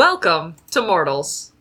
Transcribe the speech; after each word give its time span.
Welcome 0.00 0.56
to 0.70 0.80
Mortals. 0.80 1.52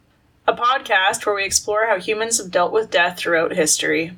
a 0.47 0.53
podcast 0.53 1.25
where 1.25 1.35
we 1.35 1.43
explore 1.43 1.87
how 1.87 1.99
humans 1.99 2.37
have 2.37 2.49
dealt 2.49 2.71
with 2.71 2.89
death 2.89 3.17
throughout 3.17 3.51
history. 3.51 4.17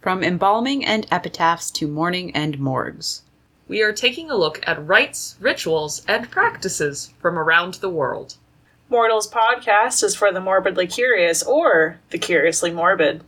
From 0.00 0.24
embalming 0.24 0.86
and 0.86 1.06
epitaphs 1.10 1.70
to 1.72 1.86
mourning 1.86 2.34
and 2.34 2.58
morgues. 2.58 3.24
We 3.68 3.82
are 3.82 3.92
taking 3.92 4.30
a 4.30 4.36
look 4.38 4.66
at 4.66 4.86
rites, 4.86 5.36
rituals, 5.38 6.02
and 6.08 6.30
practices 6.30 7.12
from 7.20 7.38
around 7.38 7.74
the 7.74 7.90
world. 7.90 8.36
Mortals 8.88 9.30
podcast 9.30 10.02
is 10.02 10.16
for 10.16 10.32
the 10.32 10.40
morbidly 10.40 10.86
curious 10.86 11.42
or 11.42 12.00
the 12.08 12.16
curiously 12.16 12.70
morbid. 12.70 13.22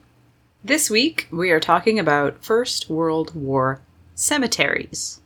This 0.64 0.88
week, 0.88 1.28
we 1.30 1.50
are 1.50 1.60
talking 1.60 1.98
about 1.98 2.42
First 2.42 2.88
World 2.88 3.34
War 3.34 3.82
cemeteries. 4.14 5.20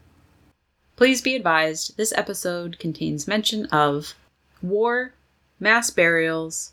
Please 0.96 1.22
be 1.22 1.36
advised 1.36 1.96
this 1.96 2.12
episode 2.16 2.80
contains 2.80 3.28
mention 3.28 3.66
of 3.66 4.16
war, 4.64 5.14
mass 5.60 5.90
burials, 5.90 6.72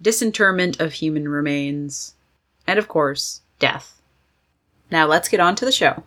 disinterment 0.00 0.80
of 0.80 0.94
human 0.94 1.28
remains, 1.28 2.14
and 2.66 2.78
of 2.78 2.88
course, 2.88 3.42
death. 3.58 4.00
Now 4.90 5.06
let's 5.06 5.28
get 5.28 5.40
on 5.40 5.54
to 5.56 5.64
the 5.64 5.72
show. 5.72 6.02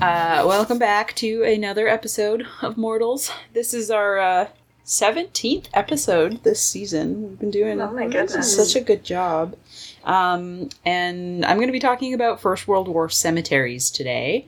Uh, 0.00 0.44
welcome 0.46 0.78
back 0.78 1.14
to 1.16 1.42
another 1.42 1.86
episode 1.86 2.46
of 2.62 2.78
Mortals. 2.78 3.30
This 3.52 3.74
is 3.74 3.90
our 3.90 4.18
uh, 4.18 4.48
17th 4.86 5.66
episode 5.74 6.42
this 6.42 6.62
season. 6.62 7.22
We've 7.28 7.38
been 7.38 7.50
doing 7.50 7.80
Oh 7.82 7.92
my 7.92 8.06
goodness. 8.08 8.56
such 8.56 8.80
a 8.80 8.84
good 8.84 9.04
job. 9.04 9.56
Um, 10.04 10.70
and 10.86 11.44
I'm 11.44 11.56
going 11.58 11.68
to 11.68 11.72
be 11.72 11.78
talking 11.80 12.14
about 12.14 12.40
First 12.40 12.66
World 12.66 12.88
War 12.88 13.10
cemeteries 13.10 13.90
today. 13.90 14.46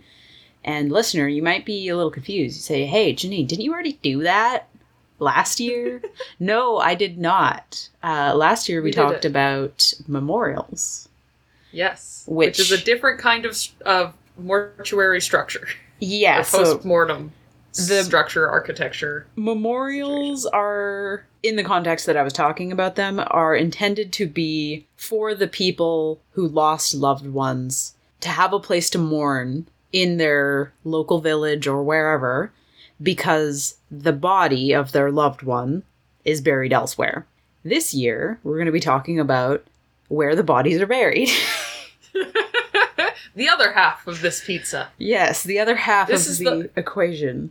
And 0.64 0.90
listener, 0.90 1.28
you 1.28 1.42
might 1.42 1.66
be 1.66 1.86
a 1.88 1.96
little 1.96 2.10
confused. 2.10 2.56
You 2.56 2.62
say, 2.62 2.86
hey, 2.86 3.12
Janine, 3.12 3.46
didn't 3.46 3.64
you 3.64 3.72
already 3.74 3.98
do 4.02 4.22
that 4.22 4.68
last 5.18 5.60
year? 5.60 6.00
no, 6.40 6.78
I 6.78 6.94
did 6.94 7.18
not. 7.18 7.90
Uh, 8.02 8.32
last 8.34 8.70
year 8.70 8.80
we, 8.80 8.86
We 8.88 8.92
talked 8.92 9.26
about 9.26 9.92
memorials. 10.08 11.10
Yes. 11.72 12.24
Which- 12.26 12.58
is 12.58 12.72
a 12.72 12.78
different 12.82 13.20
kind 13.20 13.44
of, 13.44 13.58
of 13.84 14.14
mortuary 14.38 15.20
structure. 15.20 15.68
Yeah, 16.00 16.40
or 16.40 16.44
so 16.44 16.64
post-mortem 16.74 17.32
the- 17.74 18.02
structure, 18.04 18.48
architecture. 18.48 19.26
memorials 19.36 20.46
are 20.46 21.24
in 21.42 21.56
the 21.56 21.64
context 21.64 22.06
that 22.06 22.16
I 22.16 22.22
was 22.22 22.32
talking 22.32 22.70
about 22.70 22.96
them 22.96 23.20
are 23.28 23.54
intended 23.56 24.12
to 24.14 24.26
be 24.26 24.86
for 24.96 25.34
the 25.34 25.48
people 25.48 26.20
who 26.32 26.46
lost 26.46 26.94
loved 26.94 27.26
ones 27.26 27.94
to 28.20 28.28
have 28.28 28.52
a 28.52 28.60
place 28.60 28.88
to 28.90 28.98
mourn 28.98 29.66
in 29.92 30.18
their 30.18 30.72
local 30.84 31.20
village 31.20 31.66
or 31.66 31.82
wherever 31.82 32.52
because 33.02 33.76
the 33.90 34.12
body 34.12 34.72
of 34.72 34.92
their 34.92 35.10
loved 35.10 35.42
one 35.42 35.82
is 36.24 36.40
buried 36.40 36.72
elsewhere. 36.72 37.26
This 37.64 37.92
year, 37.92 38.38
we're 38.44 38.56
going 38.56 38.66
to 38.66 38.72
be 38.72 38.80
talking 38.80 39.18
about 39.18 39.64
where 40.08 40.36
the 40.36 40.44
bodies 40.44 40.80
are 40.80 40.86
buried. 40.86 41.30
the 43.34 43.48
other 43.48 43.72
half 43.72 44.06
of 44.06 44.20
this 44.20 44.44
pizza. 44.44 44.88
yes, 44.98 45.42
the 45.42 45.58
other 45.58 45.76
half 45.76 46.08
This 46.08 46.26
of 46.26 46.32
is 46.32 46.38
the, 46.38 46.44
the- 46.44 46.70
equation. 46.76 47.50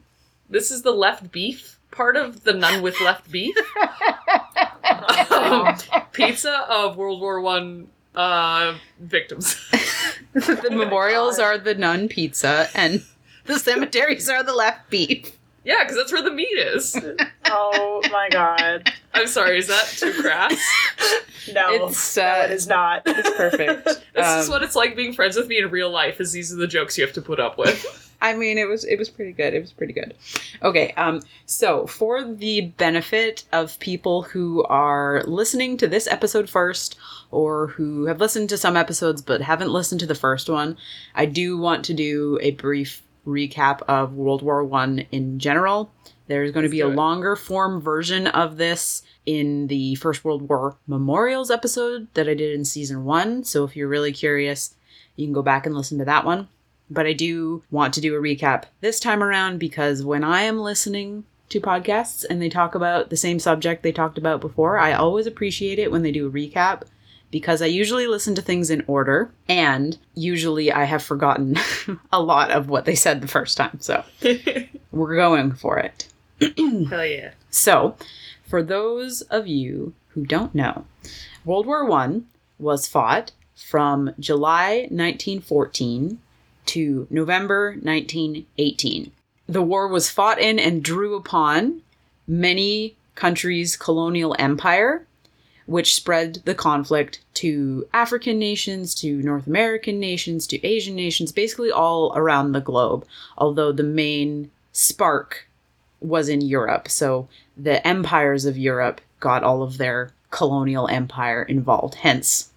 This 0.50 0.70
is 0.72 0.82
the 0.82 0.92
left 0.92 1.32
beef 1.32 1.78
part 1.92 2.16
of 2.16 2.44
the 2.44 2.54
none 2.54 2.82
with 2.82 3.00
left 3.02 3.32
beef. 3.32 3.56
um, 5.32 5.76
pizza 6.14 6.66
of 6.70 6.98
World 6.98 7.22
War 7.22 7.42
One 7.42 7.88
uh, 8.16 8.76
victims. 9.00 9.56
the 10.34 10.70
memorials 10.72 11.40
are 11.40 11.58
the 11.58 11.76
none 11.76 12.08
pizza 12.08 12.70
and 12.76 13.04
the 13.46 13.60
cemeteries 13.60 14.30
are 14.30 14.44
the 14.44 14.54
left 14.54 14.90
beef. 14.90 15.38
Yeah, 15.64 15.84
because 15.84 15.96
that's 15.98 16.12
where 16.12 16.22
the 16.24 16.32
meat 16.32 16.58
is. 16.58 16.96
Oh 17.54 18.02
my 18.12 18.30
god. 18.32 18.94
I'm 19.14 19.28
sorry, 19.28 19.58
is 19.58 19.68
that 19.68 19.86
too 19.98 20.14
crass? 20.22 20.54
No, 21.54 21.88
It's, 21.88 22.16
no, 22.16 22.24
uh, 22.24 22.44
it 22.46 22.52
is 22.52 22.68
not. 22.68 23.02
It's 23.08 23.30
perfect. 23.36 23.84
This 23.86 23.98
is 24.28 24.46
Um, 24.48 24.52
what 24.52 24.64
it's 24.64 24.76
like 24.76 24.96
being 24.96 25.12
friends 25.12 25.36
with 25.36 25.48
me 25.48 25.58
in 25.58 25.70
real 25.70 25.90
life. 25.90 26.22
Is 26.22 26.32
these 26.32 26.54
are 26.54 26.56
the 26.56 26.68
jokes 26.68 26.98
you 26.98 27.04
have 27.06 27.14
to 27.16 27.22
put 27.22 27.40
up 27.40 27.58
with. 27.58 28.14
I 28.22 28.36
mean, 28.36 28.58
it 28.60 28.70
was 28.70 28.86
it 28.86 28.98
was 29.00 29.10
pretty 29.10 29.32
good. 29.34 29.54
It 29.56 29.60
was 29.60 29.74
pretty 29.74 29.92
good. 29.92 30.14
Okay, 30.62 30.94
um, 30.94 31.22
so 31.48 31.88
for 31.88 32.24
the 32.24 32.62
benefit 32.78 33.44
of 33.52 33.78
people 33.80 34.22
who 34.22 34.64
are 34.66 35.24
listening 35.26 35.76
to 35.78 35.88
this 35.88 36.08
episode 36.08 36.48
first, 36.50 36.98
or 37.32 37.68
who 37.68 38.06
have 38.06 38.20
listened 38.22 38.48
to 38.50 38.58
some 38.58 38.78
episodes 38.78 39.22
but 39.24 39.42
haven't 39.42 39.72
listened 39.74 40.00
to 40.02 40.06
the 40.08 40.16
first 40.16 40.48
one, 40.48 40.78
I 41.16 41.26
do 41.26 41.58
want 41.58 41.84
to 41.86 41.94
do 41.96 42.38
a 42.42 42.52
brief 42.52 43.02
recap 43.26 43.82
of 43.84 44.14
World 44.14 44.42
War 44.42 44.64
One 44.64 45.06
in 45.12 45.40
general. 45.40 45.92
There's 46.28 46.52
going 46.52 46.64
to 46.64 46.68
Let's 46.68 46.72
be 46.72 46.82
a 46.82 46.88
it. 46.88 46.96
longer 46.96 47.36
form 47.36 47.82
version 47.82 48.28
of 48.28 48.58
this 48.58 49.04
in 49.26 49.68
the 49.68 49.96
First 49.96 50.24
World 50.24 50.48
War 50.48 50.78
Memorials 50.88 51.52
episode 51.52 52.08
that 52.14 52.30
I 52.30 52.34
did 52.34 52.56
in 52.56 52.66
season 52.66 53.04
one. 53.04 53.44
So 53.44 53.64
if 53.64 53.76
you're 53.76 53.88
really 53.88 54.14
curious, 54.14 54.76
you 55.16 55.26
can 55.26 55.34
go 55.34 55.42
back 55.42 55.66
and 55.66 55.76
listen 55.76 55.98
to 56.00 56.06
that 56.06 56.26
one. 56.26 56.48
But 56.90 57.06
I 57.06 57.14
do 57.14 57.64
want 57.72 57.94
to 57.94 58.02
do 58.02 58.16
a 58.16 58.22
recap 58.22 58.64
this 58.82 59.00
time 59.00 59.24
around 59.24 59.60
because 59.60 60.04
when 60.04 60.24
I 60.24 60.44
am 60.44 60.60
listening 60.60 61.26
to 61.50 61.62
podcasts 61.62 62.26
and 62.30 62.42
they 62.42 62.50
talk 62.50 62.76
about 62.76 63.10
the 63.10 63.18
same 63.18 63.40
subject 63.40 63.84
they 63.84 63.92
talked 63.92 64.18
about 64.18 64.42
before, 64.42 64.78
I 64.78 64.94
always 64.94 65.28
appreciate 65.28 65.80
it 65.80 65.92
when 65.92 66.02
they 66.02 66.12
do 66.12 66.28
a 66.28 66.32
recap 66.32 66.84
because 67.32 67.62
I 67.62 67.68
usually 67.68 68.08
listen 68.08 68.36
to 68.36 68.42
things 68.42 68.70
in 68.70 68.84
order 68.88 69.32
and 69.48 69.98
usually 70.14 70.72
I 70.72 70.84
have 70.84 71.02
forgotten 71.02 71.58
a 72.12 72.22
lot 72.22 72.52
of 72.52 72.70
what 72.70 72.86
they 72.86 72.96
said 72.96 73.22
the 73.22 73.28
first 73.28 73.58
time. 73.58 73.80
So 73.80 74.04
we're 74.92 75.16
going 75.16 75.54
for 75.54 75.80
it. 75.80 76.08
Hell 76.58 77.06
yeah. 77.06 77.32
So, 77.50 77.96
for 78.48 78.64
those 78.64 79.22
of 79.24 79.48
you 79.48 79.94
who 80.10 80.26
don't 80.26 80.56
know, 80.56 80.86
World 81.46 81.66
War 81.66 81.86
One 81.86 82.28
was 82.58 82.88
fought 82.88 83.32
from 83.56 84.14
July 84.20 84.88
1914 84.90 86.20
to 86.68 87.08
November 87.10 87.72
1918. 87.82 89.12
The 89.48 89.62
war 89.62 89.88
was 89.88 90.10
fought 90.10 90.40
in 90.40 90.60
and 90.60 90.84
drew 90.84 91.16
upon 91.16 91.82
many 92.28 92.96
countries' 93.16 93.76
colonial 93.76 94.36
empire, 94.40 95.06
which 95.66 95.96
spread 95.96 96.42
the 96.46 96.56
conflict 96.56 97.22
to 97.36 97.88
African 97.94 98.40
nations, 98.40 98.96
to 98.96 99.22
North 99.22 99.48
American 99.48 100.00
nations, 100.00 100.48
to 100.48 100.66
Asian 100.66 100.96
nations, 100.96 101.32
basically 101.32 101.72
all 101.72 102.12
around 102.16 102.52
the 102.52 102.62
globe. 102.62 103.06
Although 103.38 103.72
the 103.72 103.84
main 103.84 104.52
spark 104.72 105.48
was 106.02 106.28
in 106.30 106.42
Europe. 106.42 106.90
So 106.90 107.28
the 107.56 107.86
empires 107.88 108.46
of 108.46 108.58
Europe 108.58 109.02
got 109.20 109.44
all 109.44 109.62
of 109.62 109.78
their 109.78 110.12
colonial 110.32 110.88
empire 110.88 111.44
involved, 111.44 111.96
hence 111.96 112.52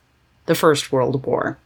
the 0.46 0.54
First 0.54 0.92
World 0.92 1.24
War, 1.26 1.58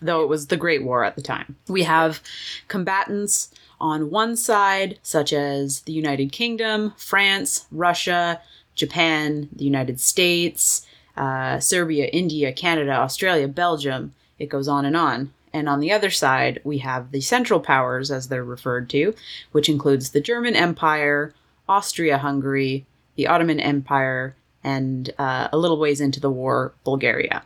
though 0.00 0.22
it 0.22 0.28
was 0.28 0.46
the 0.46 0.56
Great 0.56 0.82
War 0.82 1.04
at 1.04 1.16
the 1.16 1.22
time. 1.22 1.56
We 1.68 1.82
have 1.82 2.20
combatants 2.68 3.52
on 3.80 4.10
one 4.10 4.36
side, 4.36 4.98
such 5.02 5.32
as 5.32 5.80
the 5.82 5.92
United 5.92 6.32
Kingdom, 6.32 6.94
France, 6.96 7.66
Russia, 7.70 8.40
Japan, 8.74 9.48
the 9.54 9.64
United 9.64 10.00
States, 10.00 10.85
uh, 11.16 11.60
Serbia, 11.60 12.06
India, 12.06 12.52
Canada, 12.52 12.92
Australia, 12.92 13.48
Belgium. 13.48 14.14
It 14.38 14.48
goes 14.48 14.68
on 14.68 14.84
and 14.84 14.96
on. 14.96 15.32
And 15.52 15.68
on 15.68 15.80
the 15.80 15.92
other 15.92 16.10
side, 16.10 16.60
we 16.64 16.78
have 16.78 17.12
the 17.12 17.20
Central 17.20 17.60
Powers, 17.60 18.10
as 18.10 18.28
they're 18.28 18.44
referred 18.44 18.90
to, 18.90 19.14
which 19.52 19.68
includes 19.68 20.10
the 20.10 20.20
German 20.20 20.54
Empire, 20.54 21.32
Austria 21.68 22.18
Hungary, 22.18 22.84
the 23.14 23.26
Ottoman 23.26 23.60
Empire, 23.60 24.36
and 24.62 25.10
uh, 25.18 25.48
a 25.52 25.56
little 25.56 25.78
ways 25.78 26.00
into 26.00 26.20
the 26.20 26.30
war, 26.30 26.74
Bulgaria. 26.84 27.42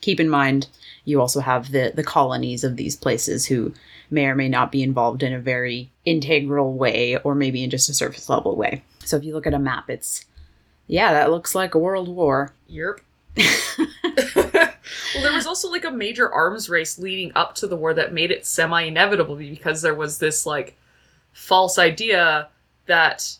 Keep 0.00 0.20
in 0.20 0.28
mind, 0.28 0.68
you 1.04 1.20
also 1.20 1.40
have 1.40 1.70
the, 1.72 1.92
the 1.94 2.02
colonies 2.02 2.64
of 2.64 2.76
these 2.76 2.96
places 2.96 3.46
who 3.46 3.74
may 4.10 4.26
or 4.26 4.34
may 4.34 4.48
not 4.48 4.72
be 4.72 4.82
involved 4.82 5.22
in 5.22 5.32
a 5.32 5.38
very 5.38 5.90
integral 6.04 6.74
way 6.74 7.16
or 7.18 7.34
maybe 7.34 7.62
in 7.62 7.70
just 7.70 7.88
a 7.88 7.94
surface 7.94 8.28
level 8.28 8.56
way. 8.56 8.82
So 9.04 9.16
if 9.16 9.24
you 9.24 9.34
look 9.34 9.46
at 9.46 9.54
a 9.54 9.58
map, 9.58 9.90
it's, 9.90 10.24
yeah, 10.86 11.12
that 11.12 11.30
looks 11.30 11.54
like 11.54 11.74
a 11.74 11.78
world 11.78 12.08
war. 12.08 12.52
Europe. 12.72 13.00
well, 13.36 14.72
there 15.22 15.32
was 15.32 15.46
also 15.46 15.70
like 15.70 15.84
a 15.84 15.90
major 15.90 16.30
arms 16.30 16.68
race 16.68 16.98
leading 16.98 17.32
up 17.34 17.54
to 17.56 17.66
the 17.66 17.76
war 17.76 17.94
that 17.94 18.12
made 18.12 18.30
it 18.30 18.44
semi 18.44 18.82
inevitable 18.82 19.36
because 19.36 19.82
there 19.82 19.94
was 19.94 20.18
this 20.18 20.44
like 20.44 20.76
false 21.32 21.78
idea 21.78 22.48
that 22.86 23.38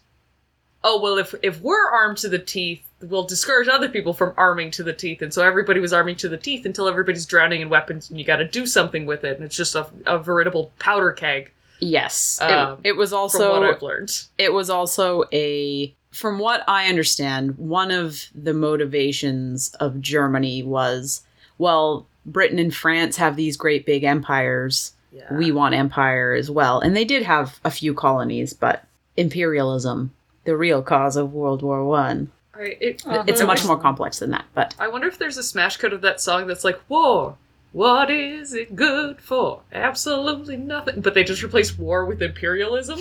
oh 0.82 0.98
well 1.02 1.18
if 1.18 1.34
if 1.42 1.60
we're 1.60 1.90
armed 1.90 2.16
to 2.16 2.28
the 2.28 2.38
teeth 2.38 2.82
we'll 3.02 3.24
discourage 3.24 3.68
other 3.68 3.88
people 3.88 4.14
from 4.14 4.32
arming 4.36 4.70
to 4.72 4.82
the 4.82 4.92
teeth. 4.92 5.22
And 5.22 5.32
so 5.32 5.42
everybody 5.42 5.80
was 5.80 5.92
arming 5.92 6.16
to 6.16 6.28
the 6.28 6.36
teeth 6.36 6.64
until 6.66 6.88
everybody's 6.88 7.26
drowning 7.26 7.60
in 7.60 7.68
weapons 7.68 8.10
and 8.10 8.18
you 8.18 8.24
got 8.24 8.36
to 8.36 8.48
do 8.48 8.66
something 8.66 9.06
with 9.06 9.24
it. 9.24 9.36
And 9.36 9.44
it's 9.44 9.56
just 9.56 9.74
a, 9.74 9.86
a 10.06 10.18
veritable 10.18 10.72
powder 10.78 11.12
keg 11.12 11.50
Yes. 11.82 12.38
It- 12.40 12.50
Um, 12.50 12.78
it, 12.84 12.96
was 12.96 13.10
from 13.10 13.18
also 13.18 13.52
what 13.60 13.62
I've 13.68 13.82
learned. 13.82 14.12
it 14.38 14.52
was 14.52 14.70
also 14.70 15.24
a 15.32 15.94
from 16.12 16.38
what 16.38 16.62
i 16.68 16.88
understand 16.88 17.56
one 17.56 17.90
of 17.90 18.26
the 18.34 18.52
motivations 18.52 19.74
of 19.80 19.98
germany 20.00 20.62
was 20.62 21.22
well 21.56 22.06
britain 22.26 22.58
and 22.58 22.74
france 22.74 23.16
have 23.16 23.34
these 23.34 23.56
great 23.56 23.86
big 23.86 24.04
empires 24.04 24.92
Yeah. 25.10 25.32
we 25.34 25.50
want 25.52 25.74
empire 25.74 26.34
as 26.34 26.50
well 26.50 26.80
and 26.80 26.94
they 26.94 27.06
did 27.06 27.22
have 27.22 27.58
a 27.64 27.70
few 27.70 27.94
colonies 27.94 28.52
but 28.52 28.84
imperialism 29.16 30.12
the 30.44 30.54
real 30.56 30.82
cause 30.82 31.16
of 31.16 31.32
world 31.32 31.62
war 31.62 31.82
one 31.84 32.30
I, 32.54 32.76
it, 32.78 33.02
Uh-huh. 33.06 33.24
it's 33.26 33.42
much 33.42 33.64
more 33.64 33.78
complex 33.78 34.18
than 34.18 34.30
that 34.32 34.44
but 34.54 34.74
I 34.78 34.88
wonder 34.88 35.08
if 35.08 35.16
there's 35.18 35.38
a 35.38 35.42
smash 35.42 35.78
cut 35.78 35.94
of 35.94 36.02
that 36.02 36.20
song 36.20 36.46
that's 36.46 36.64
like 36.64 36.78
war. 36.90 37.36
What 37.72 38.10
is 38.10 38.52
it 38.52 38.76
good 38.76 39.20
for? 39.20 39.62
Absolutely 39.72 40.56
nothing. 40.56 41.00
But 41.00 41.14
they 41.14 41.24
just 41.24 41.42
replace 41.42 41.76
war 41.78 42.04
with 42.04 42.20
imperialism 42.22 43.00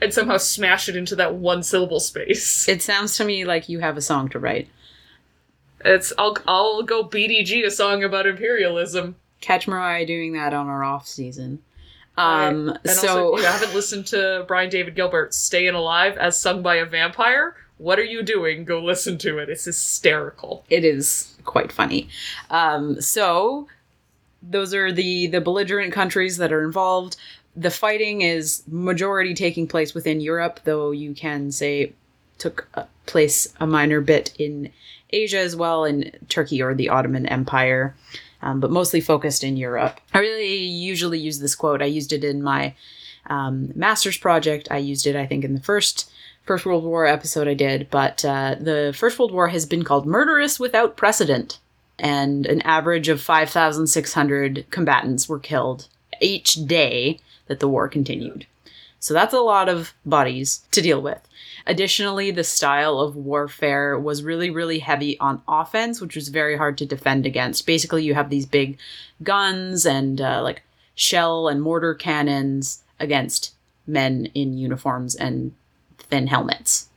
and 0.00 0.12
somehow 0.12 0.36
smash 0.36 0.88
it 0.88 0.96
into 0.96 1.16
that 1.16 1.34
one 1.34 1.62
syllable 1.62 2.00
space. 2.00 2.68
it 2.68 2.82
sounds 2.82 3.16
to 3.16 3.24
me 3.24 3.44
like 3.44 3.68
you 3.68 3.78
have 3.80 3.96
a 3.96 4.02
song 4.02 4.28
to 4.30 4.38
write 4.38 4.68
It's 5.84 6.12
I'll 6.18 6.36
I'll 6.46 6.82
go 6.82 7.04
BDG 7.04 7.64
a 7.64 7.70
song 7.70 8.04
about 8.04 8.26
imperialism. 8.26 9.16
catch 9.40 9.66
mariah 9.66 10.04
doing 10.06 10.32
that 10.34 10.52
on 10.52 10.66
our 10.68 10.84
off 10.84 11.06
season 11.06 11.60
um 12.18 12.68
and 12.84 12.90
so 12.90 13.32
also, 13.32 13.34
if 13.36 13.40
you 13.40 13.46
haven't 13.46 13.74
listened 13.74 14.06
to 14.08 14.44
Brian 14.46 14.68
David 14.68 14.94
Gilbert's 14.94 15.36
"Staying 15.38 15.74
Alive" 15.74 16.18
as 16.18 16.38
sung 16.38 16.60
by 16.62 16.76
a 16.76 16.84
vampire, 16.84 17.56
what 17.78 17.98
are 17.98 18.04
you 18.04 18.22
doing? 18.22 18.64
Go 18.66 18.82
listen 18.84 19.16
to 19.18 19.38
it. 19.38 19.48
It's 19.48 19.64
hysterical. 19.64 20.64
it 20.68 20.84
is 20.84 21.34
quite 21.44 21.72
funny. 21.72 22.08
Um, 22.50 23.00
so 23.00 23.66
those 24.42 24.74
are 24.74 24.92
the 24.92 25.26
the 25.28 25.40
belligerent 25.40 25.92
countries 25.92 26.36
that 26.38 26.52
are 26.52 26.64
involved. 26.64 27.16
The 27.54 27.70
fighting 27.70 28.22
is 28.22 28.62
majority 28.66 29.34
taking 29.34 29.66
place 29.66 29.94
within 29.94 30.20
Europe, 30.20 30.60
though 30.64 30.90
you 30.90 31.14
can 31.14 31.52
say 31.52 31.92
took 32.38 32.66
a 32.74 32.86
place 33.06 33.52
a 33.60 33.66
minor 33.66 34.00
bit 34.00 34.34
in 34.38 34.72
Asia 35.10 35.38
as 35.38 35.54
well, 35.54 35.84
in 35.84 36.10
Turkey 36.28 36.62
or 36.62 36.74
the 36.74 36.88
Ottoman 36.88 37.26
Empire, 37.26 37.94
um, 38.40 38.58
but 38.58 38.70
mostly 38.70 39.00
focused 39.00 39.44
in 39.44 39.56
Europe. 39.56 40.00
I 40.14 40.18
really 40.18 40.56
usually 40.56 41.18
use 41.18 41.38
this 41.38 41.54
quote. 41.54 41.82
I 41.82 41.86
used 41.86 42.12
it 42.12 42.24
in 42.24 42.42
my 42.42 42.74
um, 43.26 43.70
master's 43.74 44.16
project. 44.16 44.68
I 44.70 44.78
used 44.78 45.06
it, 45.06 45.14
I 45.14 45.26
think, 45.26 45.44
in 45.44 45.54
the 45.54 45.60
first 45.60 46.10
First 46.44 46.66
World 46.66 46.82
War 46.82 47.06
episode 47.06 47.46
I 47.46 47.54
did, 47.54 47.88
but 47.90 48.24
uh, 48.24 48.56
the 48.58 48.92
First 48.96 49.18
World 49.18 49.32
War 49.32 49.48
has 49.48 49.64
been 49.64 49.84
called 49.84 50.06
murderous 50.06 50.58
without 50.58 50.96
precedent, 50.96 51.60
and 51.98 52.46
an 52.46 52.62
average 52.62 53.08
of 53.08 53.20
5,600 53.20 54.66
combatants 54.70 55.28
were 55.28 55.38
killed 55.38 55.88
each 56.20 56.54
day 56.66 57.18
that 57.46 57.60
the 57.60 57.68
war 57.68 57.88
continued. 57.88 58.46
So 58.98 59.14
that's 59.14 59.34
a 59.34 59.40
lot 59.40 59.68
of 59.68 59.94
bodies 60.06 60.62
to 60.70 60.80
deal 60.80 61.02
with. 61.02 61.20
Additionally, 61.66 62.30
the 62.30 62.44
style 62.44 63.00
of 63.00 63.16
warfare 63.16 63.98
was 63.98 64.22
really, 64.22 64.50
really 64.50 64.78
heavy 64.78 65.18
on 65.18 65.42
offense, 65.48 66.00
which 66.00 66.16
was 66.16 66.28
very 66.28 66.56
hard 66.56 66.78
to 66.78 66.86
defend 66.86 67.26
against. 67.26 67.66
Basically, 67.66 68.04
you 68.04 68.14
have 68.14 68.30
these 68.30 68.46
big 68.46 68.78
guns 69.22 69.86
and 69.86 70.20
uh, 70.20 70.40
like 70.42 70.62
shell 70.94 71.48
and 71.48 71.62
mortar 71.62 71.94
cannons 71.94 72.82
against 73.00 73.54
men 73.86 74.26
in 74.34 74.56
uniforms 74.58 75.14
and 75.14 75.52
thin 75.98 76.28
helmets, 76.28 76.88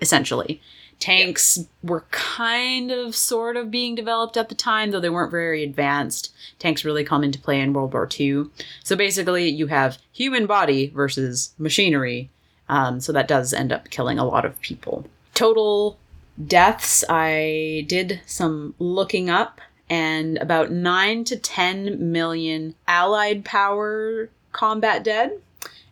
essentially. 0.00 0.60
Tanks 1.00 1.58
were 1.82 2.04
kind 2.10 2.90
of 2.90 3.14
sort 3.14 3.56
of 3.56 3.70
being 3.70 3.94
developed 3.94 4.36
at 4.36 4.48
the 4.48 4.54
time, 4.54 4.90
though 4.90 5.00
they 5.00 5.10
weren't 5.10 5.30
very 5.30 5.62
advanced. 5.62 6.32
Tanks 6.58 6.84
really 6.84 7.04
come 7.04 7.24
into 7.24 7.38
play 7.38 7.60
in 7.60 7.72
World 7.72 7.92
War 7.92 8.08
II. 8.18 8.46
So 8.82 8.96
basically, 8.96 9.48
you 9.48 9.66
have 9.68 9.98
human 10.12 10.46
body 10.46 10.88
versus 10.88 11.54
machinery. 11.58 12.30
Um, 12.68 13.00
so 13.00 13.12
that 13.12 13.28
does 13.28 13.52
end 13.52 13.72
up 13.72 13.90
killing 13.90 14.18
a 14.18 14.24
lot 14.24 14.44
of 14.44 14.60
people. 14.60 15.04
Total 15.34 15.98
deaths, 16.46 17.04
I 17.08 17.84
did 17.88 18.20
some 18.26 18.74
looking 18.78 19.28
up, 19.28 19.60
and 19.90 20.38
about 20.38 20.70
9 20.70 21.24
to 21.24 21.36
10 21.36 22.12
million 22.12 22.74
Allied 22.88 23.44
power 23.44 24.30
combat 24.52 25.04
dead 25.04 25.40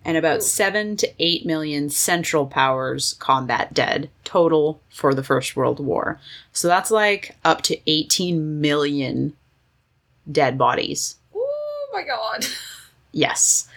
and 0.04 0.16
about 0.16 0.42
7 0.42 0.96
to 0.96 1.08
8 1.18 1.46
million 1.46 1.88
Central 1.90 2.46
Powers 2.46 3.14
combat 3.20 3.72
dead 3.74 4.10
total 4.24 4.80
for 4.90 5.14
the 5.14 5.22
First 5.22 5.54
World 5.56 5.78
War. 5.78 6.18
So 6.52 6.68
that's 6.68 6.90
like 6.90 7.36
up 7.44 7.62
to 7.62 7.78
18 7.90 8.60
million 8.60 9.34
dead 10.30 10.56
bodies. 10.58 11.16
Oh 11.34 11.88
my 11.92 12.02
god! 12.04 12.46
Yes. 13.14 13.68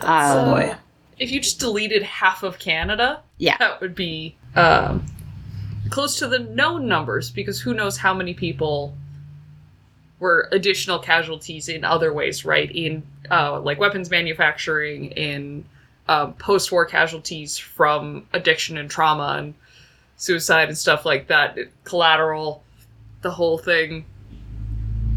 Oh 0.00 0.38
Um, 0.38 0.50
boy. 0.54 0.74
if 1.18 1.30
you 1.30 1.40
just 1.40 1.60
deleted 1.60 2.02
half 2.02 2.42
of 2.42 2.58
Canada, 2.58 3.20
Yeah. 3.36 3.58
that 3.58 3.82
would 3.82 3.94
be 3.94 4.34
um, 4.56 5.04
close 5.90 6.18
to 6.20 6.26
the 6.26 6.38
known 6.38 6.88
numbers 6.88 7.30
because 7.30 7.60
who 7.60 7.74
knows 7.74 7.98
how 7.98 8.14
many 8.14 8.32
people 8.32 8.96
were 10.20 10.48
additional 10.52 10.98
casualties 10.98 11.68
in 11.68 11.84
other 11.84 12.12
ways, 12.12 12.44
right? 12.44 12.70
In 12.74 13.04
uh, 13.30 13.60
like 13.60 13.78
weapons 13.78 14.10
manufacturing, 14.10 15.06
in 15.12 15.64
um, 16.08 16.34
post-war 16.34 16.86
casualties 16.86 17.58
from 17.58 18.26
addiction 18.32 18.78
and 18.78 18.90
trauma 18.90 19.36
and 19.38 19.54
suicide 20.16 20.68
and 20.68 20.76
stuff 20.76 21.04
like 21.04 21.28
that, 21.28 21.56
collateral, 21.84 22.62
the 23.22 23.30
whole 23.30 23.58
thing. 23.58 24.04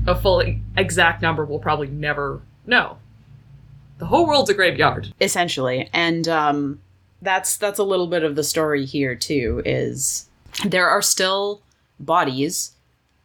A 0.07 0.15
full 0.19 0.43
exact 0.77 1.21
number 1.21 1.45
we'll 1.45 1.59
probably 1.59 1.87
never 1.87 2.41
know. 2.65 2.97
The 3.99 4.07
whole 4.07 4.25
world's 4.25 4.49
a 4.49 4.55
graveyard. 4.55 5.13
essentially 5.21 5.87
and 5.93 6.27
um 6.27 6.81
that's 7.21 7.55
that's 7.57 7.77
a 7.77 7.83
little 7.83 8.07
bit 8.07 8.23
of 8.23 8.35
the 8.35 8.43
story 8.43 8.83
here 8.83 9.13
too 9.13 9.61
is 9.63 10.27
there 10.65 10.87
are 10.89 11.03
still 11.03 11.61
bodies 11.99 12.71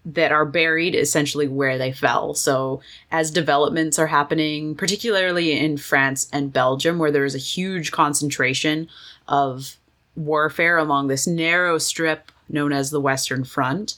that 0.06 0.31
are 0.31 0.47
buried 0.47 0.94
essentially 0.94 1.49
where 1.49 1.76
they 1.76 1.93
fell. 1.93 2.32
So 2.32 2.81
as 3.11 3.31
developments 3.31 3.99
are 3.99 4.06
happening 4.06 4.76
particularly 4.76 5.53
in 5.53 5.76
France 5.76 6.29
and 6.32 6.53
Belgium 6.53 6.99
where 6.99 7.11
there 7.11 7.25
is 7.25 7.35
a 7.35 7.38
huge 7.38 7.91
concentration 7.91 8.88
of 9.26 9.76
warfare 10.14 10.79
along 10.79 11.08
this 11.08 11.26
narrow 11.26 11.76
strip 11.76 12.31
known 12.49 12.73
as 12.73 12.91
the 12.91 13.00
Western 13.00 13.44
Front 13.44 13.97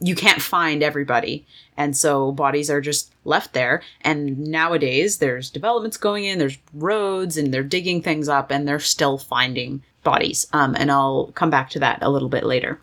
you 0.00 0.14
can't 0.14 0.42
find 0.42 0.82
everybody. 0.82 1.46
And 1.76 1.96
so 1.96 2.32
bodies 2.32 2.68
are 2.68 2.80
just 2.80 3.14
left 3.24 3.54
there. 3.54 3.82
And 4.02 4.38
nowadays 4.38 5.18
there's 5.18 5.50
developments 5.50 5.96
going 5.96 6.24
in 6.24 6.38
there's 6.38 6.58
roads 6.74 7.36
and 7.36 7.54
they're 7.54 7.62
digging 7.62 8.02
things 8.02 8.28
up 8.28 8.50
and 8.50 8.66
they're 8.66 8.80
still 8.80 9.18
finding 9.18 9.82
bodies. 10.02 10.46
Um, 10.52 10.74
and 10.78 10.90
i'll 10.90 11.32
come 11.34 11.48
back 11.50 11.70
to 11.70 11.78
that 11.78 12.00
a 12.02 12.10
little 12.10 12.28
bit 12.28 12.44
later 12.44 12.80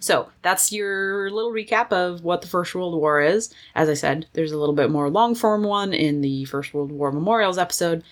so 0.00 0.28
that's 0.42 0.72
your 0.72 1.30
little 1.30 1.52
recap 1.52 1.92
of 1.92 2.22
what 2.22 2.42
the 2.42 2.48
first 2.48 2.74
world 2.74 2.94
war 2.94 3.20
is. 3.20 3.52
As 3.74 3.88
i 3.88 3.94
said 3.94 4.26
there's 4.32 4.52
a 4.52 4.58
little 4.58 4.74
bit 4.74 4.90
more 4.90 5.10
long 5.10 5.34
form 5.34 5.62
one 5.64 5.92
in 5.92 6.20
the 6.20 6.44
first 6.46 6.74
world 6.74 6.92
war 6.92 7.12
memorials 7.12 7.58
episode 7.58 8.02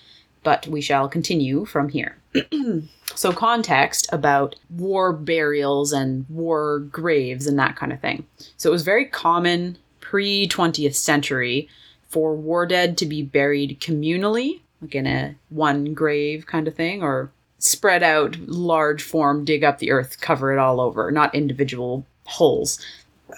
but 0.43 0.67
we 0.69 0.81
shall 0.81 1.09
continue 1.09 1.65
from 1.65 1.89
here. 1.89 2.19
So 3.15 3.33
context 3.33 4.09
about 4.13 4.57
war 4.69 5.13
burials 5.13 5.93
and 5.93 6.27
war 6.29 6.81
graves 6.81 7.47
and 7.47 7.59
that 7.59 7.77
kind 7.77 7.93
of 7.93 8.01
thing. 8.01 8.27
So 8.59 8.69
it 8.69 8.73
was 8.73 8.83
very 8.83 9.07
common 9.07 9.79
pre 10.01 10.47
20th 10.47 10.97
century 10.97 11.69
for 12.09 12.35
war 12.35 12.67
dead 12.67 12.99
to 12.99 13.07
be 13.07 13.23
buried 13.23 13.81
communally, 13.81 14.61
like 14.83 14.95
in 14.95 15.07
a 15.07 15.35
one 15.49 15.95
grave 15.95 16.47
kind 16.47 16.69
of 16.69 16.75
thing, 16.75 17.03
or 17.03 17.31
spread 17.59 18.03
out 18.03 18.37
large 18.41 19.03
form, 19.03 19.45
dig 19.45 19.65
up 19.65 19.79
the 19.79 19.91
earth, 19.91 20.21
cover 20.21 20.53
it 20.53 20.59
all 20.59 20.81
over, 20.81 21.11
not 21.11 21.35
individual 21.35 22.07
holes. 22.25 22.79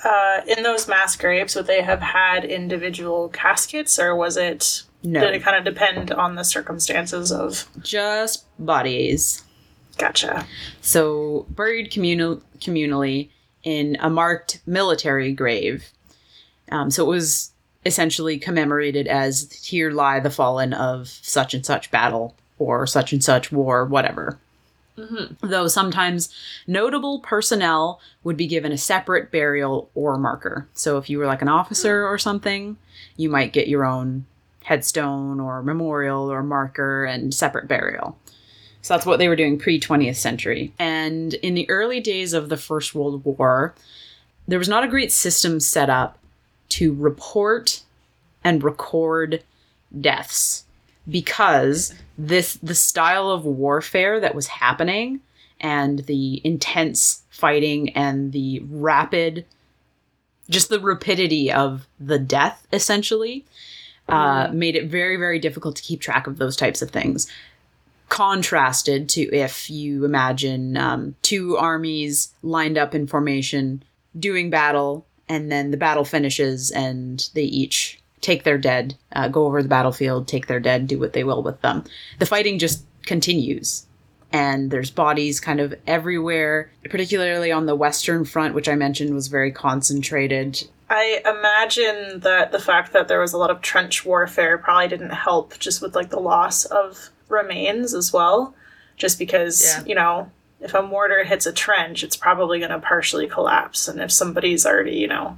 Uh, 0.04 0.40
in 0.46 0.62
those 0.62 0.86
mass 0.88 1.16
graves, 1.16 1.54
would 1.54 1.66
they 1.66 1.82
have 1.82 2.00
had 2.00 2.44
individual 2.44 3.28
caskets, 3.30 3.98
or 3.98 4.14
was 4.14 4.36
it? 4.36 4.82
No, 5.02 5.20
Did 5.20 5.34
it 5.34 5.42
kind 5.42 5.56
of 5.56 5.64
depend 5.64 6.10
on 6.10 6.34
the 6.34 6.42
circumstances 6.42 7.30
of? 7.32 7.68
just 7.82 8.44
bodies. 8.58 9.44
Gotcha. 9.96 10.46
So 10.80 11.46
buried 11.50 11.90
communal 11.90 12.42
communally 12.58 13.30
in 13.62 13.96
a 14.00 14.10
marked 14.10 14.60
military 14.66 15.32
grave. 15.32 15.90
Um, 16.70 16.90
so 16.90 17.04
it 17.04 17.08
was 17.08 17.52
essentially 17.86 18.38
commemorated 18.38 19.06
as 19.06 19.52
here 19.52 19.90
lie 19.90 20.20
the 20.20 20.30
fallen 20.30 20.72
of 20.72 21.08
such 21.08 21.54
and 21.54 21.64
such 21.64 21.90
battle 21.90 22.34
or 22.58 22.86
such 22.86 23.12
and 23.12 23.22
such 23.22 23.52
war, 23.52 23.84
whatever. 23.84 24.38
Mm-hmm. 24.96 25.46
Though 25.46 25.68
sometimes 25.68 26.34
notable 26.66 27.20
personnel 27.20 28.00
would 28.24 28.36
be 28.36 28.46
given 28.46 28.72
a 28.72 28.78
separate 28.78 29.30
burial 29.30 29.90
or 29.94 30.18
marker. 30.18 30.66
So 30.74 30.98
if 30.98 31.08
you 31.08 31.18
were 31.18 31.26
like 31.26 31.42
an 31.42 31.48
officer 31.48 32.04
or 32.04 32.18
something, 32.18 32.76
you 33.16 33.28
might 33.28 33.52
get 33.52 33.68
your 33.68 33.84
own 33.84 34.26
headstone 34.64 35.40
or 35.40 35.62
memorial 35.62 36.30
or 36.30 36.42
marker 36.42 37.04
and 37.04 37.32
separate 37.32 37.68
burial. 37.68 38.18
So 38.82 38.94
that's 38.94 39.06
what 39.06 39.18
they 39.18 39.28
were 39.28 39.36
doing 39.36 39.58
pre 39.58 39.78
20th 39.78 40.16
century. 40.16 40.72
And 40.78 41.34
in 41.34 41.54
the 41.54 41.68
early 41.70 42.00
days 42.00 42.32
of 42.32 42.48
the 42.48 42.56
First 42.56 42.94
World 42.94 43.24
War, 43.24 43.74
there 44.46 44.58
was 44.58 44.68
not 44.68 44.84
a 44.84 44.88
great 44.88 45.12
system 45.12 45.60
set 45.60 45.90
up 45.90 46.18
to 46.70 46.94
report 46.94 47.82
and 48.44 48.62
record 48.62 49.42
deaths. 50.00 50.64
Because 51.08 51.94
this 52.16 52.54
the 52.62 52.74
style 52.74 53.30
of 53.30 53.44
warfare 53.44 54.20
that 54.20 54.34
was 54.34 54.46
happening 54.46 55.20
and 55.60 56.00
the 56.00 56.40
intense 56.44 57.22
fighting 57.30 57.90
and 57.90 58.32
the 58.32 58.60
rapid 58.68 59.44
just 60.50 60.68
the 60.68 60.80
rapidity 60.80 61.52
of 61.52 61.86
the 62.00 62.18
death 62.18 62.66
essentially 62.72 63.44
uh, 64.08 64.48
made 64.52 64.74
it 64.74 64.86
very 64.88 65.16
very 65.16 65.38
difficult 65.38 65.76
to 65.76 65.82
keep 65.82 66.00
track 66.00 66.26
of 66.26 66.38
those 66.38 66.56
types 66.56 66.82
of 66.82 66.90
things. 66.90 67.26
Contrasted 68.08 69.08
to 69.10 69.20
if 69.34 69.68
you 69.68 70.04
imagine 70.06 70.78
um, 70.78 71.14
two 71.20 71.58
armies 71.58 72.32
lined 72.42 72.78
up 72.78 72.94
in 72.94 73.06
formation 73.06 73.82
doing 74.18 74.48
battle 74.48 75.06
and 75.28 75.52
then 75.52 75.70
the 75.70 75.76
battle 75.76 76.04
finishes 76.04 76.70
and 76.70 77.28
they 77.34 77.42
each 77.42 78.00
take 78.20 78.44
their 78.44 78.58
dead 78.58 78.96
uh, 79.12 79.28
go 79.28 79.46
over 79.46 79.62
the 79.62 79.68
battlefield 79.68 80.26
take 80.28 80.46
their 80.46 80.60
dead 80.60 80.86
do 80.86 80.98
what 80.98 81.12
they 81.12 81.24
will 81.24 81.42
with 81.42 81.60
them 81.62 81.84
the 82.18 82.26
fighting 82.26 82.58
just 82.58 82.84
continues 83.04 83.86
and 84.32 84.70
there's 84.70 84.90
bodies 84.90 85.40
kind 85.40 85.60
of 85.60 85.74
everywhere 85.86 86.70
particularly 86.90 87.50
on 87.50 87.66
the 87.66 87.74
western 87.74 88.24
front 88.24 88.54
which 88.54 88.68
i 88.68 88.74
mentioned 88.74 89.14
was 89.14 89.28
very 89.28 89.50
concentrated 89.52 90.68
I 90.90 91.20
imagine 91.26 92.20
that 92.20 92.50
the 92.50 92.58
fact 92.58 92.94
that 92.94 93.08
there 93.08 93.20
was 93.20 93.34
a 93.34 93.38
lot 93.38 93.50
of 93.50 93.60
trench 93.60 94.06
warfare 94.06 94.56
probably 94.56 94.88
didn't 94.88 95.10
help 95.10 95.58
just 95.58 95.82
with 95.82 95.94
like 95.94 96.08
the 96.08 96.18
loss 96.18 96.64
of 96.64 97.10
remains 97.28 97.92
as 97.92 98.10
well. 98.10 98.54
Just 98.96 99.18
because, 99.18 99.62
Yeah. 99.62 99.84
you 99.84 99.94
know, 99.94 100.30
if 100.62 100.72
a 100.72 100.80
mortar 100.82 101.24
hits 101.24 101.44
a 101.44 101.52
trench, 101.52 102.02
it's 102.02 102.16
probably 102.16 102.58
going 102.58 102.70
to 102.70 102.78
partially 102.78 103.26
collapse. 103.28 103.86
And 103.86 104.00
if 104.00 104.10
somebody's 104.10 104.64
already, 104.64 104.96
you 104.96 105.06
know, 105.08 105.36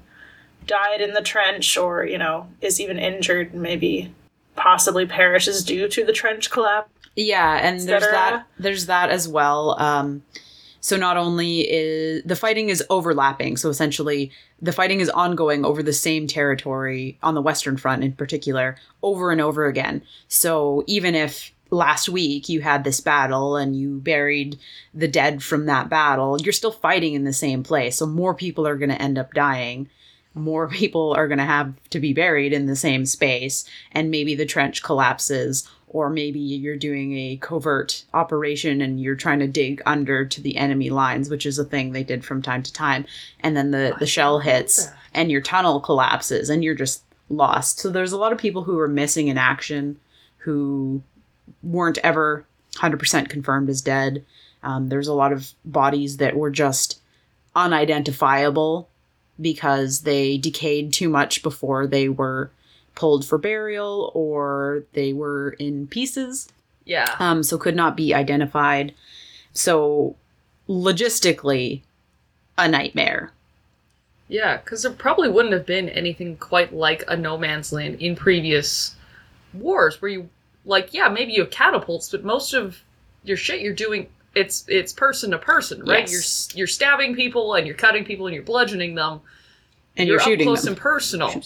died 0.67 1.01
in 1.01 1.13
the 1.15 1.23
trench 1.23 1.77
or, 1.77 2.05
you 2.05 2.19
know, 2.19 2.49
is 2.61 2.81
even 2.81 2.99
injured, 2.99 3.55
maybe 3.55 4.13
possibly 4.57 5.07
perishes 5.07 5.65
due 5.65 5.89
to 5.89 6.05
the 6.05 6.13
trench 6.13 6.51
collapse. 6.51 6.91
Yeah, 7.17 7.59
and 7.61 7.81
there's 7.81 8.03
that 8.03 8.47
there's 8.59 8.87
that 8.87 9.11
as 9.11 9.27
well. 9.27 9.79
Um, 9.81 10.23
so 10.81 10.97
not 10.97 11.17
only 11.17 11.61
is 11.61 12.23
the 12.25 12.37
fighting 12.37 12.69
is 12.69 12.83
overlapping, 12.89 13.57
so 13.57 13.69
essentially 13.69 14.31
the 14.63 14.73
fighting 14.73 15.01
is 15.01 15.11
ongoing 15.11 15.65
over 15.65 15.83
the 15.83 15.93
same 15.93 16.27
territory 16.27 17.19
on 17.23 17.35
the 17.35 17.43
Western 17.43 17.77
Front 17.77 18.05
in 18.05 18.13
particular 18.13 18.77
over 19.03 19.31
and 19.31 19.41
over 19.41 19.67
again. 19.67 20.03
So 20.29 20.85
even 20.87 21.15
if 21.15 21.53
last 21.71 22.09
week 22.09 22.49
you 22.49 22.61
had 22.61 22.85
this 22.85 23.01
battle 23.01 23.57
and 23.57 23.77
you 23.77 23.99
buried 23.99 24.59
the 24.95 25.09
dead 25.09 25.43
from 25.43 25.67
that 25.67 25.89
battle, 25.89 26.41
you're 26.41 26.53
still 26.53 26.73
fighting 26.73 27.15
in 27.15 27.25
the 27.25 27.33
same 27.33 27.63
place. 27.63 27.97
So 27.97 28.07
more 28.07 28.35
people 28.35 28.67
are 28.67 28.77
going 28.77 28.91
to 28.91 29.01
end 29.01 29.19
up 29.19 29.35
dying. 29.35 29.89
More 30.35 30.69
people 30.69 31.13
are 31.15 31.29
going 31.29 31.39
to 31.39 31.45
have 31.45 31.75
to 31.91 32.01
be 32.01 32.13
buried 32.13 32.53
in 32.53 32.67
the 32.67 32.77
same 32.77 33.07
space, 33.07 33.65
and 33.93 34.11
maybe 34.11 34.35
the 34.35 34.47
trench 34.47 34.83
collapses, 34.83 35.69
or 35.89 36.09
maybe 36.09 36.39
you're 36.39 36.77
doing 36.77 37.17
a 37.17 37.37
covert 37.37 38.05
operation 38.15 38.81
and 38.81 39.01
you're 39.01 39.17
trying 39.17 39.41
to 39.41 39.49
dig 39.49 39.83
under 39.85 40.25
to 40.25 40.41
the 40.41 40.57
enemy 40.57 40.89
lines, 40.89 41.29
which 41.29 41.45
is 41.45 41.59
a 41.59 41.65
thing 41.65 41.91
they 41.91 42.05
did 42.05 42.25
from 42.25 42.43
time 42.43 42.63
to 42.63 42.73
time, 42.73 43.05
and 43.41 43.57
then 43.57 43.73
the, 43.73 43.97
the 43.99 44.07
shell 44.07 44.39
hits 44.39 44.89
and 45.13 45.31
your 45.33 45.41
tunnel 45.41 45.81
collapses 45.81 46.49
and 46.49 46.63
you're 46.63 46.77
just 46.77 47.03
lost. 47.29 47.79
So 47.79 47.91
there's 47.91 48.13
a 48.13 48.19
lot 48.19 48.33
of 48.33 48.39
people 48.39 48.65
who 48.65 48.79
are 48.79 48.89
missing 48.89 49.29
in 49.29 49.37
action 49.39 49.99
who 50.39 51.03
weren't 51.63 51.99
ever 51.99 52.47
100% 52.77 53.29
confirmed 53.29 53.69
as 53.69 53.83
dead. 53.83 54.25
Um, 54.63 54.89
there's 54.89 55.09
a 55.09 55.15
lot 55.15 55.33
of 55.33 55.53
bodies 55.65 56.19
that 56.19 56.37
were 56.37 56.51
just 56.51 57.01
unidentifiable 57.57 58.89
because 59.41 60.01
they 60.03 60.37
decayed 60.37 60.93
too 60.93 61.09
much 61.09 61.43
before 61.43 61.87
they 61.87 62.09
were 62.09 62.51
pulled 62.95 63.25
for 63.25 63.39
burial 63.39 64.11
or 64.15 64.83
they 64.93 65.13
were 65.13 65.51
in 65.59 65.87
pieces, 65.87 66.49
Yeah. 66.85 67.15
um, 67.19 67.43
so 67.43 67.57
could 67.57 67.77
not 67.77 67.97
be 67.97 68.13
identified. 68.15 68.95
So 69.53 70.17
logistically, 70.69 71.83
a 72.59 72.69
nightmare. 72.69 73.33
Yeah, 74.29 74.59
because 74.59 74.83
there 74.83 74.93
probably 74.93 75.29
wouldn't 75.29 75.55
have 75.55 75.67
been 75.67 75.89
anything 75.89 76.37
quite 76.37 76.73
like 76.75 77.03
a 77.09 77.17
no 77.17 77.37
man's 77.39 77.73
land 77.73 77.97
in 78.01 78.15
previous 78.15 78.95
wars 79.55 80.01
where 80.01 80.11
you 80.11 80.29
like, 80.65 80.93
yeah, 80.95 81.09
maybe 81.09 81.33
you 81.33 81.41
have 81.43 81.51
catapults, 81.51 82.11
but 82.11 82.23
most 82.25 82.53
of 82.55 82.83
your 83.25 83.37
shit 83.37 83.61
you're 83.61 83.73
doing 83.75 84.09
it's 84.35 84.65
it's 84.69 84.93
person 84.93 85.33
to 85.33 85.39
person, 85.39 85.85
right? 85.85 86.11
Yes. 86.11 86.49
You're 86.53 86.59
you're 86.59 86.67
stabbing 86.67 87.15
people 87.15 87.55
and 87.55 87.67
you're 87.67 87.77
cutting 87.77 88.05
people 88.05 88.27
and 88.27 88.35
you're 88.35 88.45
bludgeoning 88.45 88.95
them. 88.95 89.21
And 89.97 90.09
you're, 90.09 90.21
up 90.21 90.25
shooting 90.25 90.47
close 90.47 90.63
them. 90.63 90.75
and 90.75 90.81
personal. 90.81 91.43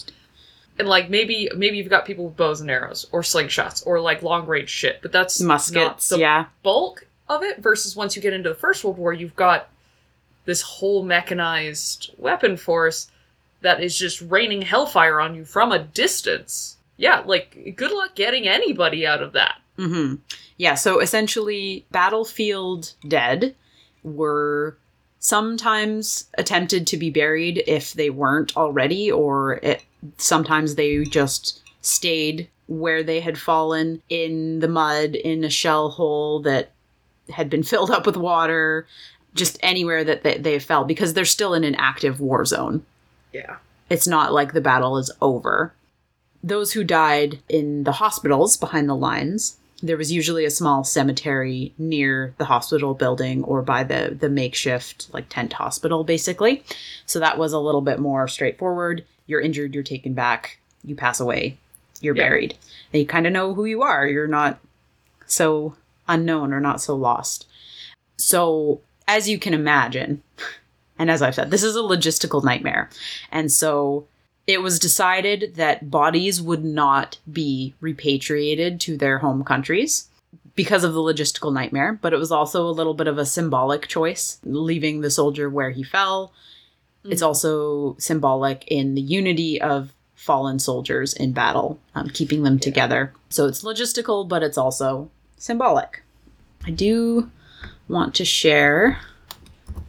And 0.77 0.87
like 0.87 1.09
maybe 1.09 1.49
maybe 1.55 1.77
you've 1.77 1.89
got 1.89 2.05
people 2.05 2.25
with 2.25 2.37
bows 2.37 2.61
and 2.61 2.69
arrows 2.69 3.07
or 3.11 3.21
slingshots 3.21 3.85
or 3.85 3.99
like 3.99 4.21
long 4.21 4.45
range 4.45 4.69
shit, 4.69 4.99
but 5.01 5.11
that's 5.11 5.41
Muskets, 5.41 6.11
not 6.11 6.17
the 6.17 6.21
yeah. 6.21 6.45
bulk 6.63 7.07
of 7.27 7.43
it 7.43 7.59
versus 7.59 7.95
once 7.95 8.15
you 8.15 8.21
get 8.21 8.33
into 8.33 8.49
the 8.49 8.55
First 8.55 8.83
World 8.83 8.97
War, 8.97 9.13
you've 9.13 9.35
got 9.35 9.69
this 10.45 10.61
whole 10.61 11.03
mechanized 11.03 12.11
weapon 12.17 12.55
force 12.55 13.09
that 13.61 13.81
is 13.81 13.97
just 13.97 14.21
raining 14.21 14.61
hellfire 14.61 15.19
on 15.19 15.33
you 15.33 15.43
from 15.43 15.71
a 15.71 15.79
distance. 15.79 16.77
Yeah, 16.97 17.23
like 17.25 17.73
good 17.75 17.91
luck 17.91 18.15
getting 18.15 18.47
anybody 18.47 19.07
out 19.07 19.23
of 19.23 19.33
that. 19.33 19.59
hmm 19.77 20.15
Yeah, 20.57 20.75
so 20.75 20.99
essentially, 20.99 21.85
battlefield 21.91 22.93
dead 23.07 23.55
were 24.03 24.77
sometimes 25.19 26.27
attempted 26.37 26.85
to 26.87 26.97
be 26.97 27.09
buried 27.09 27.63
if 27.67 27.93
they 27.93 28.09
weren't 28.09 28.55
already, 28.55 29.11
or 29.11 29.55
it, 29.63 29.83
sometimes 30.17 30.75
they 30.75 31.03
just 31.03 31.61
stayed 31.81 32.47
where 32.67 33.03
they 33.03 33.19
had 33.19 33.37
fallen 33.37 34.01
in 34.09 34.59
the 34.59 34.67
mud 34.67 35.15
in 35.15 35.43
a 35.43 35.49
shell 35.49 35.89
hole 35.89 36.39
that 36.41 36.71
had 37.29 37.49
been 37.49 37.63
filled 37.71 37.91
up 37.91 38.05
with 38.05 38.17
water, 38.17 38.87
just 39.33 39.57
anywhere 39.61 40.03
that 40.03 40.23
they, 40.23 40.37
they 40.37 40.59
fell, 40.59 40.85
because 40.85 41.13
they're 41.13 41.25
still 41.25 41.53
in 41.53 41.63
an 41.63 41.75
active 41.75 42.19
war 42.19 42.45
zone. 42.45 42.85
Yeah. 43.33 43.57
It's 43.89 44.07
not 44.07 44.33
like 44.33 44.53
the 44.53 44.61
battle 44.61 44.97
is 44.97 45.11
over. 45.21 45.73
Those 46.43 46.73
who 46.73 46.83
died 46.83 47.39
in 47.49 47.83
the 47.83 47.93
hospitals 47.93 48.57
behind 48.57 48.87
the 48.87 48.95
lines, 48.95 49.57
there 49.83 49.97
was 49.97 50.11
usually 50.11 50.45
a 50.45 50.49
small 50.51 50.83
cemetery 50.83 51.73
near 51.77 52.33
the 52.37 52.45
hospital 52.45 52.93
building 52.93 53.43
or 53.43 53.61
by 53.61 53.83
the, 53.83 54.15
the 54.17 54.29
makeshift, 54.29 55.07
like 55.13 55.25
tent 55.29 55.53
hospital, 55.53 56.03
basically. 56.03 56.63
So 57.05 57.19
that 57.19 57.37
was 57.37 57.53
a 57.53 57.59
little 57.59 57.81
bit 57.81 57.99
more 57.99 58.27
straightforward. 58.27 59.03
You're 59.27 59.41
injured, 59.41 59.73
you're 59.73 59.83
taken 59.83 60.13
back, 60.13 60.59
you 60.83 60.95
pass 60.95 61.19
away, 61.19 61.57
you're 61.99 62.15
Yeah. 62.15 62.23
buried. 62.23 62.57
They 62.91 63.03
kind 63.05 63.27
of 63.27 63.33
know 63.33 63.53
who 63.53 63.65
you 63.65 63.81
are. 63.81 64.07
You're 64.07 64.27
not 64.27 64.59
so 65.25 65.75
unknown 66.07 66.53
or 66.53 66.61
not 66.61 66.81
so 66.81 66.95
lost. 66.95 67.45
So, 68.17 68.81
as 69.07 69.27
you 69.27 69.37
can 69.37 69.53
imagine, 69.53 70.23
and 70.97 71.11
as 71.11 71.21
I've 71.21 71.35
said, 71.35 71.51
this 71.51 71.63
is 71.63 71.75
a 71.75 71.79
logistical 71.79 72.43
nightmare. 72.43 72.89
And 73.31 73.51
so 73.51 74.07
it 74.47 74.61
was 74.61 74.79
decided 74.79 75.55
that 75.55 75.89
bodies 75.89 76.41
would 76.41 76.63
not 76.63 77.17
be 77.31 77.73
repatriated 77.81 78.79
to 78.81 78.97
their 78.97 79.19
home 79.19 79.43
countries 79.43 80.09
because 80.55 80.83
of 80.83 80.93
the 80.93 80.99
logistical 80.99 81.53
nightmare, 81.53 81.97
but 82.01 82.13
it 82.13 82.17
was 82.17 82.31
also 82.31 82.67
a 82.67 82.71
little 82.71 82.93
bit 82.93 83.07
of 83.07 83.17
a 83.17 83.25
symbolic 83.25 83.87
choice, 83.87 84.39
leaving 84.43 85.01
the 85.01 85.09
soldier 85.09 85.49
where 85.49 85.71
he 85.71 85.83
fell. 85.83 86.31
It's 87.03 87.21
also 87.21 87.95
symbolic 87.99 88.65
in 88.67 88.95
the 88.95 89.01
unity 89.01 89.61
of 89.61 89.93
fallen 90.15 90.59
soldiers 90.59 91.13
in 91.13 91.33
battle, 91.33 91.79
um, 91.93 92.09
keeping 92.09 92.43
them 92.43 92.57
together. 92.57 93.13
So 93.29 93.47
it's 93.47 93.63
logistical, 93.63 94.27
but 94.27 94.43
it's 94.43 94.57
also 94.57 95.11
symbolic. 95.37 96.03
I 96.65 96.71
do 96.71 97.29
want 97.87 98.15
to 98.15 98.25
share 98.25 98.99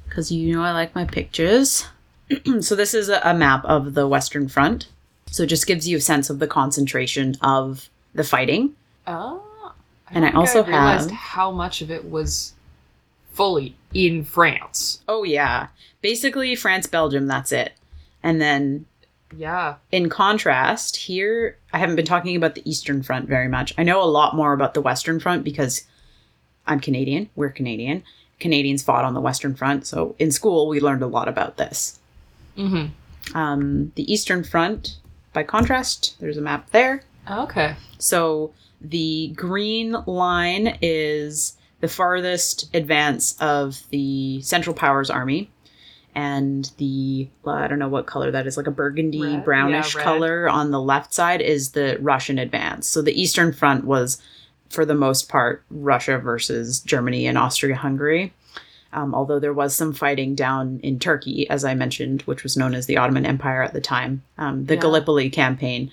because 0.09 0.33
you 0.33 0.55
know 0.55 0.63
I 0.63 0.73
like 0.73 0.95
my 0.95 1.05
pictures. 1.05 1.87
so 2.61 2.75
this 2.75 2.95
is 2.95 3.09
a, 3.09 3.35
map 3.35 3.65
of 3.65 3.95
the 3.95 4.07
Western 4.09 4.49
Front. 4.49 4.89
So 5.31 5.43
it 5.43 5.47
just 5.49 5.67
gives 5.67 5.87
you 5.89 5.99
a 5.99 6.01
sense 6.01 6.31
of 6.31 6.39
the 6.39 6.47
concentration 6.47 7.37
of 7.41 7.89
the 8.15 8.25
fighting. 8.25 8.75
Oh. 9.07 9.43
And 10.11 10.25
I 10.25 10.31
also 10.33 10.65
realized 10.65 11.11
have- 11.11 11.19
how 11.19 11.51
much 11.51 11.83
of 11.83 11.91
it 11.91 12.09
was 12.09 12.55
fully 13.33 13.77
in 13.93 14.25
France. 14.25 15.01
Oh 15.09 15.25
yeah, 15.25 15.69
basically 16.01 16.55
France, 16.57 16.87
Belgium. 16.87 17.27
That's 17.27 17.53
it. 17.53 17.73
And 18.23 18.41
then 18.41 18.87
Yeah. 19.37 19.75
in 19.93 20.09
contrast, 20.09 20.97
here 20.97 21.57
I 21.73 21.79
haven't 21.79 21.97
been 21.97 22.07
talking 22.07 22.37
about 22.37 22.55
the 22.55 22.69
Eastern 22.69 23.03
Front 23.03 23.29
very 23.29 23.49
much. 23.49 23.75
I 23.77 23.83
know 23.83 24.03
a 24.03 24.05
lot 24.05 24.35
more 24.37 24.53
about 24.53 24.75
the 24.75 24.81
Western 24.81 25.21
Front 25.21 25.45
because 25.45 25.83
I'm 26.67 26.81
Canadian. 26.81 27.29
We're 27.37 27.51
Canadian. 27.51 28.03
Canadians 28.39 28.83
fought 28.83 29.05
on 29.05 29.15
the 29.15 29.21
Western 29.21 29.55
Front, 29.55 29.87
so 29.87 30.15
in 30.19 30.31
school 30.31 30.69
we 30.69 30.81
learned 30.81 31.03
a 31.03 31.07
lot 31.07 31.29
about 31.29 31.57
this. 31.57 31.99
Mm-hmm. 32.57 33.37
Um, 33.37 33.93
the 33.97 34.11
Eastern 34.13 34.45
Front, 34.45 34.97
by 35.33 35.43
contrast, 35.43 36.17
there's 36.21 36.37
a 36.37 36.43
map 36.43 36.71
there. 36.71 37.03
Okay. 37.31 37.77
So 37.99 38.53
the 38.81 39.33
green 39.35 39.97
line 40.07 40.79
is 40.81 41.57
the 41.81 41.89
farthest 41.89 42.75
advance 42.75 43.37
of 43.41 43.83
the 43.91 44.41
Central 44.43 44.75
Powers 44.75 45.11
Army, 45.11 45.51
and 46.15 46.71
the 46.79 47.29
I 47.47 47.67
don't 47.67 47.79
know 47.79 47.89
what 47.89 48.07
color 48.07 48.31
that 48.31 48.47
is, 48.47 48.57
like 48.57 48.67
a 48.67 48.71
burgundy 48.71 49.21
Red? 49.21 49.45
brownish 49.45 49.95
Yeah, 49.95 50.03
color 50.03 50.49
on 50.49 50.71
the 50.71 50.81
left 50.81 51.13
side 51.13 51.43
is 51.43 51.73
the 51.73 51.99
Russian 52.01 52.39
advance. 52.39 52.87
So 52.87 53.03
the 53.03 53.21
Eastern 53.21 53.53
Front 53.53 53.85
was, 53.85 54.23
for 54.71 54.87
the 54.87 54.95
most 54.95 55.29
part, 55.29 55.63
Russia 55.71 56.19
versus 56.19 56.81
Germany 56.81 57.27
and 57.27 57.37
Austria-Hungary. 57.37 58.33
Um, 58.93 59.15
although 59.15 59.39
there 59.39 59.53
was 59.53 59.75
some 59.77 59.93
fighting 59.93 60.35
down 60.35 60.81
in 60.83 60.99
Turkey, 60.99 61.49
as 61.51 61.65
I 61.65 61.75
mentioned, 61.75 62.23
which 62.23 62.43
was 62.43 62.57
known 62.57 62.75
as 62.75 62.87
the 62.87 62.97
Ottoman 62.97 63.27
Empire 63.27 63.63
at 63.63 63.73
the 63.75 63.81
time, 63.81 64.23
um, 64.39 64.65
the 64.67 64.75
Yeah. 64.75 64.81
Gallipoli 64.81 65.29
campaign. 65.31 65.91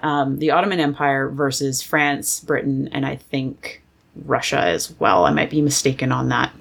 Um, 0.00 0.38
the 0.38 0.50
Ottoman 0.52 0.80
Empire 0.80 1.28
versus 1.28 1.82
France, 1.82 2.40
Britain, 2.40 2.88
and 2.92 3.04
I 3.06 3.16
think 3.16 3.82
Russia 4.24 4.58
as 4.60 4.94
well. 4.98 5.24
I 5.24 5.30
might 5.32 5.50
be 5.50 5.60
mistaken 5.62 6.12
on 6.12 6.28
that. 6.28 6.52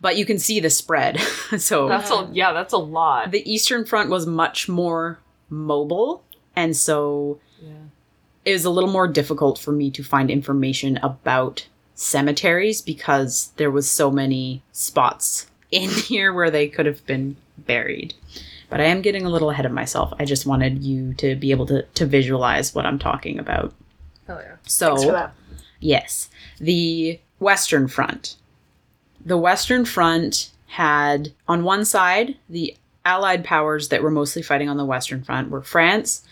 But 0.00 0.16
you 0.16 0.24
can 0.24 0.38
see 0.38 0.58
the 0.60 0.70
spread. 0.70 1.20
so 1.58 1.88
That's 1.88 2.10
a 2.10 2.28
yeah, 2.32 2.52
that's 2.52 2.72
a 2.72 2.78
lot. 2.78 3.30
the 3.30 3.48
Eastern 3.52 3.84
Front 3.84 4.10
was 4.10 4.26
much 4.26 4.68
more 4.68 5.18
mobile, 5.50 6.24
and 6.56 6.76
so 6.76 7.38
Yeah. 7.62 7.70
it 8.44 8.52
was 8.52 8.64
a 8.64 8.70
little 8.70 8.90
more 8.90 9.06
difficult 9.06 9.58
for 9.58 9.70
me 9.72 9.90
to 9.92 10.02
find 10.02 10.30
information 10.30 10.96
about 11.02 11.66
cemeteries 11.96 12.82
because 12.82 13.50
there 13.56 13.70
was 13.70 13.90
so 13.90 14.10
many 14.10 14.62
spots 14.70 15.50
in 15.72 15.90
here 16.08 16.32
where 16.32 16.50
they 16.50 16.68
could 16.68 16.86
have 16.86 17.04
been 17.06 17.36
buried. 17.58 18.14
But 18.68 18.80
I 18.80 18.84
am 18.84 19.02
getting 19.02 19.24
a 19.24 19.30
little 19.30 19.50
ahead 19.50 19.66
of 19.66 19.72
myself. 19.72 20.12
I 20.18 20.24
just 20.24 20.46
wanted 20.46 20.82
you 20.84 21.14
to 21.14 21.34
be 21.34 21.50
able 21.50 21.66
to, 21.66 21.82
to 21.82 22.06
visualize 22.06 22.74
what 22.74 22.86
I'm 22.86 22.98
talking 22.98 23.38
about. 23.38 23.72
Oh 24.28 24.38
yeah. 24.38 24.56
So 24.64 24.96
for 24.96 25.12
that. 25.12 25.34
Yes. 25.80 26.28
The 26.60 27.20
Western 27.38 27.88
Front. 27.88 28.36
The 29.24 29.38
Western 29.38 29.84
Front 29.84 30.50
had, 30.66 31.32
on 31.48 31.64
one 31.64 31.84
side, 31.84 32.36
the 32.48 32.76
Allied 33.04 33.44
powers 33.44 33.88
that 33.88 34.02
were 34.02 34.10
mostly 34.10 34.42
fighting 34.42 34.68
on 34.68 34.76
the 34.76 34.84
Western 34.84 35.22
Front 35.22 35.50
were 35.50 35.62
France, 35.62 36.25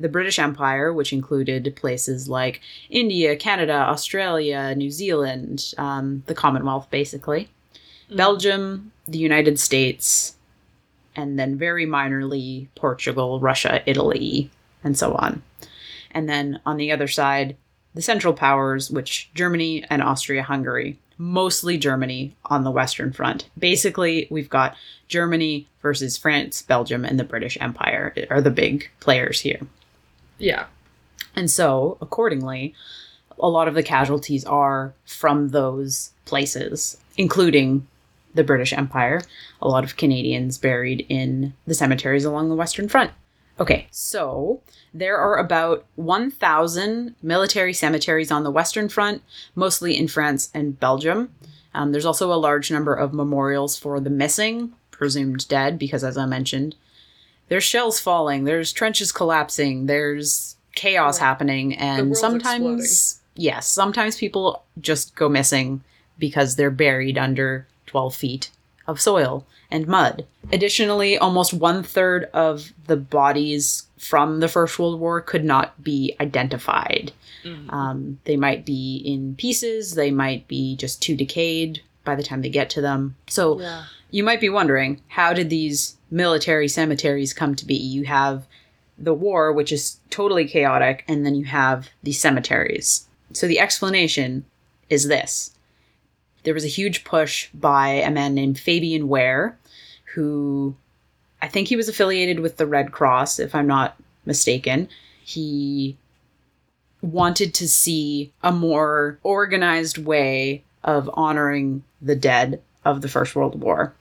the 0.00 0.08
British 0.08 0.38
Empire, 0.38 0.92
which 0.92 1.12
included 1.12 1.74
places 1.76 2.28
like 2.28 2.60
India, 2.90 3.36
Canada, 3.36 3.74
Australia, 3.74 4.74
New 4.74 4.90
Zealand, 4.90 5.74
um, 5.78 6.22
the 6.26 6.34
Commonwealth, 6.34 6.88
basically, 6.90 7.48
Belgium, 8.14 8.92
the 9.06 9.18
United 9.18 9.58
States, 9.58 10.36
and 11.16 11.38
then 11.38 11.58
very 11.58 11.86
minorly 11.86 12.68
Portugal, 12.74 13.40
Russia, 13.40 13.82
Italy, 13.86 14.50
and 14.84 14.96
so 14.96 15.14
on. 15.14 15.42
And 16.12 16.28
then 16.28 16.60
on 16.64 16.76
the 16.76 16.92
other 16.92 17.08
side, 17.08 17.56
the 17.94 18.02
Central 18.02 18.32
Powers, 18.32 18.90
which 18.90 19.30
Germany 19.34 19.84
and 19.90 20.02
Austria 20.02 20.42
Hungary, 20.42 20.98
mostly 21.18 21.76
Germany 21.76 22.36
on 22.44 22.62
the 22.62 22.70
Western 22.70 23.12
Front. 23.12 23.48
Basically, 23.58 24.28
we've 24.30 24.48
got 24.48 24.76
Germany 25.08 25.66
versus 25.82 26.16
France, 26.16 26.62
Belgium, 26.62 27.04
and 27.04 27.18
the 27.18 27.24
British 27.24 27.58
Empire 27.60 28.14
are 28.30 28.40
the 28.40 28.50
big 28.50 28.88
players 29.00 29.40
here. 29.40 29.60
Yeah. 30.38 30.66
And 31.34 31.50
so, 31.50 31.98
accordingly, 32.00 32.74
a 33.38 33.48
lot 33.48 33.68
of 33.68 33.74
the 33.74 33.82
casualties 33.82 34.44
are 34.44 34.94
from 35.04 35.50
those 35.50 36.12
places, 36.24 36.98
including 37.16 37.86
the 38.34 38.44
British 38.44 38.72
Empire. 38.72 39.22
A 39.62 39.68
lot 39.68 39.84
of 39.84 39.96
Canadians 39.96 40.58
buried 40.58 41.06
in 41.08 41.54
the 41.66 41.74
cemeteries 41.74 42.24
along 42.24 42.48
the 42.48 42.54
Western 42.54 42.88
Front. 42.88 43.12
Okay, 43.60 43.88
so 43.90 44.60
there 44.94 45.18
are 45.18 45.36
about 45.36 45.84
1,000 45.96 47.16
military 47.22 47.72
cemeteries 47.72 48.30
on 48.30 48.44
the 48.44 48.50
Western 48.50 48.88
Front, 48.88 49.22
mostly 49.56 49.96
in 49.96 50.06
France 50.06 50.50
and 50.54 50.78
Belgium. 50.78 51.34
Um, 51.74 51.92
there's 51.92 52.06
also 52.06 52.32
a 52.32 52.34
large 52.34 52.70
number 52.70 52.94
of 52.94 53.12
memorials 53.12 53.76
for 53.76 53.98
the 54.00 54.10
missing, 54.10 54.72
presumed 54.90 55.46
dead, 55.48 55.78
because 55.78 56.04
as 56.04 56.16
I 56.16 56.26
mentioned, 56.26 56.76
there's 57.48 57.64
shells 57.64 57.98
falling, 58.00 58.44
there's 58.44 58.72
trenches 58.72 59.12
collapsing, 59.12 59.86
there's 59.86 60.56
chaos 60.74 61.18
Right. 61.20 61.26
happening, 61.26 61.74
and 61.76 62.16
sometimes, 62.16 63.20
yes, 63.34 63.66
sometimes 63.68 64.16
people 64.16 64.62
just 64.80 65.14
go 65.14 65.28
missing 65.28 65.82
because 66.18 66.56
they're 66.56 66.70
buried 66.70 67.18
under 67.18 67.66
12 67.86 68.14
feet 68.14 68.50
of 68.86 69.00
soil 69.00 69.46
and 69.70 69.86
mud. 69.86 70.24
Additionally, 70.52 71.18
almost 71.18 71.52
one 71.52 71.82
third 71.82 72.24
of 72.32 72.72
the 72.86 72.96
bodies 72.96 73.84
from 73.98 74.40
the 74.40 74.48
First 74.48 74.78
World 74.78 74.98
War 75.00 75.20
could 75.20 75.44
not 75.44 75.82
be 75.82 76.14
identified. 76.20 77.12
Mm. 77.44 77.72
Um, 77.72 78.18
they 78.24 78.36
might 78.36 78.64
be 78.64 79.02
in 79.04 79.34
pieces, 79.36 79.94
they 79.94 80.10
might 80.10 80.48
be 80.48 80.76
just 80.76 81.02
too 81.02 81.14
decayed 81.16 81.82
by 82.04 82.14
the 82.14 82.22
time 82.22 82.40
they 82.42 82.48
get 82.48 82.70
to 82.70 82.80
them. 82.80 83.16
So 83.28 83.60
Yeah. 83.60 83.84
You 84.10 84.22
might 84.22 84.40
be 84.40 84.48
wondering 84.48 85.00
how 85.08 85.32
did 85.32 85.50
these 85.50 85.96
military 86.10 86.68
cemeteries 86.68 87.34
come 87.34 87.54
to 87.54 87.66
be? 87.66 87.74
You 87.74 88.04
have 88.04 88.46
the 88.98 89.14
war, 89.14 89.52
which 89.52 89.72
is 89.72 90.00
totally 90.10 90.46
chaotic, 90.46 91.04
and 91.06 91.24
then 91.24 91.34
you 91.34 91.44
have 91.44 91.90
the 92.02 92.12
cemeteries. 92.12 93.06
So 93.32 93.46
the 93.46 93.60
explanation 93.60 94.44
is 94.88 95.08
this 95.08 95.54
there 96.44 96.54
was 96.54 96.64
a 96.64 96.68
huge 96.68 97.04
push 97.04 97.48
by 97.52 97.88
a 97.88 98.10
man 98.10 98.34
named 98.34 98.58
Fabian 98.58 99.08
Ware, 99.08 99.58
who 100.14 100.74
I 101.42 101.48
think 101.48 101.68
he 101.68 101.76
was 101.76 101.88
affiliated 101.88 102.40
with 102.40 102.56
the 102.56 102.66
Red 102.66 102.92
Cross, 102.92 103.38
if 103.38 103.54
I'm 103.54 103.66
not 103.66 103.96
mistaken. 104.24 104.88
He 105.22 105.96
wanted 107.02 107.54
to 107.54 107.68
see 107.68 108.32
a 108.42 108.50
more 108.50 109.18
organized 109.22 109.98
way 109.98 110.64
of 110.82 111.10
honoring 111.12 111.84
the 112.00 112.16
dead 112.16 112.62
of 112.84 113.02
the 113.02 113.08
First 113.08 113.34
World 113.34 113.60
War. 113.60 113.94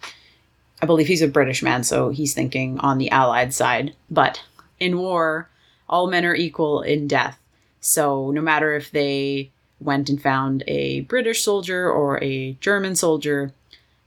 I 0.81 0.85
believe 0.85 1.07
he's 1.07 1.21
a 1.21 1.27
British 1.27 1.63
man, 1.63 1.83
so 1.83 2.09
he's 2.09 2.33
thinking 2.33 2.79
on 2.79 2.97
the 2.97 3.09
Allied 3.09 3.53
side. 3.53 3.93
But 4.09 4.43
in 4.79 4.99
war, 4.99 5.49
all 5.89 6.07
men 6.07 6.25
are 6.25 6.35
equal 6.35 6.81
in 6.81 7.07
death. 7.07 7.39
So 7.81 8.31
no 8.31 8.41
matter 8.41 8.75
if 8.75 8.91
they 8.91 9.49
went 9.79 10.09
and 10.09 10.21
found 10.21 10.63
a 10.67 11.01
British 11.01 11.43
soldier 11.43 11.89
or 11.89 12.21
a 12.23 12.53
German 12.53 12.95
soldier, 12.95 13.53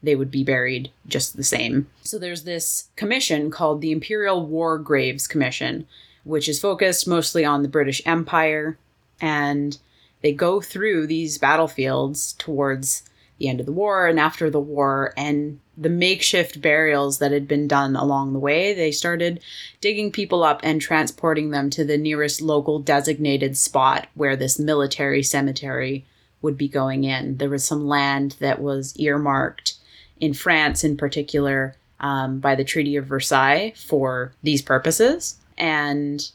they 0.03 0.15
would 0.15 0.31
be 0.31 0.43
buried 0.43 0.91
just 1.07 1.37
the 1.37 1.43
same. 1.43 1.87
So 2.03 2.17
there's 2.17 2.43
this 2.43 2.89
commission 2.95 3.51
called 3.51 3.81
the 3.81 3.91
Imperial 3.91 4.45
War 4.45 4.77
Graves 4.77 5.27
Commission, 5.27 5.87
which 6.23 6.49
is 6.49 6.59
focused 6.59 7.07
mostly 7.07 7.45
on 7.45 7.61
the 7.61 7.67
British 7.67 8.01
Empire, 8.05 8.77
and 9.19 9.77
they 10.21 10.33
go 10.33 10.61
through 10.61 11.07
these 11.07 11.37
battlefields 11.37 12.33
towards 12.33 13.03
the 13.41 13.49
end 13.49 13.59
of 13.59 13.65
the 13.65 13.71
war 13.71 14.07
and 14.07 14.19
after 14.19 14.49
the 14.49 14.59
war, 14.59 15.13
and 15.17 15.59
the 15.75 15.89
makeshift 15.89 16.61
burials 16.61 17.17
that 17.17 17.31
had 17.31 17.47
been 17.47 17.67
done 17.67 17.95
along 17.95 18.33
the 18.33 18.39
way, 18.39 18.71
they 18.73 18.91
started 18.91 19.41
digging 19.81 20.11
people 20.11 20.43
up 20.43 20.59
and 20.61 20.79
transporting 20.79 21.49
them 21.49 21.71
to 21.71 21.83
the 21.83 21.97
nearest 21.97 22.39
local 22.39 22.77
designated 22.77 23.57
spot 23.57 24.07
where 24.13 24.35
this 24.35 24.59
military 24.59 25.23
cemetery 25.23 26.05
would 26.43 26.55
be 26.55 26.67
going 26.67 27.03
in. 27.03 27.37
There 27.37 27.49
was 27.49 27.65
some 27.65 27.87
land 27.87 28.35
that 28.39 28.61
was 28.61 28.95
earmarked 28.97 29.73
in 30.19 30.35
France, 30.35 30.83
in 30.83 30.95
particular, 30.95 31.75
um, 31.99 32.39
by 32.39 32.53
the 32.53 32.63
Treaty 32.63 32.95
of 32.95 33.07
Versailles 33.07 33.73
for 33.75 34.33
these 34.43 34.61
purposes. 34.61 35.37
And 35.57 36.29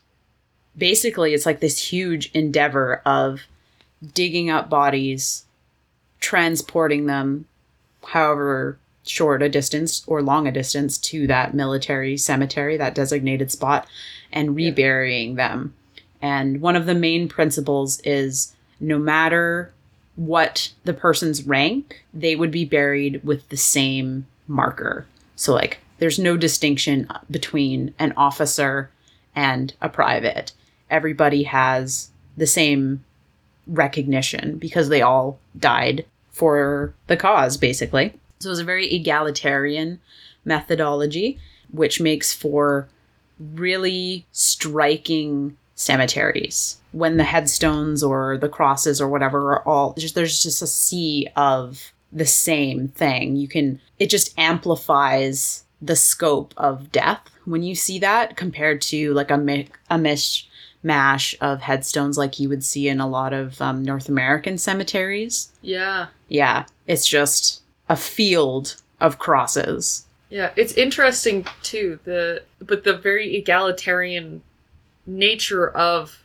basically, 0.76 1.34
it's 1.34 1.46
like 1.46 1.60
this 1.60 1.78
huge 1.78 2.32
endeavor 2.32 3.00
of 3.06 3.42
digging 4.12 4.50
up 4.50 4.68
bodies, 4.68 5.45
transporting 6.20 7.06
them, 7.06 7.46
however 8.06 8.78
short 9.04 9.42
a 9.42 9.48
distance 9.48 10.02
or 10.06 10.20
long 10.22 10.48
a 10.48 10.52
distance, 10.52 10.98
to 10.98 11.26
that 11.26 11.54
military 11.54 12.16
cemetery, 12.16 12.76
that 12.76 12.94
designated 12.94 13.50
spot, 13.50 13.86
and 14.32 14.48
Yeah. 14.58 14.66
reburying 14.68 15.36
them. 15.36 15.74
And 16.20 16.60
one 16.60 16.76
of 16.76 16.86
the 16.86 16.94
main 16.94 17.28
principles 17.28 18.00
is 18.00 18.54
no 18.80 18.98
matter 18.98 19.72
what 20.16 20.72
the 20.84 20.94
person's 20.94 21.44
rank, 21.44 22.02
they 22.12 22.34
would 22.34 22.50
be 22.50 22.64
buried 22.64 23.20
with 23.22 23.48
the 23.48 23.56
same 23.56 24.26
marker. 24.48 25.06
So, 25.36 25.54
like, 25.54 25.78
there's 25.98 26.18
no 26.18 26.36
distinction 26.36 27.08
between 27.30 27.94
an 27.98 28.12
officer 28.16 28.90
and 29.34 29.72
a 29.80 29.88
private. 29.88 30.52
Everybody 30.90 31.44
has 31.44 32.08
the 32.36 32.46
same 32.46 33.04
recognition 33.66 34.56
because 34.58 34.88
they 34.88 35.02
all 35.02 35.38
died 35.58 36.04
for 36.30 36.94
the 37.06 37.16
cause, 37.16 37.56
basically. 37.56 38.14
So, 38.40 38.50
it's 38.50 38.60
a 38.60 38.64
very 38.64 38.92
egalitarian 38.92 40.00
methodology, 40.44 41.38
which 41.70 42.00
makes 42.00 42.32
for 42.32 42.88
really 43.38 44.26
striking 44.32 45.56
cemeteries 45.74 46.78
when 46.92 47.18
the 47.18 47.24
headstones 47.24 48.02
or 48.02 48.38
the 48.38 48.48
crosses 48.48 48.98
or 48.98 49.08
whatever 49.08 49.52
are 49.52 49.68
all 49.68 49.94
just 49.98 50.14
there's 50.14 50.42
just 50.42 50.62
a 50.62 50.66
sea 50.66 51.28
of 51.36 51.92
the 52.10 52.24
same 52.24 52.88
thing 52.88 53.36
you 53.36 53.46
can 53.46 53.78
it 53.98 54.08
just 54.08 54.32
amplifies 54.38 55.64
the 55.82 55.94
scope 55.94 56.54
of 56.56 56.90
death 56.90 57.20
when 57.44 57.62
you 57.62 57.74
see 57.74 57.98
that 57.98 58.38
compared 58.38 58.80
to 58.80 59.12
like 59.12 59.30
a, 59.30 59.66
a 59.90 59.98
mishmash 60.86 61.34
of 61.40 61.60
headstones 61.62 62.16
like 62.16 62.38
you 62.38 62.48
would 62.48 62.62
see 62.64 62.88
in 62.88 63.00
a 63.00 63.08
lot 63.08 63.32
of 63.32 63.60
um, 63.60 63.82
north 63.82 64.08
american 64.08 64.56
cemeteries 64.58 65.50
Yeah. 65.62 66.06
yeah 66.28 66.66
it's 66.86 67.06
just 67.06 67.62
a 67.88 67.96
field 67.96 68.76
of 69.00 69.18
crosses 69.18 70.06
Yeah, 70.30 70.50
it's 70.56 70.72
interesting 70.72 71.46
too. 71.62 71.98
The 72.04 72.42
but 72.60 72.82
the 72.84 72.96
very 72.96 73.36
egalitarian 73.36 74.42
nature 75.06 75.68
of 75.70 76.22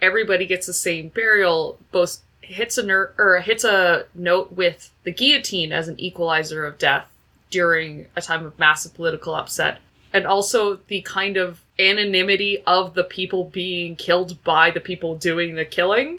everybody 0.00 0.46
gets 0.46 0.66
the 0.66 0.72
same 0.72 1.08
burial 1.08 1.78
both 1.92 2.18
hits 2.40 2.76
a 2.78 2.82
ner- 2.82 3.12
or 3.18 3.38
hits 3.40 3.62
a 3.64 4.04
note 4.14 4.52
with 4.52 4.90
the 5.04 5.12
guillotine 5.12 5.72
as 5.72 5.88
an 5.88 5.98
equalizer 6.00 6.64
of 6.66 6.78
death 6.78 7.06
during 7.50 8.06
a 8.16 8.22
time 8.22 8.44
of 8.44 8.58
massive 8.58 8.94
political 8.94 9.34
upset 9.34 9.78
and 10.12 10.26
also 10.26 10.76
the 10.88 11.00
kind 11.02 11.36
of 11.36 11.60
anonymity 11.78 12.62
of 12.66 12.94
the 12.94 13.04
people 13.04 13.44
being 13.44 13.96
killed 13.96 14.42
by 14.44 14.70
the 14.70 14.80
people 14.80 15.14
doing 15.16 15.54
the 15.54 15.64
killing 15.64 16.18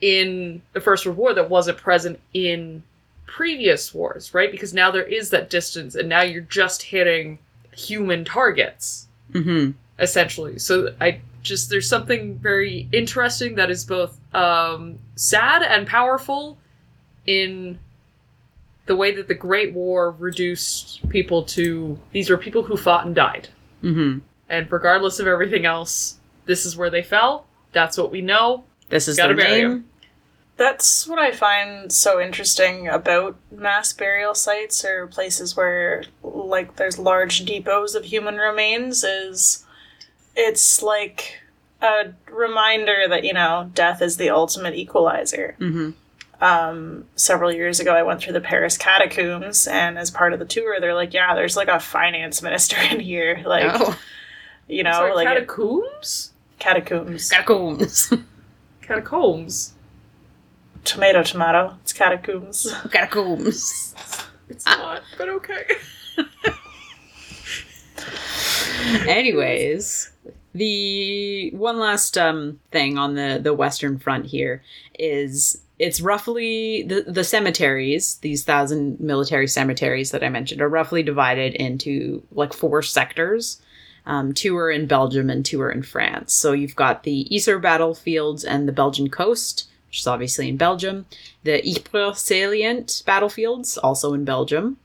in 0.00 0.62
the 0.72 0.80
first 0.80 1.04
world 1.06 1.18
war 1.18 1.34
that 1.34 1.48
wasn't 1.50 1.76
present 1.76 2.20
in 2.34 2.82
previous 3.26 3.92
wars 3.92 4.32
right 4.34 4.50
because 4.52 4.72
now 4.72 4.90
there 4.90 5.02
is 5.02 5.30
that 5.30 5.50
distance 5.50 5.94
and 5.94 6.08
now 6.08 6.22
you're 6.22 6.40
just 6.42 6.82
hitting 6.82 7.38
human 7.72 8.24
targets 8.24 9.06
Mm-hmm. 9.32 9.72
essentially. 9.98 10.58
So 10.58 10.94
I 11.00 11.20
just 11.42 11.68
there's 11.70 11.88
something 11.88 12.38
very 12.38 12.88
interesting 12.92 13.56
that 13.56 13.70
is 13.70 13.84
both 13.84 14.18
um, 14.34 14.98
sad 15.16 15.62
and 15.62 15.86
powerful 15.86 16.56
in 17.26 17.78
the 18.86 18.96
way 18.96 19.14
that 19.14 19.28
the 19.28 19.34
Great 19.34 19.74
War 19.74 20.12
reduced 20.12 21.06
people 21.10 21.42
to 21.44 21.98
these 22.12 22.30
were 22.30 22.38
people 22.38 22.62
who 22.62 22.76
fought 22.76 23.04
and 23.04 23.14
died, 23.14 23.48
Mm-hmm. 23.82 24.18
and 24.48 24.72
regardless 24.72 25.20
of 25.20 25.26
everything 25.26 25.64
else, 25.66 26.18
this 26.46 26.64
is 26.66 26.76
where 26.76 26.90
they 26.90 27.02
fell. 27.02 27.46
That's 27.72 27.96
what 27.98 28.10
we 28.10 28.20
know. 28.22 28.64
This 28.88 29.06
is 29.08 29.16
Gotta 29.16 29.34
their 29.34 29.44
bury 29.46 29.60
'em. 29.62 29.70
name. 29.70 29.84
That's 30.56 31.06
what 31.06 31.18
I 31.20 31.30
find 31.30 31.92
so 31.92 32.20
interesting 32.20 32.88
about 32.88 33.36
mass 33.52 33.92
burial 33.92 34.34
sites 34.34 34.84
or 34.84 35.06
places 35.06 35.56
where 35.56 36.02
like 36.22 36.74
there's 36.76 36.98
large 36.98 37.44
depots 37.44 37.94
of 37.94 38.04
human 38.06 38.36
remains 38.38 39.04
is 39.04 39.64
it's 40.34 40.82
like 40.82 41.40
a 41.80 42.12
reminder 42.28 43.04
that, 43.08 43.22
you 43.24 43.32
know, 43.34 43.70
death 43.74 44.02
is 44.02 44.16
the 44.16 44.30
ultimate 44.30 44.74
equalizer. 44.74 45.54
Mm-hmm. 45.60 45.90
Um, 46.40 47.06
several 47.16 47.52
years 47.52 47.80
ago 47.80 47.92
I 47.94 48.04
went 48.04 48.20
through 48.20 48.34
the 48.34 48.40
Paris 48.40 48.76
catacombs 48.76 49.66
and 49.66 49.98
as 49.98 50.10
part 50.10 50.32
of 50.32 50.38
the 50.38 50.44
tour 50.44 50.78
they're 50.80 50.94
like, 50.94 51.12
yeah, 51.12 51.34
there's 51.34 51.56
like 51.56 51.68
a 51.68 51.80
finance 51.80 52.42
minister 52.42 52.76
in 52.90 53.00
here. 53.00 53.42
Like 53.44 53.64
oh, 53.66 53.98
you 54.68 54.82
know, 54.82 54.92
Sorry, 54.92 55.14
like 55.14 55.26
catacombs, 55.26 56.32
catacombs. 56.58 57.30
catacombs. 57.30 58.12
catacombs. 58.82 59.74
tomato 60.84 61.22
tomato. 61.22 61.76
It's 61.82 61.92
catacombs. 61.92 62.72
catacombs. 62.92 63.94
It's 64.48 64.64
not, 64.64 65.02
but 65.16 65.28
okay. 65.28 65.64
Anyways, 69.06 70.12
the 70.54 71.50
one 71.50 71.78
last 71.78 72.16
um, 72.16 72.60
thing 72.70 72.98
on 72.98 73.14
the 73.14 73.40
the 73.42 73.54
western 73.54 73.98
front 73.98 74.26
here 74.26 74.62
is 74.98 75.60
it's 75.78 76.00
roughly 76.00 76.82
the 76.82 77.02
the 77.02 77.24
cemeteries. 77.24 78.16
These 78.16 78.44
thousand 78.44 79.00
military 79.00 79.46
cemeteries 79.46 80.10
that 80.10 80.24
I 80.24 80.28
mentioned 80.28 80.60
are 80.60 80.68
roughly 80.68 81.02
divided 81.02 81.54
into 81.54 82.22
like 82.32 82.52
four 82.52 82.82
sectors. 82.82 83.60
Um, 84.06 84.32
two 84.32 84.56
are 84.56 84.70
in 84.70 84.86
Belgium 84.86 85.28
and 85.28 85.44
two 85.44 85.60
are 85.60 85.70
in 85.70 85.82
France. 85.82 86.32
So 86.32 86.52
you've 86.52 86.76
got 86.76 87.02
the 87.02 87.28
Yser 87.30 87.60
battlefields 87.60 88.42
and 88.42 88.66
the 88.66 88.72
Belgian 88.72 89.10
coast, 89.10 89.68
which 89.88 89.98
is 89.98 90.06
obviously 90.06 90.48
in 90.48 90.56
Belgium. 90.56 91.04
The 91.44 91.60
Ypres 91.62 92.18
salient 92.18 93.02
battlefields, 93.04 93.76
also 93.76 94.14
in 94.14 94.24
Belgium 94.24 94.78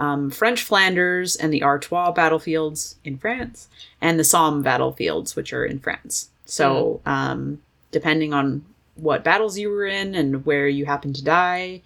um, 0.00 0.30
French 0.30 0.62
Flanders 0.62 1.36
and 1.36 1.52
the 1.52 1.62
Artois 1.62 2.10
battlefields 2.10 2.96
in 3.04 3.18
France, 3.18 3.68
and 4.00 4.18
the 4.18 4.24
Somme 4.24 4.62
battlefields, 4.62 5.36
which 5.36 5.52
are 5.52 5.64
in 5.64 5.78
France. 5.78 6.30
So, 6.46 7.00
um, 7.06 7.60
depending 7.90 8.32
on 8.32 8.64
what 9.00 9.24
battles 9.24 9.58
you 9.58 9.70
were 9.70 9.86
in 9.86 10.14
and 10.14 10.44
where 10.44 10.68
you 10.68 10.86
happen 10.86 11.12
to 11.12 11.24
die, 11.24 11.82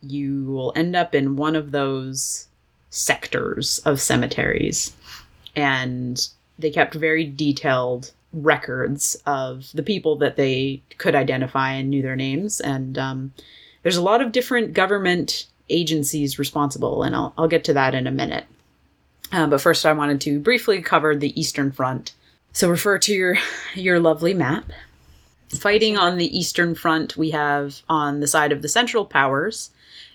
you 0.00 0.44
will 0.44 0.72
end 0.76 0.96
up 0.96 1.14
in 1.14 1.36
one 1.36 1.56
of 1.56 1.70
those 1.70 2.48
sectors 2.90 3.78
of 3.80 4.00
cemeteries. 4.00 4.92
And 5.56 6.28
they 6.58 6.70
kept 6.70 6.94
very 6.94 7.24
detailed 7.24 8.12
records 8.32 9.16
of 9.26 9.70
the 9.74 9.82
people 9.82 10.16
that 10.16 10.36
they 10.36 10.82
could 10.98 11.14
identify 11.14 11.72
and 11.72 11.90
knew 11.90 12.02
their 12.02 12.16
names. 12.16 12.60
And 12.60 12.96
um, 12.96 13.32
there's 13.82 13.96
a 13.96 14.02
lot 14.02 14.22
of 14.22 14.32
different 14.32 14.72
government 14.72 15.46
agencies 15.68 16.38
responsible, 16.38 17.02
and 17.02 17.14
I'll, 17.14 17.32
I'll 17.36 17.48
get 17.48 17.64
to 17.64 17.74
that 17.74 17.94
in 17.94 18.06
a 18.06 18.10
minute. 18.12 18.44
Uh, 19.30 19.46
but 19.46 19.60
first, 19.60 19.86
I 19.86 19.92
wanted 19.92 20.20
to 20.22 20.38
briefly 20.38 20.82
cover 20.82 21.16
the 21.16 21.38
Eastern 21.38 21.72
Front. 21.72 22.12
So 22.52 22.68
refer 22.68 22.98
to 22.98 23.14
your 23.14 23.38
your 23.74 23.98
lovely 23.98 24.34
map. 24.34 24.64
Fighting 25.58 25.98
on 25.98 26.16
the 26.16 26.36
Eastern 26.36 26.74
Front, 26.74 27.16
we 27.16 27.30
have 27.30 27.82
on 27.88 28.20
the 28.20 28.26
side 28.26 28.52
of 28.52 28.62
the 28.62 28.68
Central 28.68 29.04
Powers 29.04 29.70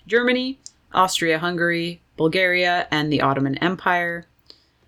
Germany, 0.06 0.58
Austria 0.92 1.38
Hungary, 1.38 2.00
Bulgaria, 2.16 2.88
and 2.90 3.12
the 3.12 3.20
Ottoman 3.20 3.56
Empire. 3.58 4.26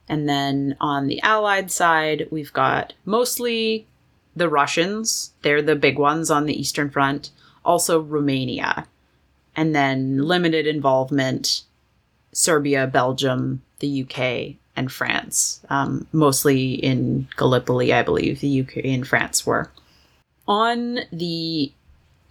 And 0.09 0.29
then 0.29 0.77
on 0.81 1.07
the 1.07 1.23
Allied 1.23 1.71
side, 1.71 2.27
we've 2.31 2.53
got 2.53 2.95
mostly 3.05 3.87
the 4.35 4.49
Russians. 4.49 5.33
They're 5.43 5.63
the 5.63 5.77
big 5.77 5.99
ones 5.99 6.31
on 6.31 6.47
the 6.47 6.59
Eastern 6.59 6.91
Front. 6.91 7.31
Also 7.65 8.01
Romania. 8.01 8.87
And 9.55 9.75
then 9.75 10.19
limited 10.19 10.67
involvement 10.67 11.63
Serbia, 12.33 12.87
Belgium, 12.87 13.63
the 13.79 14.03
UK, 14.03 14.57
and 14.77 14.91
France. 14.91 15.61
Um, 15.69 16.07
mostly 16.13 16.73
in 16.73 17.29
Gallipoli, 17.37 17.93
I 17.93 18.03
believe, 18.03 18.41
the 18.41 18.63
UK 18.63 18.85
and 18.85 19.07
France 19.07 19.47
were. 19.47 19.71
On 20.51 20.99
the 21.13 21.73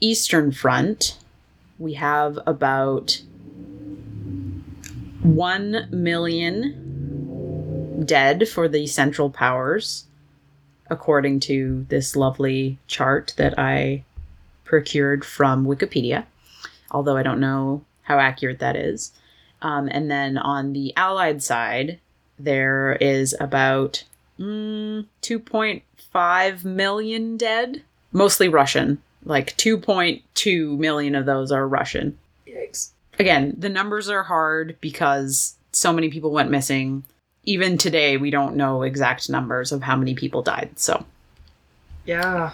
Eastern 0.01 0.51
Front, 0.51 1.17
we 1.77 1.93
have 1.93 2.38
about 2.45 3.21
1 5.23 5.88
million 5.89 8.03
dead 8.05 8.49
for 8.49 8.67
the 8.67 8.88
Central 8.88 9.29
Powers, 9.29 10.03
according 10.89 11.39
to 11.39 11.86
this 11.88 12.17
lovely 12.17 12.77
chart 12.88 13.34
that 13.38 13.58
I 13.58 14.03
procured 14.65 15.23
from 15.23 15.65
Wikipedia, 15.65 16.25
although 16.91 17.15
I 17.15 17.23
don't 17.23 17.39
know 17.39 17.86
how 18.01 18.19
accurate 18.19 18.60
that 18.60 18.75
is. 18.75 19.13
Um, 19.62 19.88
and 19.89 20.12
then 20.12 20.38
on 20.38 20.73
the 20.73 20.91
Allied 20.97 21.41
side, 21.41 22.01
there 22.38 22.97
is 22.99 23.34
about 23.39 24.03
mm, 24.38 25.05
2.5 25.21 26.65
million 26.65 27.38
dead, 27.38 27.84
mostly 28.12 28.50
Russian. 28.50 29.02
Like 29.26 29.56
2.2 29.58 30.78
million 30.78 31.15
of 31.15 31.26
those 31.26 31.52
are 31.52 31.67
Russian. 31.67 32.17
Yikes. 32.48 32.89
Again, 33.19 33.54
the 33.58 33.69
numbers 33.69 34.10
are 34.10 34.24
hard 34.24 34.78
because 34.80 35.56
so 35.72 35.91
many 35.91 36.10
people 36.10 36.32
went 36.32 36.50
missing. 36.52 37.04
Even 37.43 37.78
today, 37.78 38.15
we 38.17 38.30
don't 38.32 38.56
know 38.56 38.84
exact 38.84 39.30
numbers 39.30 39.72
of 39.72 39.84
how 39.84 39.95
many 39.95 40.15
people 40.15 40.41
died. 40.41 40.69
So, 40.80 41.06
Yeah. 42.06 42.52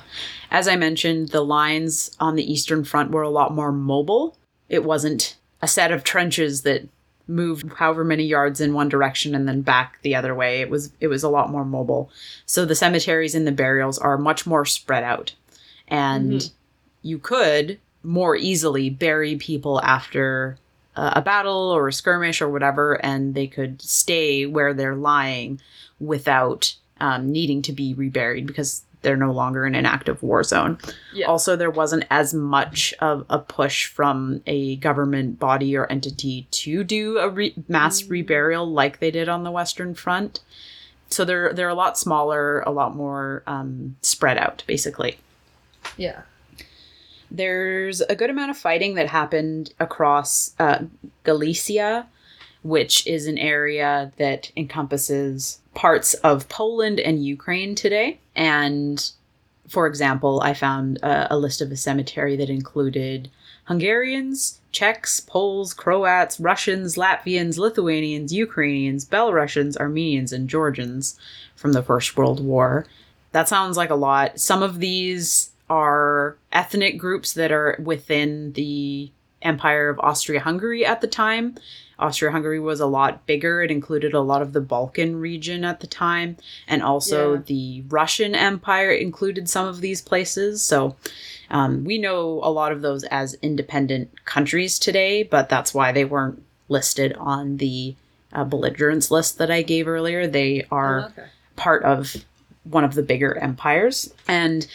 as 0.52 0.68
I 0.68 0.76
mentioned, 0.76 1.30
the 1.30 1.46
lines 1.46 2.12
on 2.20 2.36
the 2.36 2.52
Eastern 2.52 2.84
Front 2.84 3.12
were 3.12 3.22
a 3.22 3.30
lot 3.30 3.54
more 3.54 3.72
mobile. 3.72 4.36
It 4.70 4.84
wasn't 4.84 5.36
a 5.62 5.68
set 5.68 5.92
of 5.92 6.04
trenches 6.04 6.62
that 6.64 6.88
moved 7.28 7.72
however 7.78 8.04
many 8.04 8.24
yards 8.24 8.62
in 8.62 8.74
one 8.74 8.90
direction 8.90 9.34
and 9.34 9.48
then 9.48 9.62
back 9.62 10.00
the 10.02 10.16
other 10.16 10.36
way. 10.36 10.62
It 10.62 10.70
was 10.70 10.92
it 11.00 11.08
was 11.08 11.24
a 11.24 11.30
lot 11.30 11.50
more 11.50 11.66
mobile. 11.66 12.10
So 12.46 12.66
the 12.66 12.76
cemeteries 12.76 13.34
and 13.36 13.48
the 13.48 13.52
burials 13.52 13.98
are 13.98 14.18
much 14.18 14.46
more 14.46 14.66
spread 14.66 15.04
out. 15.04 15.34
And 15.88 16.34
Mhm. 16.34 16.52
you 17.02 17.20
could 17.20 17.80
more 18.04 18.36
easily 18.36 18.90
bury 18.90 19.36
people 19.36 19.82
after 19.82 20.58
uh, 20.96 21.12
a 21.16 21.22
battle 21.22 21.72
or 21.76 21.90
a 21.90 21.94
skirmish 21.94 22.42
or 22.42 22.48
whatever 22.48 22.94
and 23.06 23.36
they 23.36 23.48
could 23.48 23.82
stay 23.82 24.46
where 24.46 24.74
they're 24.74 24.96
lying 24.96 25.60
without 26.00 26.74
um, 27.02 27.30
needing 27.32 27.62
to 27.64 27.74
be 27.74 27.94
reburied 27.94 28.46
because 28.48 28.84
they're 29.02 29.18
no 29.18 29.32
longer 29.34 29.66
in 29.66 29.76
an 29.76 29.86
active 29.86 30.24
war 30.24 30.42
zone. 30.44 30.78
Yeah. 31.14 31.28
Also, 31.28 31.56
there 31.58 31.70
wasn't 31.70 32.06
as 32.10 32.34
much 32.34 32.94
of 33.00 33.26
a 33.30 33.38
push 33.40 33.86
from 33.88 34.42
a 34.48 34.78
government 34.78 35.38
body 35.38 35.76
or 35.76 35.86
entity 35.92 36.48
to 36.52 36.84
do 36.84 37.18
a 37.20 37.30
re- 37.30 37.54
mass 37.68 38.04
reburial 38.04 38.66
like 38.72 39.00
they 39.00 39.12
did 39.12 39.28
on 39.30 39.44
the 39.44 39.52
Western 39.52 39.94
Front. 39.94 40.40
So 41.10 41.24
they're 41.26 41.54
they're 41.54 41.70
a 41.70 41.76
lot 41.76 41.98
smaller, 42.00 42.62
a 42.62 42.72
lot 42.72 42.96
more 42.96 43.44
um, 43.46 43.96
spread 44.02 44.38
out, 44.38 44.64
basically. 44.66 45.18
Yeah. 45.98 46.22
There's 47.32 48.02
a 48.02 48.16
good 48.16 48.30
amount 48.30 48.52
of 48.52 48.58
fighting 48.58 48.96
that 48.96 49.08
happened 49.08 49.74
across 49.80 50.54
uh, 50.60 50.84
Galicia, 51.24 52.08
which 52.64 53.06
is 53.08 53.28
an 53.28 53.38
area 53.38 54.12
that 54.18 54.52
encompasses 54.56 55.60
parts 55.74 56.14
of 56.16 56.50
Poland 56.50 57.00
and 57.00 57.26
Ukraine 57.26 57.76
today. 57.76 58.20
And 58.36 59.12
for 59.68 59.88
example, 59.88 60.42
I 60.42 60.54
found 60.54 60.98
a, 60.98 61.34
a 61.34 61.38
list 61.38 61.62
of 61.62 61.72
a 61.72 61.78
cemetery 61.78 62.36
that 62.38 62.50
included 62.50 63.30
Hungarians, 63.66 64.60
Czechs, 64.72 65.20
Poles, 65.20 65.74
Croats, 65.74 66.40
Russians, 66.40 66.96
Latvians, 66.96 67.58
Lithuanians, 67.58 68.32
Ukrainians, 68.32 69.06
Belarusians, 69.06 69.78
Armenians, 69.78 70.32
and 70.32 70.48
Georgians 70.48 71.20
from 71.56 71.74
the 71.74 71.82
First 71.82 72.16
World 72.16 72.44
War. 72.44 72.86
That 73.32 73.48
sounds 73.50 73.76
like 73.76 73.90
a 73.90 73.96
lot. 73.96 74.40
Some 74.40 74.62
of 74.62 74.80
these 74.80 75.52
are 75.70 76.38
ethnic 76.52 76.98
groups 76.98 77.34
that 77.34 77.52
are 77.52 77.78
within 77.84 78.54
the 78.54 79.12
Empire 79.42 79.90
of 79.90 80.00
Austria 80.00 80.40
Hungary 80.40 80.86
at 80.86 81.02
the 81.02 81.08
time. 81.08 81.56
Austria 82.00 82.32
Hungary 82.32 82.60
was 82.60 82.80
a 82.80 82.86
lot 82.88 83.26
bigger. 83.26 83.62
It 83.62 83.72
included 83.72 84.14
a 84.14 84.20
lot 84.20 84.42
of 84.42 84.54
the 84.54 84.60
Balkan 84.62 85.16
region 85.18 85.64
at 85.64 85.80
the 85.82 85.88
time. 85.88 86.38
And 86.68 86.82
also 86.82 87.36
Yeah. 87.36 87.42
the 87.46 87.84
Russian 87.88 88.34
Empire 88.36 88.92
included 88.92 89.48
some 89.50 89.68
of 89.68 89.82
these 89.82 90.02
places. 90.02 90.62
So 90.64 90.96
um, 91.50 91.84
we 91.86 91.98
know 92.00 92.40
a 92.44 92.50
lot 92.50 92.72
of 92.72 92.82
those 92.82 93.04
as 93.06 93.36
independent 93.42 94.26
countries 94.26 94.80
today, 94.80 95.22
but 95.24 95.48
that's 95.48 95.74
why 95.74 95.92
they 95.92 96.06
weren't 96.06 96.42
listed 96.68 97.14
on 97.20 97.58
the 97.58 97.96
uh, 98.34 98.44
belligerents 98.44 99.12
list 99.12 99.38
that 99.38 99.52
I 99.52 99.62
gave 99.62 99.88
earlier. 99.88 100.26
They 100.28 100.66
are 100.72 101.02
Oh, 101.02 101.06
okay. 101.06 101.30
part 101.56 101.84
of 101.84 102.16
one 102.64 102.84
of 102.84 102.96
the 102.96 103.04
bigger 103.04 103.38
empires. 103.38 104.12
And 104.28 104.66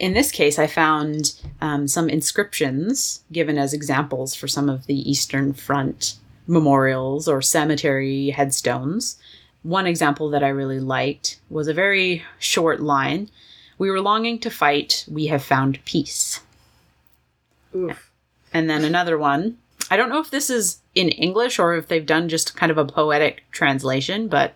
in 0.00 0.14
this 0.14 0.32
case, 0.32 0.58
I 0.58 0.66
found 0.66 1.34
um, 1.60 1.86
some 1.86 2.08
inscriptions 2.08 3.22
given 3.30 3.58
as 3.58 3.74
examples 3.74 4.34
for 4.34 4.48
some 4.48 4.70
of 4.70 4.86
the 4.86 5.08
Eastern 5.08 5.52
Front 5.52 6.14
memorials 6.46 7.28
or 7.28 7.42
cemetery 7.42 8.30
headstones. 8.30 9.18
One 9.62 9.86
example 9.86 10.30
that 10.30 10.42
I 10.42 10.48
really 10.48 10.80
liked 10.80 11.38
was 11.50 11.68
a 11.68 11.74
very 11.74 12.24
short 12.38 12.80
line 12.80 13.30
We 13.76 13.90
were 13.90 14.00
longing 14.00 14.38
to 14.40 14.50
fight, 14.50 15.04
we 15.08 15.26
have 15.26 15.42
found 15.42 15.84
peace. 15.84 16.40
Oof. 17.74 18.10
And 18.52 18.68
then 18.68 18.84
another 18.84 19.16
one. 19.18 19.58
I 19.90 19.96
don't 19.96 20.08
know 20.08 20.20
if 20.20 20.30
this 20.30 20.50
is 20.50 20.80
in 20.94 21.08
English 21.10 21.58
or 21.58 21.74
if 21.74 21.88
they've 21.88 22.04
done 22.04 22.28
just 22.28 22.56
kind 22.56 22.72
of 22.72 22.78
a 22.78 22.84
poetic 22.84 23.44
translation, 23.52 24.28
but 24.28 24.54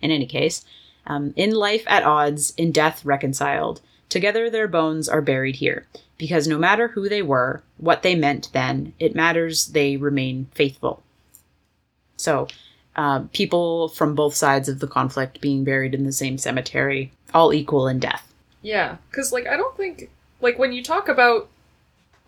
in 0.00 0.10
any 0.10 0.26
case, 0.26 0.64
um, 1.06 1.32
in 1.34 1.52
life 1.52 1.84
at 1.86 2.04
odds, 2.04 2.52
in 2.56 2.72
death 2.72 3.04
reconciled. 3.04 3.80
Together 4.12 4.50
their 4.50 4.68
bones 4.68 5.08
are 5.08 5.22
buried 5.22 5.56
here, 5.56 5.86
because 6.18 6.46
no 6.46 6.58
matter 6.58 6.88
who 6.88 7.08
they 7.08 7.22
were, 7.22 7.62
what 7.78 8.02
they 8.02 8.14
meant 8.14 8.50
then, 8.52 8.92
it 8.98 9.14
matters 9.14 9.68
they 9.68 9.96
remain 9.96 10.48
faithful. 10.52 11.02
So, 12.18 12.46
uh, 12.94 13.20
people 13.32 13.88
from 13.88 14.14
both 14.14 14.34
sides 14.34 14.68
of 14.68 14.80
the 14.80 14.86
conflict 14.86 15.40
being 15.40 15.64
buried 15.64 15.94
in 15.94 16.04
the 16.04 16.12
same 16.12 16.36
cemetery, 16.36 17.10
all 17.32 17.54
equal 17.54 17.88
in 17.88 18.00
death. 18.00 18.30
Yeah, 18.60 18.98
because 19.10 19.32
like 19.32 19.46
I 19.46 19.56
don't 19.56 19.74
think 19.78 20.10
like 20.42 20.58
when 20.58 20.74
you 20.74 20.84
talk 20.84 21.08
about 21.08 21.48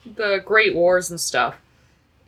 the 0.07 0.42
Great 0.42 0.75
Wars 0.75 1.11
and 1.11 1.20
stuff, 1.20 1.57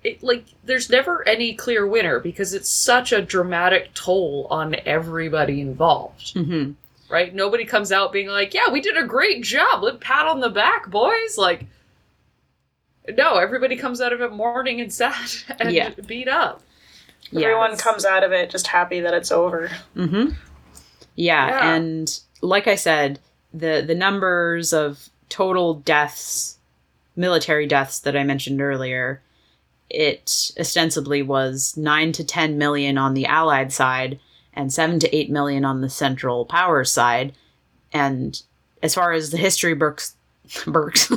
it 0.05 0.23
like 0.23 0.45
there's 0.64 0.90
never 0.90 1.27
any 1.27 1.55
clear 1.55 1.87
winner 1.87 2.21
because 2.21 2.53
it's 2.53 2.69
such 2.69 3.11
a 3.11 3.23
dramatic 3.23 3.95
toll 3.95 4.49
on 4.51 4.77
everybody 4.85 5.62
involved. 5.62 6.35
hmm 6.35 6.73
Right? 7.09 7.33
Nobody 7.35 7.64
comes 7.64 7.92
out 7.92 8.12
being 8.12 8.27
like, 8.29 8.53
"Yeah, 8.53 8.69
we 8.71 8.81
did 8.81 8.97
a 8.97 9.05
great 9.07 9.42
job. 9.45 9.83
Let 9.83 10.01
pat 10.01 10.27
on 10.27 10.40
the 10.40 10.51
back, 10.51 10.90
boys." 10.90 11.38
Like, 11.38 11.66
no, 13.16 13.37
everybody 13.37 13.77
comes 13.77 14.01
out 14.01 14.12
of 14.12 14.21
it 14.21 14.33
mourning 14.33 14.81
and 14.81 14.92
sad 14.92 15.31
and 15.61 15.71
Yeah. 15.73 15.90
beat 16.07 16.29
up. 16.29 16.62
Everyone 17.35 17.71
Yes. 17.73 17.81
comes 17.81 18.05
out 18.05 18.25
of 18.25 18.33
it 18.33 18.51
just 18.51 18.66
happy 18.69 19.01
that 19.01 19.14
it's 19.14 19.33
over. 19.33 19.71
Mm-hmm. 19.97 20.31
Yeah, 21.14 21.49
Yeah. 21.49 21.75
and 21.75 22.21
like 22.42 22.66
I 22.66 22.75
said, 22.75 23.21
the 23.55 23.83
the 23.87 23.95
numbers 23.95 24.73
of 24.73 25.09
total 25.29 25.75
deaths, 25.75 26.59
military 27.16 27.66
deaths 27.66 28.01
that 28.01 28.16
I 28.16 28.23
mentioned 28.25 28.61
earlier, 28.61 29.23
it 29.88 30.51
ostensibly 30.59 31.23
was 31.23 31.77
nine 31.77 32.12
to 32.12 32.25
ten 32.25 32.59
million 32.59 32.99
on 32.99 33.14
the 33.14 33.27
Allied 33.27 33.73
side 33.73 34.19
and 34.57 34.73
seven 34.73 34.99
to 35.01 35.14
eight 35.16 35.31
million 35.31 35.64
on 35.64 35.83
the 35.83 35.90
Central 35.90 36.45
Powers 36.47 36.90
side. 36.90 37.33
And 37.92 38.40
as 38.83 38.95
far 38.95 39.12
as 39.12 39.31
the 39.31 39.37
history 39.37 39.75
books, 39.75 40.16
books, 40.66 41.12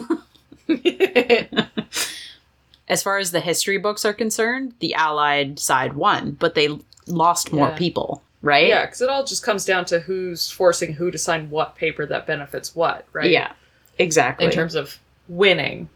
as 2.88 3.04
far 3.04 3.18
as 3.18 3.32
the 3.32 3.40
history 3.40 3.78
books 3.78 4.06
are 4.06 4.14
concerned, 4.14 4.74
the 4.80 4.94
Allied 4.94 5.60
side 5.60 5.94
won, 5.94 6.32
but 6.32 6.56
they 6.56 6.80
lost 7.08 7.52
more 7.54 7.70
Yeah. 7.70 7.78
people, 7.78 8.24
right? 8.42 8.68
yeah, 8.68 8.86
because 8.86 9.02
it 9.02 9.10
all 9.10 9.24
just 9.26 9.44
comes 9.44 9.66
down 9.66 9.86
to 9.86 10.00
who's 10.00 10.50
forcing 10.52 10.94
who 10.94 11.12
to 11.12 11.18
sign 11.18 11.50
what 11.50 11.76
paper 11.76 12.06
that 12.08 12.26
benefits 12.28 12.76
what, 12.76 13.06
right? 13.14 13.30
Yeah, 13.30 13.52
exactly. 13.98 14.46
in 14.46 14.52
terms 14.52 14.76
of 14.76 15.00
winning, 15.28 15.90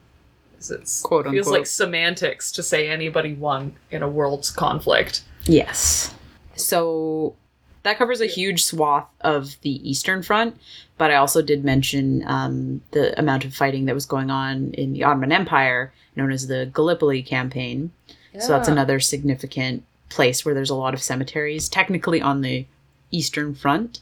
It's 0.57 1.01
Quote, 1.01 1.25
feels 1.25 1.47
unquote. 1.47 1.59
like 1.61 1.67
semantics 1.67 2.51
to 2.53 2.63
say 2.63 2.87
anybody 2.89 3.33
won 3.33 3.75
in 3.91 4.01
a 4.03 4.09
world's 4.09 4.49
conflict. 4.51 5.23
yes. 5.45 6.13
So 6.55 7.35
that 7.83 7.97
covers 7.97 8.21
a 8.21 8.25
huge 8.25 8.63
swath 8.63 9.07
of 9.21 9.59
the 9.61 9.89
Eastern 9.89 10.23
Front, 10.23 10.57
but 10.97 11.11
I 11.11 11.15
also 11.15 11.41
did 11.41 11.63
mention 11.63 12.23
um, 12.25 12.81
the 12.91 13.17
amount 13.19 13.45
of 13.45 13.53
fighting 13.53 13.85
that 13.85 13.95
was 13.95 14.05
going 14.05 14.31
on 14.31 14.71
in 14.73 14.93
the 14.93 15.03
Ottoman 15.03 15.31
Empire, 15.31 15.93
known 16.15 16.31
as 16.31 16.47
the 16.47 16.69
Gallipoli 16.73 17.21
campaign. 17.21 17.91
So 18.39 18.47
that's 18.47 18.67
another 18.67 18.99
significant 18.99 19.83
place 20.09 20.43
where 20.43 20.55
there's 20.55 20.71
a 20.71 20.75
lot 20.75 20.95
of 20.95 21.03
cemeteries, 21.03 21.69
technically 21.69 22.19
on 22.19 22.41
the 22.41 22.65
Eastern 23.11 23.53
Front. 23.53 23.99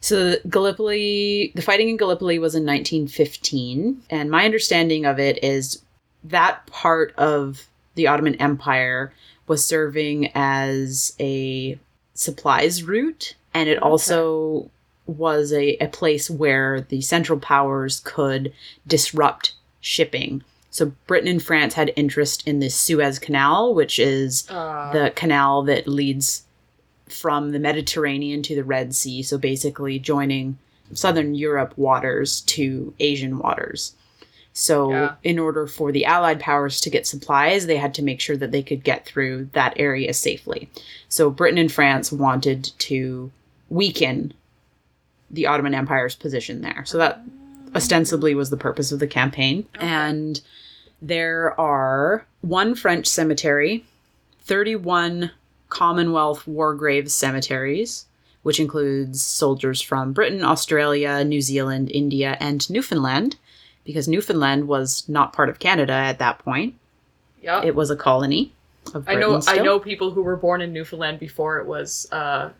So 0.00 0.30
the 0.30 0.48
Gallipoli, 0.48 1.52
the 1.54 1.62
fighting 1.62 1.88
in 1.88 1.96
Gallipoli 1.96 2.38
was 2.38 2.54
in 2.54 2.64
1915, 2.64 4.02
and 4.08 4.30
my 4.30 4.44
understanding 4.44 5.04
of 5.04 5.18
it 5.18 5.42
is 5.42 5.82
that 6.24 6.66
part 6.66 7.14
of 7.16 7.66
the 7.94 8.06
Ottoman 8.06 8.36
Empire 8.36 9.12
was 9.46 9.64
serving 9.64 10.30
as 10.34 11.14
a 11.20 11.78
supplies 12.14 12.82
route, 12.82 13.34
and 13.54 13.68
it 13.68 13.78
Okay. 13.78 13.86
also 13.88 14.70
was 15.06 15.52
a, 15.52 15.76
a 15.76 15.86
place 15.88 16.28
where 16.28 16.80
the 16.80 17.00
Central 17.00 17.38
Powers 17.38 18.00
could 18.04 18.52
disrupt 18.86 19.52
shipping. 19.80 20.42
So 20.70 20.92
Britain 21.06 21.28
and 21.28 21.42
France 21.42 21.74
had 21.74 21.92
interest 21.96 22.46
in 22.46 22.58
the 22.58 22.68
Suez 22.68 23.18
Canal, 23.18 23.72
which 23.74 23.98
is 23.98 24.48
Uh, 24.50 24.92
the 24.92 25.10
canal 25.14 25.62
that 25.64 25.86
leads 25.86 26.42
from 27.08 27.52
the 27.52 27.58
Mediterranean 27.60 28.42
to 28.42 28.56
the 28.56 28.64
Red 28.64 28.94
Sea. 28.94 29.22
So 29.22 29.38
basically 29.38 29.98
joining 30.00 30.58
Southern 30.92 31.34
Europe 31.36 31.72
waters 31.76 32.40
to 32.42 32.92
Asian 32.98 33.38
waters. 33.38 33.94
So, 34.58 34.90
Yeah. 34.90 35.14
in 35.22 35.38
order 35.38 35.66
for 35.66 35.92
the 35.92 36.06
Allied 36.06 36.40
powers 36.40 36.80
to 36.80 36.88
get 36.88 37.06
supplies, 37.06 37.66
they 37.66 37.76
had 37.76 37.92
to 37.92 38.02
make 38.02 38.22
sure 38.22 38.38
that 38.38 38.52
they 38.52 38.62
could 38.62 38.82
get 38.82 39.04
through 39.04 39.50
that 39.52 39.74
area 39.76 40.14
safely. 40.14 40.70
So, 41.10 41.28
Britain 41.28 41.58
and 41.58 41.70
France 41.70 42.10
wanted 42.10 42.70
to 42.78 43.30
weaken 43.68 44.32
the 45.30 45.46
Ottoman 45.46 45.74
Empire's 45.74 46.14
position 46.14 46.62
there. 46.62 46.84
So, 46.86 46.96
that 46.96 47.20
ostensibly 47.74 48.34
was 48.34 48.48
the 48.48 48.56
purpose 48.56 48.92
of 48.92 48.98
the 48.98 49.06
campaign. 49.06 49.66
Okay. 49.76 49.86
And 49.86 50.40
there 51.02 51.54
are 51.60 52.24
one 52.40 52.74
French 52.74 53.06
cemetery, 53.06 53.84
31 54.44 55.32
Commonwealth 55.68 56.46
war 56.46 56.74
graves 56.74 57.12
cemeteries, 57.12 58.06
which 58.42 58.58
includes 58.58 59.20
soldiers 59.20 59.82
from 59.82 60.14
Britain, 60.14 60.42
Australia, 60.42 61.22
New 61.24 61.42
Zealand, 61.42 61.90
India, 61.92 62.38
and 62.40 62.70
Newfoundland, 62.70 63.36
because 63.86 64.08
Newfoundland 64.08 64.68
was 64.68 65.08
not 65.08 65.32
part 65.32 65.48
of 65.48 65.58
Canada 65.58 65.92
at 65.92 66.18
that 66.18 66.40
point. 66.40 66.74
yeah. 67.40 67.62
It 67.64 67.74
was 67.74 67.88
a 67.90 67.96
colony 67.96 68.52
of 68.94 69.08
I 69.08 69.14
know. 69.14 69.40
I 69.46 69.58
know 69.58 69.78
people 69.78 70.10
who 70.10 70.22
were 70.22 70.36
born 70.36 70.60
in 70.60 70.72
Newfoundland 70.72 71.18
before 71.18 71.58
it 71.58 71.66
was 71.66 72.06
uh, 72.12 72.50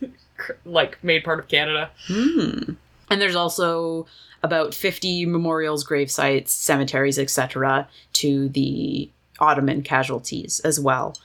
like 0.64 1.02
made 1.02 1.24
part 1.24 1.38
of 1.38 1.48
Canada. 1.48 1.90
Hmm. 2.06 2.74
And 3.10 3.20
there's 3.20 3.36
also 3.36 4.06
about 4.42 4.74
50 4.74 5.26
memorials, 5.26 5.84
grave 5.84 6.10
sites, 6.10 6.52
cemeteries, 6.52 7.18
etc., 7.18 7.88
to 8.14 8.48
the 8.48 9.10
Ottoman 9.38 9.82
casualties 9.82 10.60
as 10.60 10.78
well. 10.78 11.16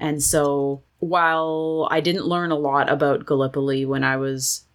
And 0.00 0.22
so, 0.22 0.82
while 0.98 1.88
I 1.90 2.00
didn't 2.00 2.26
learn 2.26 2.50
a 2.50 2.56
lot 2.56 2.90
about 2.90 3.26
Gallipoli 3.26 3.84
when 3.84 4.04
I 4.04 4.16
was 4.16 4.65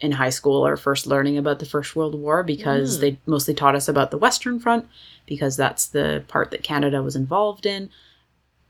in 0.00 0.12
high 0.12 0.30
school 0.30 0.66
or 0.66 0.76
first 0.76 1.06
learning 1.06 1.36
about 1.36 1.58
the 1.58 1.66
First 1.66 1.94
World 1.94 2.14
War, 2.14 2.42
because 2.42 2.96
Mm. 2.96 3.00
they 3.00 3.18
mostly 3.26 3.54
taught 3.54 3.74
us 3.74 3.88
about 3.88 4.10
the 4.10 4.18
Western 4.18 4.58
Front, 4.58 4.88
because 5.26 5.56
that's 5.56 5.86
the 5.86 6.24
part 6.28 6.50
that 6.50 6.62
Canada 6.62 7.02
was 7.02 7.16
involved 7.16 7.66
in. 7.66 7.90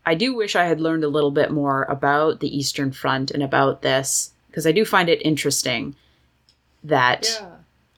I 0.04 0.14
do 0.14 0.34
wish 0.34 0.56
I 0.56 0.64
had 0.64 0.80
learned 0.80 1.04
a 1.04 1.08
little 1.08 1.30
bit 1.30 1.50
more 1.50 1.84
about 1.84 2.40
the 2.40 2.54
Eastern 2.56 2.90
Front 2.90 3.30
and 3.30 3.42
about 3.42 3.82
this, 3.82 4.32
because 4.48 4.66
I 4.66 4.72
do 4.72 4.84
find 4.84 5.08
it 5.08 5.22
interesting 5.24 5.94
that 6.84 7.38
Yeah. 7.40 7.46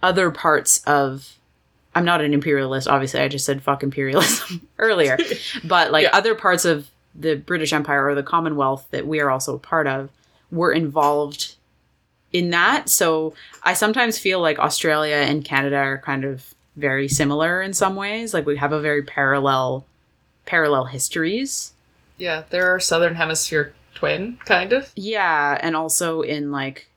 other 0.02 0.30
parts 0.30 0.82
of 0.86 1.36
I'm 1.94 2.06
not 2.06 2.22
an 2.22 2.32
imperialist, 2.32 2.88
obviously 2.88 3.20
I 3.20 3.28
just 3.28 3.44
said 3.44 3.62
fuck 3.62 3.82
imperialism 3.82 4.66
earlier. 4.78 5.18
But 5.64 5.92
like 5.92 6.04
Yeah. 6.04 6.10
other 6.16 6.34
parts 6.34 6.64
of 6.64 6.88
the 7.14 7.34
British 7.36 7.72
Empire 7.74 8.06
or 8.06 8.14
the 8.14 8.22
Commonwealth 8.22 8.86
that 8.92 9.06
we 9.06 9.20
are 9.20 9.30
also 9.30 9.54
a 9.56 9.58
part 9.58 9.86
of 9.86 10.08
were 10.50 10.72
involved 10.72 11.56
in 12.32 12.50
that. 12.50 12.88
So 12.88 13.34
I 13.62 13.74
sometimes 13.74 14.18
feel 14.18 14.40
like 14.40 14.58
Australia 14.58 15.16
and 15.16 15.44
Canada 15.44 15.76
are 15.76 15.98
kind 15.98 16.24
of 16.24 16.54
very 16.76 17.08
similar 17.08 17.60
in 17.60 17.72
some 17.74 17.96
ways. 17.96 18.32
Like 18.32 18.46
we 18.46 18.56
have 18.56 18.72
a 18.72 18.80
very 18.80 19.02
parallel 19.02 19.84
parallel 20.46 20.84
histories. 20.86 21.72
Yeah, 22.18 22.44
they're 22.50 22.68
our 22.70 22.80
Southern 22.80 23.14
Hemisphere 23.14 23.74
twin, 23.94 24.38
kind 24.44 24.72
of. 24.72 24.90
Yeah, 24.96 25.58
and 25.60 25.76
also 25.76 26.22
in 26.22 26.50
like 26.50 26.88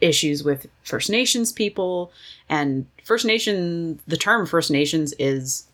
issues 0.00 0.42
with 0.44 0.66
First 0.84 1.10
Nations 1.10 1.52
people 1.52 2.12
and 2.48 2.86
First 3.04 3.24
Nation 3.26 3.98
the 4.06 4.16
term 4.16 4.46
First 4.46 4.70
Nations 4.70 5.12
is 5.18 5.66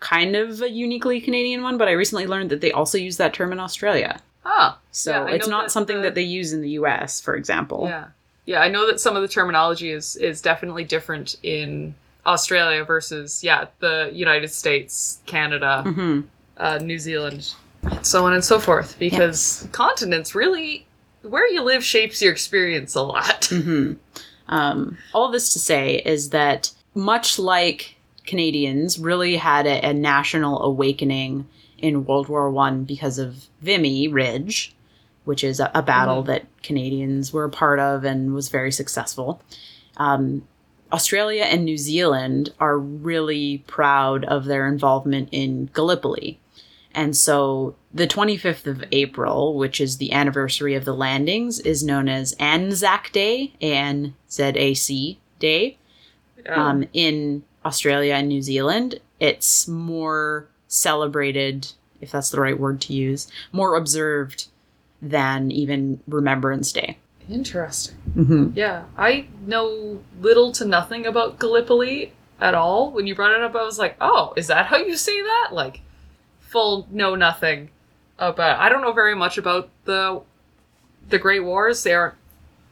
kind 0.00 0.34
of 0.36 0.62
a 0.62 0.70
uniquely 0.70 1.20
Canadian 1.20 1.62
one, 1.62 1.76
but 1.78 1.88
I 1.88 1.92
recently 1.92 2.26
learned 2.26 2.50
that 2.50 2.60
they 2.60 2.72
also 2.72 2.98
use 2.98 3.16
that 3.18 3.34
term 3.34 3.52
in 3.52 3.60
Australia. 3.60 4.20
Ah, 4.44 4.78
So 4.90 5.12
Yeah, 5.26 5.34
it's 5.34 5.46
not 5.48 5.70
something 5.70 5.96
the- 5.98 6.02
that 6.04 6.14
they 6.14 6.22
use 6.22 6.52
in 6.52 6.62
the 6.62 6.70
US, 6.70 7.20
for 7.20 7.36
example. 7.36 7.86
yeah, 7.88 8.06
yeah. 8.46 8.60
I 8.60 8.68
know 8.68 8.86
that 8.86 9.00
some 9.00 9.16
of 9.16 9.22
the 9.22 9.28
terminology 9.28 9.90
is 9.90 10.16
is 10.16 10.40
definitely 10.40 10.84
different 10.84 11.36
in 11.42 11.94
Australia 12.26 12.84
versus 12.84 13.42
yeah 13.42 13.66
the 13.80 14.10
United 14.12 14.48
States, 14.48 15.20
Canada, 15.26 15.82
hmm 15.82 16.20
uh, 16.56 16.78
New 16.78 16.98
Zealand, 16.98 17.54
so 18.02 18.26
on 18.26 18.34
and 18.34 18.44
so 18.44 18.58
forth. 18.60 18.98
Because 18.98 19.66
continents 19.72 20.34
really, 20.34 20.86
where 21.22 21.48
you 21.48 21.62
live 21.62 21.82
shapes 21.82 22.20
your 22.20 22.32
experience 22.32 22.94
a 22.94 23.02
lot. 23.02 23.44
hmm 23.50 23.94
Um, 24.48 24.98
all 25.14 25.30
this 25.30 25.52
to 25.52 25.58
say 25.58 25.96
is 26.04 26.30
that 26.30 26.72
much 26.94 27.38
like 27.38 27.96
Canadians 28.26 28.98
really 28.98 29.36
had 29.36 29.66
a, 29.66 29.90
a 29.90 29.94
national 29.94 30.62
awakening 30.62 31.46
in 31.78 32.04
World 32.04 32.28
War 32.28 32.50
One 32.50 32.84
because 32.84 33.18
of 33.18 33.46
Vimy 33.62 34.08
Ridge, 34.08 34.74
which 35.30 35.44
is 35.44 35.60
a, 35.60 35.70
a 35.74 35.82
battle 35.82 36.22
Mhm. 36.24 36.26
that 36.26 36.44
Canadians 36.64 37.32
were 37.32 37.44
a 37.44 37.50
part 37.50 37.78
of 37.78 38.04
and 38.04 38.34
was 38.34 38.48
very 38.48 38.72
successful. 38.72 39.40
Um, 39.96 40.42
Australia 40.92 41.44
and 41.44 41.64
New 41.64 41.78
Zealand 41.78 42.52
are 42.58 42.76
really 42.76 43.62
proud 43.68 44.24
of 44.24 44.44
their 44.46 44.66
involvement 44.66 45.28
in 45.30 45.70
Gallipoli. 45.72 46.40
And 46.92 47.16
so 47.16 47.76
the 47.94 48.08
25th 48.08 48.66
of 48.66 48.82
April, 48.90 49.54
which 49.56 49.80
is 49.80 49.98
the 49.98 50.10
anniversary 50.12 50.74
of 50.74 50.84
the 50.84 50.92
landings, 50.94 51.60
is 51.60 51.84
known 51.84 52.08
as 52.08 52.34
Anzac 52.40 53.12
Day, 53.12 53.52
A 53.60 53.72
N 53.72 54.14
Z 54.28 54.42
A 54.56 54.74
C 54.74 55.20
Day. 55.38 55.78
Um, 56.48 56.88
in 56.92 57.44
Australia 57.64 58.14
and 58.14 58.26
New 58.28 58.42
Zealand, 58.42 58.98
it's 59.20 59.68
more 59.68 60.48
celebrated, 60.66 61.68
if 62.00 62.10
that's 62.10 62.30
the 62.30 62.40
right 62.40 62.58
word 62.58 62.80
to 62.80 62.92
use, 62.94 63.28
more 63.52 63.76
observed 63.76 64.48
than 65.02 65.50
even 65.50 66.00
Remembrance 66.06 66.72
Day. 66.72 66.98
Interesting. 67.28 67.96
Mm-hmm. 68.16 68.50
Yeah, 68.54 68.84
I 68.98 69.28
know 69.46 70.00
little 70.20 70.52
to 70.52 70.64
nothing 70.64 71.06
about 71.06 71.38
Gallipoli 71.38 72.12
at 72.40 72.54
all. 72.54 72.90
When 72.90 73.06
you 73.06 73.14
brought 73.14 73.32
it 73.32 73.42
up, 73.42 73.54
I 73.54 73.62
was 73.62 73.78
like, 73.78 73.96
"Oh, 74.00 74.32
is 74.36 74.48
that 74.48 74.66
how 74.66 74.78
you 74.78 74.96
say 74.96 75.20
that?" 75.22 75.50
Like, 75.52 75.80
full 76.40 76.88
know 76.90 77.14
nothing 77.14 77.70
about. 78.18 78.58
I 78.58 78.68
don't 78.68 78.82
know 78.82 78.92
very 78.92 79.14
much 79.14 79.38
about 79.38 79.70
the 79.84 80.22
the 81.08 81.18
Great 81.18 81.44
Wars. 81.44 81.82
They 81.82 81.94
aren't 81.94 82.16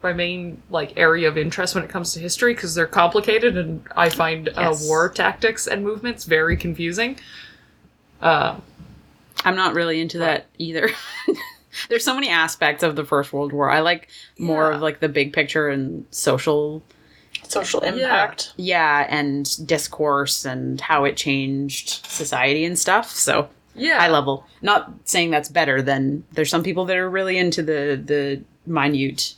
my 0.02 0.12
main 0.12 0.62
like 0.70 0.96
area 0.96 1.28
of 1.28 1.36
interest 1.36 1.74
when 1.74 1.84
it 1.84 1.90
comes 1.90 2.12
to 2.14 2.20
history 2.20 2.54
because 2.54 2.74
they're 2.74 2.86
complicated, 2.86 3.56
and 3.56 3.82
I 3.96 4.08
find 4.08 4.48
uh, 4.48 4.74
war 4.82 5.08
tactics 5.08 5.66
and 5.66 5.84
movements 5.84 6.24
very 6.24 6.56
confusing. 6.56 7.18
Uh, 8.20 8.58
I'm 9.44 9.56
not 9.56 9.74
really 9.74 10.00
into 10.00 10.18
that 10.18 10.46
either. 10.58 10.90
There's 11.88 12.04
so 12.04 12.14
many 12.14 12.28
aspects 12.28 12.82
of 12.82 12.96
the 12.96 13.04
First 13.04 13.32
World 13.32 13.52
War. 13.52 13.70
I 13.70 13.80
like 13.80 14.08
more 14.38 14.72
of 14.72 14.80
like 14.82 15.00
the 15.00 15.08
big 15.08 15.32
picture 15.32 15.68
and 15.68 16.04
social 16.10 16.82
Social 17.46 17.80
impact. 17.80 18.52
yeah 18.56 19.06
and 19.08 19.66
discourse 19.66 20.44
and 20.44 20.80
how 20.80 21.04
it 21.04 21.16
changed 21.16 22.04
society 22.06 22.64
and 22.64 22.78
stuff 22.78 23.10
so 23.10 23.48
yeah, 23.74 23.98
high 24.00 24.08
level 24.10 24.44
not 24.60 24.92
saying 25.04 25.30
that's 25.30 25.48
better 25.48 25.80
than 25.80 26.24
there's 26.32 26.50
some 26.50 26.62
people 26.64 26.84
that 26.86 26.96
are 26.96 27.08
really 27.08 27.38
into 27.38 27.62
the 27.62 28.00
the 28.04 28.42
minute 28.66 29.34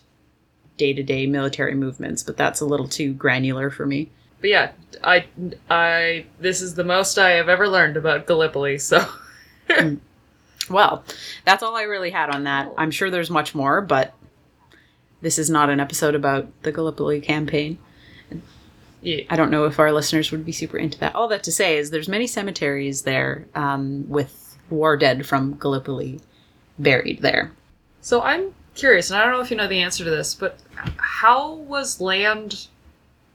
day-to-day 0.79 1.27
military 1.27 1.75
movements 1.75 2.23
but 2.23 2.37
that's 2.37 2.61
a 2.61 2.65
little 2.65 2.89
too 2.89 3.13
granular 3.13 3.71
for 3.71 3.85
me 3.87 4.09
But 4.41 4.51
yeah, 4.51 4.71
I 5.05 5.27
I 5.69 6.25
this 6.41 6.63
is 6.63 6.75
the 6.75 6.85
most 6.85 7.19
I 7.19 7.31
have 7.33 7.49
ever 7.51 7.69
learned 7.69 7.97
about 7.97 8.27
Gallipoli. 8.27 8.79
So. 8.79 9.05
Mm. 9.69 10.01
Well 10.69 11.05
that's 11.45 11.63
all 11.63 11.77
i 11.77 11.83
really 11.83 12.11
had 12.11 12.31
on 12.31 12.45
that 12.45 12.71
i'm 12.77 12.91
sure 12.91 13.11
there's 13.11 13.31
much 13.31 13.55
more 13.55 13.81
but 13.81 14.15
this 15.23 15.39
is 15.39 15.49
not 15.51 15.71
an 15.71 15.81
episode 15.81 16.15
about 16.15 16.49
the 16.63 16.73
gallipoli 16.73 17.21
campaign 17.21 17.79
Yeah. 19.03 19.25
I 19.31 19.37
don't 19.37 19.51
know 19.51 19.65
if 19.65 19.79
our 19.79 19.93
listeners 19.93 20.31
would 20.31 20.45
be 20.45 20.53
super 20.53 20.77
into 20.77 20.99
that. 20.99 21.15
All 21.15 21.29
that 21.29 21.43
to 21.45 21.53
say 21.53 21.79
is 21.79 21.91
there's 21.91 22.09
many 22.09 22.27
cemeteries 22.27 23.03
there 23.03 23.47
um, 23.55 24.07
with 24.11 24.59
war 24.69 24.97
dead 24.99 25.25
from 25.27 25.55
Gallipoli 25.55 26.21
buried 26.79 27.23
there. 27.23 27.51
So 28.03 28.21
I'm 28.21 28.55
curious, 28.75 29.11
and 29.11 29.19
I 29.19 29.25
don't 29.25 29.33
know 29.33 29.41
if 29.41 29.51
you 29.51 29.57
know 29.57 29.67
the 29.69 29.81
answer 29.81 30.05
to 30.05 30.11
this, 30.11 30.35
but 30.35 30.59
how 30.99 31.55
was 31.55 32.01
land 32.03 32.67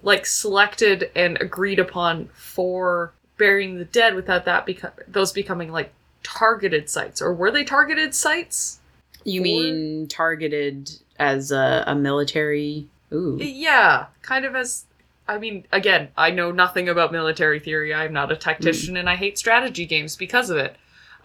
like 0.04 0.28
selected 0.28 1.10
and 1.16 1.36
agreed 1.42 1.80
upon 1.80 2.30
for 2.34 3.12
burying 3.38 3.80
the 3.80 3.86
dead 3.86 4.14
without 4.14 4.46
that 4.46 4.68
beco- 4.68 4.94
those 5.08 5.32
becoming 5.32 5.72
like 5.72 5.92
targeted 6.26 6.90
sites, 6.90 7.22
or 7.22 7.34
were 7.34 7.52
they 7.52 7.64
targeted 7.64 8.16
sites? 8.16 8.80
You 9.24 9.42
mean 9.42 10.08
targeted 10.08 10.92
as 11.18 11.52
a, 11.52 11.84
a 11.88 11.96
military? 11.96 12.88
Ooh. 13.14 13.38
Yeah, 13.40 14.08
kind 14.22 14.46
of 14.46 14.56
as. 14.56 14.86
I 15.28 15.40
mean, 15.40 15.66
again, 15.72 16.10
I 16.18 16.30
know 16.30 16.52
nothing 16.52 16.90
about 16.90 17.12
military 17.12 17.60
theory. 17.60 17.94
I'm 17.94 18.14
not 18.14 18.32
a 18.32 18.36
tactician, 18.36 18.98
and 18.98 19.10
I 19.10 19.16
hate 19.16 19.38
strategy 19.38 19.86
games 19.86 20.16
because 20.16 20.50
of 20.50 20.58
it. 20.58 20.76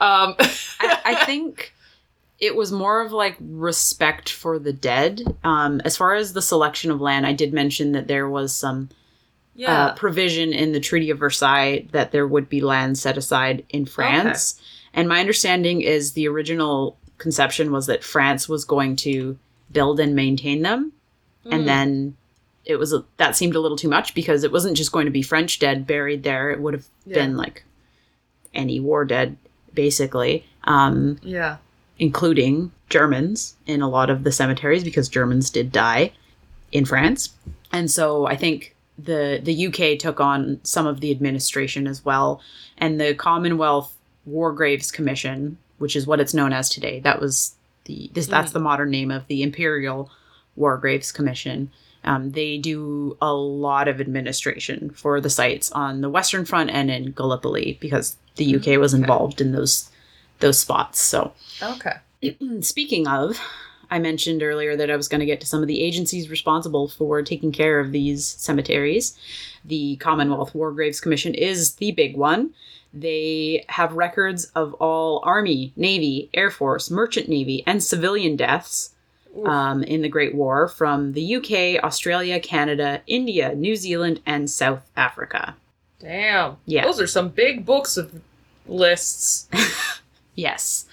Um, 0.01 0.35
I, 0.39 1.01
I 1.05 1.15
think 1.27 1.75
it 2.39 2.57
was 2.57 2.73
more 2.73 3.03
of 3.03 3.13
like 3.13 3.37
respect 3.41 4.31
for 4.31 4.59
the 4.59 4.73
dead. 4.73 5.23
Um, 5.45 5.83
as 5.85 5.97
far 5.97 6.15
as 6.15 6.33
the 6.33 6.43
selection 6.43 6.91
of 6.91 7.01
land, 7.01 7.27
I 7.27 7.35
did 7.35 7.53
mention 7.53 7.93
that 7.93 8.07
there 8.07 8.29
was 8.29 8.55
some 8.55 8.89
yeah, 9.55 9.87
uh, 9.87 9.95
provision 9.95 10.55
in 10.55 10.73
the 10.73 10.81
Treaty 10.81 11.11
of 11.11 11.19
Versailles 11.19 11.87
that 11.93 12.13
there 12.13 12.27
would 12.27 12.49
be 12.49 12.63
land 12.63 12.99
set 12.99 13.19
aside 13.19 13.65
in 13.69 13.85
France. 13.85 14.59
And 14.95 15.09
my 15.09 15.21
understanding 15.21 15.81
is 15.83 16.13
the 16.13 16.29
original 16.29 16.97
conception 17.19 17.71
was 17.71 17.87
that 17.87 18.03
France 18.05 18.49
was 18.49 18.65
going 18.65 18.97
to 18.97 19.39
build 19.71 20.01
and 20.01 20.15
maintain 20.15 20.63
them. 20.63 20.93
Mm. 21.47 21.55
And 21.55 21.69
then 21.69 22.17
it 22.65 22.77
was 22.77 22.93
a, 22.93 23.05
that 23.17 23.37
seemed 23.37 23.55
a 23.55 23.61
little 23.61 23.77
too 23.77 23.89
much 23.89 24.15
because 24.15 24.43
it 24.45 24.53
wasn't 24.53 24.77
just 24.77 24.93
going 24.93 25.05
to 25.07 25.11
be 25.11 25.23
French 25.23 25.59
dead 25.59 25.87
buried 25.87 26.23
there. 26.23 26.51
It 26.51 26.61
would 26.61 26.75
have 26.75 26.87
Yeah. 27.07 27.15
been 27.15 27.37
like 27.37 27.65
any 28.55 28.81
war 28.81 29.05
dead, 29.05 29.37
basically. 29.75 30.45
Um, 30.65 31.19
yeah, 31.23 31.57
including 31.99 32.73
Germans 32.89 33.55
in 33.67 33.81
a 33.83 33.89
lot 33.89 34.11
of 34.11 34.25
the 34.25 34.33
cemeteries 34.33 34.83
because 34.85 35.09
Germans 35.09 35.51
did 35.51 35.71
die 35.73 36.13
in 36.73 36.85
France. 36.85 37.31
And 37.73 37.91
so 37.91 38.27
I 38.27 38.37
think 38.37 38.75
the 38.99 39.41
the 39.43 39.67
UK 39.69 39.99
took 39.99 40.21
on 40.21 40.61
some 40.63 40.87
of 40.87 41.01
the 41.01 41.11
administration 41.11 41.87
as 41.87 42.05
well 42.05 42.41
and 42.77 43.01
the 43.01 43.15
Commonwealth 43.15 43.95
War 44.27 44.53
Graves 44.53 44.91
Commission, 44.93 45.57
which 45.79 45.97
is 45.97 46.07
what 46.07 46.21
it's 46.21 46.35
known 46.35 46.53
as 46.53 46.69
today. 46.69 47.01
That 47.01 47.21
was 47.21 47.55
the 47.85 48.11
this 48.13 48.27
that's 48.27 48.53
the 48.53 48.61
modern 48.61 48.91
name 48.91 49.11
of 49.11 49.27
the 49.27 49.43
Imperial 49.43 50.11
War 50.57 50.77
Graves 50.77 51.13
Commission. 51.13 51.71
Um, 52.05 52.31
they 52.33 52.57
do 52.57 53.17
a 53.21 53.33
lot 53.35 53.87
of 53.89 54.01
administration 54.01 54.91
for 54.91 55.21
the 55.21 55.29
sites 55.31 55.71
on 55.73 56.01
the 56.01 56.09
Western 56.09 56.45
Front 56.47 56.71
and 56.71 56.91
in 56.91 57.13
Gallipoli 57.13 57.77
because 57.81 58.17
the 58.37 58.57
UK 58.57 58.79
was 58.79 58.95
Okay. 58.95 59.03
involved 59.03 59.41
in 59.41 59.53
those 59.53 59.91
those 60.41 60.59
spots. 60.59 61.01
So 61.01 61.33
okay, 61.63 61.97
Speaking 62.61 63.07
of, 63.07 63.39
I 63.91 63.99
mentioned 63.99 64.43
earlier 64.43 64.77
that 64.77 64.91
I 64.91 64.97
was 64.97 65.09
going 65.09 65.19
to 65.21 65.27
get 65.27 65.41
to 65.41 65.47
some 65.47 65.61
of 65.63 65.67
the 65.69 65.83
agencies 65.83 66.31
responsible 66.31 66.89
for 66.89 67.23
taking 67.23 67.53
care 67.53 67.81
of 67.81 67.93
these 67.93 68.25
cemeteries. 68.25 69.19
The 69.65 69.97
Commonwealth 69.97 70.55
War 70.55 70.73
Graves 70.73 71.01
Commission 71.01 71.35
is 71.35 71.75
the 71.75 71.91
big 71.93 72.17
one. 72.17 72.55
They 72.93 73.65
have 73.69 73.93
records 73.95 74.47
of 74.57 74.75
all 74.75 75.21
Army, 75.25 75.73
Navy, 75.77 76.29
Air 76.35 76.51
Force, 76.51 76.91
Merchant 76.91 77.29
Navy, 77.29 77.63
and 77.67 77.83
civilian 77.83 78.35
deaths 78.37 78.91
um, 79.45 79.85
in 79.85 80.03
the 80.03 80.09
Great 80.09 80.35
War 80.35 80.67
from 80.67 81.13
the 81.13 81.37
UK, 81.37 81.83
Australia, 81.85 82.41
Canada, 82.41 83.01
India, 83.07 83.55
New 83.55 83.77
Zealand, 83.77 84.21
and 84.27 84.51
South 84.51 84.83
Africa. 84.97 85.55
damn, 86.01 86.57
Yeah. 86.67 86.83
those 86.85 87.01
are 87.01 87.07
some 87.07 87.29
big 87.29 87.65
books 87.65 87.97
of 87.97 88.21
lists. 88.67 89.49
Yes. 90.37 90.87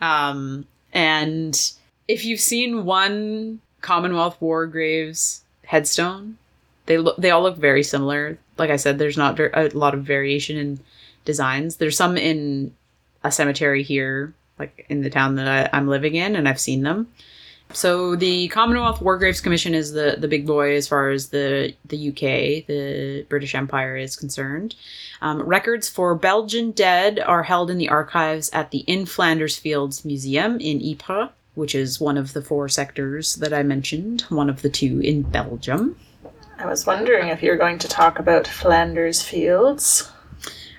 Um, 0.00 0.66
and 0.92 1.58
if 2.06 2.24
you've 2.24 2.38
seen 2.38 2.84
one 2.84 3.60
Commonwealth 3.80 4.40
War 4.40 4.66
Graves 4.66 5.42
headstone, 5.64 6.36
they 6.86 6.98
look 6.98 7.16
they 7.16 7.30
all 7.30 7.42
look 7.42 7.56
very 7.56 7.82
similar. 7.82 8.38
Like 8.56 8.70
I 8.70 8.76
said, 8.76 8.98
there's 8.98 9.16
not 9.16 9.36
ver- 9.36 9.50
a 9.52 9.68
lot 9.70 9.94
of 9.94 10.04
variation 10.04 10.56
in 10.58 10.80
designs. 11.24 11.76
There's 11.76 11.96
some 11.96 12.16
in 12.16 12.74
a 13.22 13.30
cemetery 13.30 13.82
here, 13.82 14.34
like 14.58 14.86
in 14.88 15.02
the 15.02 15.10
town 15.10 15.36
that 15.36 15.48
I, 15.48 15.76
I'm 15.76 15.88
living 15.88 16.14
in, 16.14 16.36
and 16.36 16.48
I've 16.48 16.60
seen 16.60 16.82
them. 16.82 17.08
So 17.72 18.14
the 18.14 18.48
Commonwealth 18.48 19.00
War 19.00 19.18
Graves 19.18 19.40
Commission 19.40 19.74
is 19.74 19.92
the, 19.92 20.16
the 20.18 20.28
big 20.28 20.46
boy 20.46 20.76
as 20.76 20.86
far 20.86 21.10
as 21.10 21.30
the 21.30 21.74
the 21.86 22.10
UK, 22.10 22.66
the 22.66 23.26
British 23.28 23.54
Empire 23.54 23.96
is 23.96 24.16
concerned. 24.16 24.76
Um, 25.22 25.42
records 25.42 25.88
for 25.88 26.14
Belgian 26.14 26.70
dead 26.70 27.18
are 27.18 27.42
held 27.42 27.70
in 27.70 27.78
the 27.78 27.88
archives 27.88 28.50
at 28.52 28.70
the 28.70 28.80
In 28.80 29.06
Flanders 29.06 29.58
Fields 29.58 30.04
Museum 30.04 30.60
in 30.60 30.80
Ypres, 30.80 31.30
which 31.54 31.74
is 31.74 32.00
one 32.00 32.18
of 32.18 32.32
the 32.32 32.42
four 32.42 32.68
sectors 32.68 33.36
that 33.36 33.52
I 33.52 33.62
mentioned, 33.62 34.22
one 34.28 34.50
of 34.50 34.62
the 34.62 34.70
two 34.70 35.00
in 35.00 35.22
Belgium. 35.22 35.96
I 36.58 36.66
was 36.66 36.86
wondering 36.86 37.28
if 37.28 37.42
you're 37.42 37.56
going 37.56 37.78
to 37.80 37.88
talk 37.88 38.18
about 38.18 38.46
Flanders 38.46 39.22
Fields. 39.22 40.10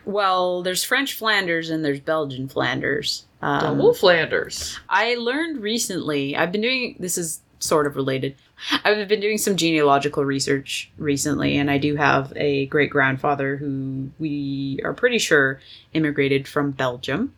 Well, 0.05 0.61
there's 0.63 0.83
French 0.83 1.13
Flanders 1.13 1.69
and 1.69 1.83
there's 1.83 1.99
Belgian 1.99 2.47
Flanders. 2.47 3.25
Um, 3.41 3.59
Double 3.61 3.93
Flanders. 3.93 4.79
I 4.89 5.15
learned 5.15 5.61
recently, 5.61 6.35
I've 6.35 6.51
been 6.51 6.61
doing 6.61 6.95
this 6.99 7.17
is 7.17 7.41
sort 7.59 7.87
of 7.87 7.95
related. 7.95 8.35
I've 8.83 9.07
been 9.07 9.19
doing 9.19 9.37
some 9.37 9.55
genealogical 9.57 10.23
research 10.23 10.89
recently, 10.97 11.57
and 11.57 11.69
I 11.69 11.77
do 11.77 11.95
have 11.95 12.31
a 12.35 12.67
great 12.67 12.89
grandfather 12.89 13.57
who 13.57 14.09
we 14.19 14.79
are 14.83 14.93
pretty 14.93 15.17
sure 15.19 15.59
immigrated 15.93 16.47
from 16.47 16.71
Belgium. 16.71 17.33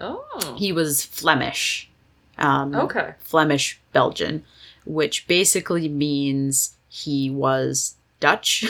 Oh. 0.00 0.56
He 0.58 0.72
was 0.72 1.04
Flemish. 1.04 1.88
Um, 2.38 2.74
Okay. 2.74 3.14
Flemish 3.20 3.78
Belgian, 3.92 4.44
which 4.86 5.26
basically 5.28 5.88
means 5.88 6.74
he 6.88 7.30
was 7.30 7.94
Dutch, 8.18 8.64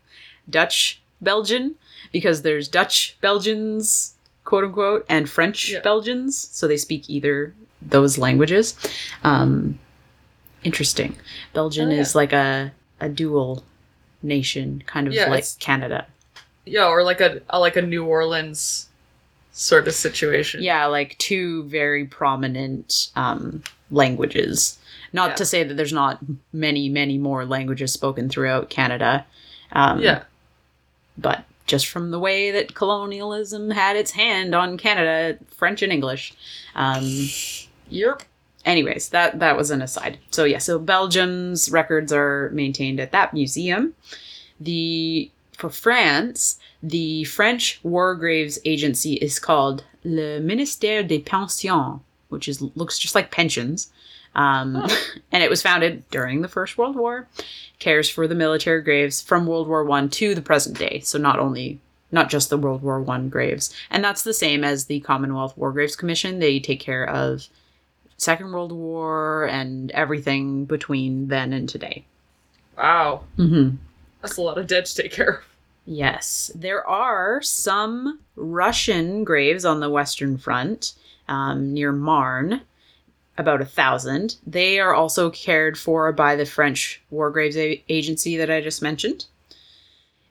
Dutch 0.50 1.00
Belgian, 1.20 1.74
because 2.16 2.40
there's 2.40 2.66
Dutch 2.66 3.14
Belgians, 3.20 4.14
quote 4.46 4.64
unquote, 4.64 5.04
and 5.10 5.28
French 5.28 5.68
Yeah. 5.70 5.80
Belgians, 5.80 6.34
so 6.50 6.66
they 6.66 6.78
speak 6.78 7.10
either 7.10 7.52
those 7.82 8.16
languages. 8.16 8.74
Um, 9.22 9.78
interesting. 10.64 11.14
Belgian 11.52 11.88
Oh, 11.88 11.92
yeah. 11.94 12.00
is 12.00 12.14
like 12.14 12.32
a 12.32 12.72
a 13.00 13.10
dual 13.10 13.62
nation, 14.22 14.82
kind 14.86 15.06
of 15.06 15.12
Yeah, 15.12 15.28
like 15.28 15.44
Canada. 15.58 16.06
Yeah, 16.64 16.86
or 16.88 17.02
like 17.02 17.20
a, 17.20 17.42
a 17.50 17.60
like 17.60 17.76
a 17.76 17.82
New 17.82 18.06
Orleans 18.06 18.88
sort 19.52 19.86
of 19.86 19.92
situation. 19.94 20.62
Yeah, 20.62 20.86
like 20.86 21.18
two 21.18 21.64
very 21.64 22.06
prominent 22.06 23.10
um, 23.14 23.62
languages. 23.90 24.78
Not 25.12 25.30
Yeah. 25.30 25.34
to 25.36 25.44
say 25.44 25.64
that 25.64 25.74
there's 25.76 25.92
not 25.92 26.18
many, 26.54 26.88
many 26.88 27.18
more 27.18 27.44
languages 27.44 27.92
spoken 27.92 28.30
throughout 28.30 28.70
Canada. 28.70 29.26
Um, 29.72 30.00
Yeah. 30.00 30.22
But 31.18 31.44
just 31.66 31.86
from 31.88 32.10
the 32.10 32.18
way 32.18 32.50
that 32.50 32.74
colonialism 32.74 33.70
had 33.70 33.96
its 33.96 34.12
hand 34.12 34.54
on 34.54 34.78
Canada, 34.78 35.38
French 35.50 35.82
and 35.82 35.92
English. 35.92 36.32
Um, 36.74 37.28
Yep. 37.88 38.22
anyways, 38.64 39.10
that 39.10 39.38
that 39.40 39.56
was 39.56 39.70
an 39.70 39.82
aside. 39.82 40.18
So 40.30 40.44
yeah, 40.44 40.58
so 40.58 40.78
Belgium's 40.78 41.70
records 41.70 42.12
are 42.12 42.50
maintained 42.50 43.00
at 43.00 43.12
that 43.12 43.32
museum. 43.34 43.94
The 44.60 45.30
for 45.52 45.70
France, 45.70 46.58
the 46.82 47.24
French 47.24 47.80
War 47.82 48.14
Graves 48.14 48.58
Agency 48.64 49.14
is 49.14 49.38
called 49.38 49.84
Le 50.04 50.40
Ministère 50.40 51.06
des 51.06 51.18
Pensions, 51.20 52.00
which 52.28 52.48
is 52.48 52.60
looks 52.74 52.98
just 52.98 53.14
like 53.14 53.30
pensions. 53.30 53.90
Um, 54.36 54.76
Oh. 54.76 54.98
and 55.32 55.42
it 55.42 55.50
was 55.50 55.62
founded 55.62 56.08
during 56.10 56.42
the 56.42 56.48
First 56.48 56.78
World 56.78 56.94
War. 56.94 57.26
Cares 57.80 58.08
for 58.08 58.28
the 58.28 58.34
military 58.34 58.82
graves 58.82 59.20
from 59.20 59.46
World 59.46 59.66
War 59.66 59.84
One 59.84 60.08
to 60.10 60.34
the 60.34 60.42
present 60.42 60.78
day. 60.78 61.00
So 61.00 61.18
not 61.18 61.40
only 61.40 61.80
not 62.12 62.30
just 62.30 62.50
the 62.50 62.56
World 62.58 62.82
War 62.82 63.00
One 63.00 63.28
graves, 63.28 63.74
and 63.90 64.04
that's 64.04 64.22
the 64.22 64.32
same 64.32 64.62
as 64.62 64.84
the 64.84 65.00
Commonwealth 65.00 65.56
War 65.56 65.72
Graves 65.72 65.96
Commission. 65.96 66.38
They 66.38 66.60
take 66.60 66.80
care 66.80 67.08
of 67.08 67.48
Second 68.16 68.52
World 68.52 68.72
War 68.72 69.44
and 69.48 69.90
everything 69.90 70.64
between 70.66 71.28
then 71.28 71.52
and 71.52 71.68
today. 71.68 72.04
Wow. 72.78 73.24
Mm-hmm. 73.38 73.76
That's 74.22 74.36
a 74.36 74.42
lot 74.42 74.58
of 74.58 74.66
dead 74.66 74.86
to 74.86 75.02
take 75.02 75.12
care 75.12 75.28
of. 75.30 75.44
Yes, 75.86 76.50
there 76.54 76.86
are 76.86 77.40
some 77.42 78.18
Russian 78.34 79.22
graves 79.22 79.64
on 79.64 79.80
the 79.80 79.88
Western 79.90 80.36
Front 80.36 80.94
um, 81.28 81.72
near 81.72 81.92
Marne, 81.92 82.62
about 83.38 83.60
a 83.60 83.66
thousand. 83.66 84.36
They 84.46 84.78
are 84.80 84.94
also 84.94 85.30
cared 85.30 85.78
for 85.78 86.10
by 86.12 86.36
the 86.36 86.46
French 86.46 87.02
War 87.10 87.30
Graves 87.30 87.56
A- 87.56 87.82
Agency 87.88 88.36
that 88.36 88.50
I 88.50 88.60
just 88.60 88.82
mentioned. 88.82 89.26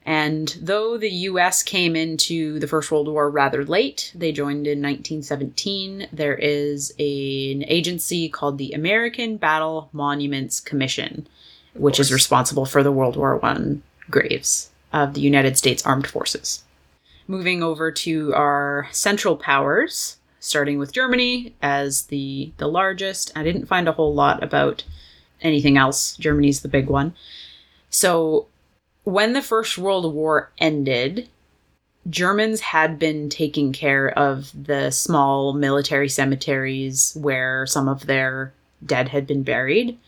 And 0.04 0.56
though 0.60 0.96
the 0.96 1.10
US 1.10 1.64
came 1.64 1.96
into 1.96 2.60
the 2.60 2.68
First 2.68 2.92
World 2.92 3.08
War 3.08 3.28
rather 3.28 3.64
late, 3.64 4.12
they 4.14 4.30
joined 4.30 4.66
in 4.68 4.80
1917, 4.80 6.06
there 6.12 6.36
is 6.36 6.94
a- 6.98 7.52
an 7.52 7.64
agency 7.66 8.28
called 8.28 8.56
the 8.58 8.72
American 8.72 9.36
Battle 9.36 9.88
Monuments 9.92 10.60
Commission, 10.60 11.26
which 11.74 11.98
is 11.98 12.12
responsible 12.12 12.66
for 12.66 12.84
the 12.84 12.92
World 12.92 13.16
War 13.16 13.36
One 13.36 13.82
graves 14.08 14.70
of 14.92 15.14
the 15.14 15.20
United 15.20 15.58
States 15.58 15.84
Armed 15.84 16.06
Forces. 16.06 16.62
Moving 17.26 17.60
over 17.64 17.90
to 17.90 18.32
our 18.34 18.86
central 18.92 19.36
powers, 19.36 20.16
starting 20.46 20.78
with 20.78 20.92
Germany 20.92 21.54
as 21.60 22.04
the 22.04 22.52
the 22.56 22.68
largest. 22.68 23.32
I 23.36 23.42
didn't 23.42 23.66
find 23.66 23.88
a 23.88 23.92
whole 23.92 24.14
lot 24.14 24.42
about 24.42 24.84
anything 25.42 25.76
else. 25.76 26.16
Germany's 26.16 26.62
the 26.62 26.68
big 26.68 26.88
one. 26.88 27.14
So 27.90 28.46
when 29.04 29.32
the 29.32 29.42
First 29.42 29.78
World 29.78 30.12
War 30.12 30.50
ended, 30.58 31.28
Germans 32.08 32.60
had 32.60 32.98
been 32.98 33.28
taking 33.28 33.72
care 33.72 34.08
of 34.10 34.52
the 34.54 34.90
small 34.90 35.52
military 35.52 36.08
cemeteries 36.08 37.16
where 37.20 37.66
some 37.66 37.88
of 37.88 38.06
their 38.06 38.52
dead 38.84 39.08
had 39.08 39.26
been 39.26 39.42
buried, 39.42 39.98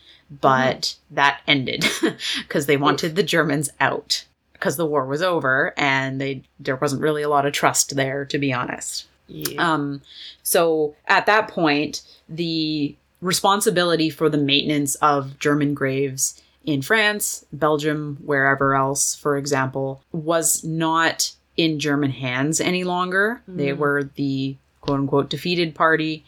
but 0.41 0.81
mm-hmm. 0.81 1.15
that 1.15 1.41
ended 1.47 1.85
because 2.39 2.65
they 2.65 2.77
wanted 2.77 3.15
the 3.15 3.23
Germans 3.23 3.69
out 3.79 4.25
because 4.53 4.75
the 4.75 4.85
war 4.85 5.05
was 5.05 5.21
over 5.21 5.73
and 5.77 6.19
they 6.19 6.43
there 6.59 6.75
wasn't 6.75 7.01
really 7.01 7.23
a 7.23 7.29
lot 7.29 7.45
of 7.45 7.53
trust 7.53 7.95
there 7.95 8.25
to 8.25 8.37
be 8.37 8.53
honest. 8.53 9.07
Yeah. 9.29 9.73
Um, 9.73 10.01
so 10.43 10.95
at 11.07 11.25
that 11.27 11.47
point, 11.47 12.01
the 12.27 12.95
responsibility 13.21 14.09
for 14.09 14.29
the 14.29 14.37
maintenance 14.37 14.95
of 14.95 15.37
German 15.39 15.73
graves 15.73 16.41
in 16.65 16.81
France, 16.81 17.45
Belgium, 17.53 18.17
wherever 18.23 18.75
else, 18.75 19.15
for 19.15 19.37
example, 19.37 20.03
was 20.11 20.63
not 20.63 21.31
in 21.57 21.79
German 21.79 22.11
hands 22.11 22.59
any 22.61 22.83
longer. 22.83 23.41
They 23.47 23.69
Mm. 23.69 23.77
were 23.77 24.09
the 24.15 24.55
quote 24.81 24.99
unquote 24.99 25.29
defeated 25.29 25.75
party, 25.75 26.23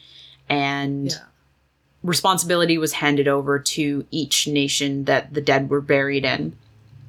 and 0.48 1.10
yeah. 1.10 1.18
responsibility 2.02 2.76
was 2.78 2.92
handed 2.94 3.28
over 3.28 3.58
to 3.58 4.04
each 4.10 4.46
nation 4.48 5.04
that 5.04 5.32
the 5.34 5.40
dead 5.40 5.70
were 5.70 5.80
buried 5.80 6.24
in. 6.24 6.56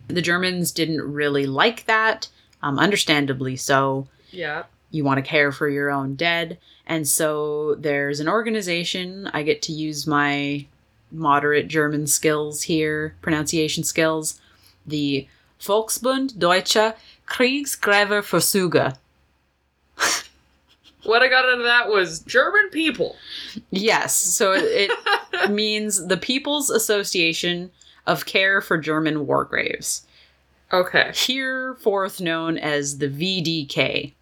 The 0.07 0.21
Germans 0.21 0.71
didn't 0.71 1.01
really 1.01 1.45
like 1.45 1.85
that, 1.85 2.27
um, 2.61 2.77
understandably 2.79 3.55
so 3.55 4.07
Yeah. 4.31 4.63
You 4.93 5.03
want 5.03 5.17
to 5.17 5.29
care 5.29 5.51
for 5.51 5.67
your 5.67 5.89
own 5.89 6.13
dead. 6.15 6.59
And 6.85 7.07
so 7.07 7.75
there's 7.75 8.19
an 8.19 8.29
organization. 8.29 9.27
I 9.33 9.41
get 9.43 9.61
to 9.63 9.71
use 9.73 10.05
my 10.05 10.67
moderate 11.11 11.67
German 11.67 12.05
skills 12.07 12.61
here, 12.61 13.15
pronunciation 13.21 13.83
skills. 13.83 14.39
The 14.85 15.27
Volksbund 15.59 16.37
Deutscher 16.37 16.93
Kriegsgräberfürsorge. 17.27 18.95
What 21.05 21.21
I 21.21 21.27
got 21.27 21.43
out 21.43 21.57
of 21.59 21.65
that 21.65 21.89
was 21.89 22.19
German 22.19 22.69
people. 22.69 23.17
Yes, 23.71 24.15
so 24.15 24.53
it, 24.53 24.89
it 25.33 25.49
means 25.51 26.07
the 26.07 26.15
People's 26.15 26.69
Association 26.69 27.71
of 28.07 28.25
Care 28.25 28.61
for 28.61 28.77
German 28.77 29.27
War 29.27 29.43
Graves, 29.43 30.05
Okay. 30.71 31.11
hereforth 31.13 32.21
known 32.21 32.57
as 32.57 32.99
the 32.99 33.09
VDK. 33.09 34.13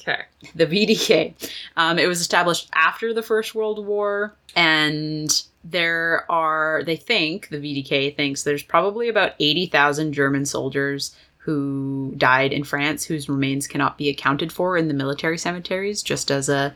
Okay. 0.00 0.22
the 0.54 0.66
VDK. 0.66 1.34
Um, 1.76 1.98
it 1.98 2.06
was 2.06 2.20
established 2.20 2.68
after 2.74 3.12
the 3.12 3.22
First 3.22 3.54
World 3.54 3.84
War, 3.84 4.34
and 4.54 5.30
there 5.64 6.30
are, 6.30 6.82
they 6.84 6.96
think, 6.96 7.48
the 7.48 7.58
VDK 7.58 8.14
thinks 8.14 8.42
there's 8.42 8.62
probably 8.62 9.08
about 9.08 9.32
80,000 9.40 10.12
German 10.12 10.46
soldiers 10.46 11.16
who 11.38 12.12
died 12.16 12.52
in 12.52 12.64
France 12.64 13.04
whose 13.04 13.28
remains 13.28 13.66
cannot 13.66 13.98
be 13.98 14.08
accounted 14.08 14.52
for 14.52 14.76
in 14.76 14.88
the 14.88 14.94
military 14.94 15.38
cemeteries, 15.38 16.02
just 16.02 16.30
as 16.30 16.48
a 16.48 16.74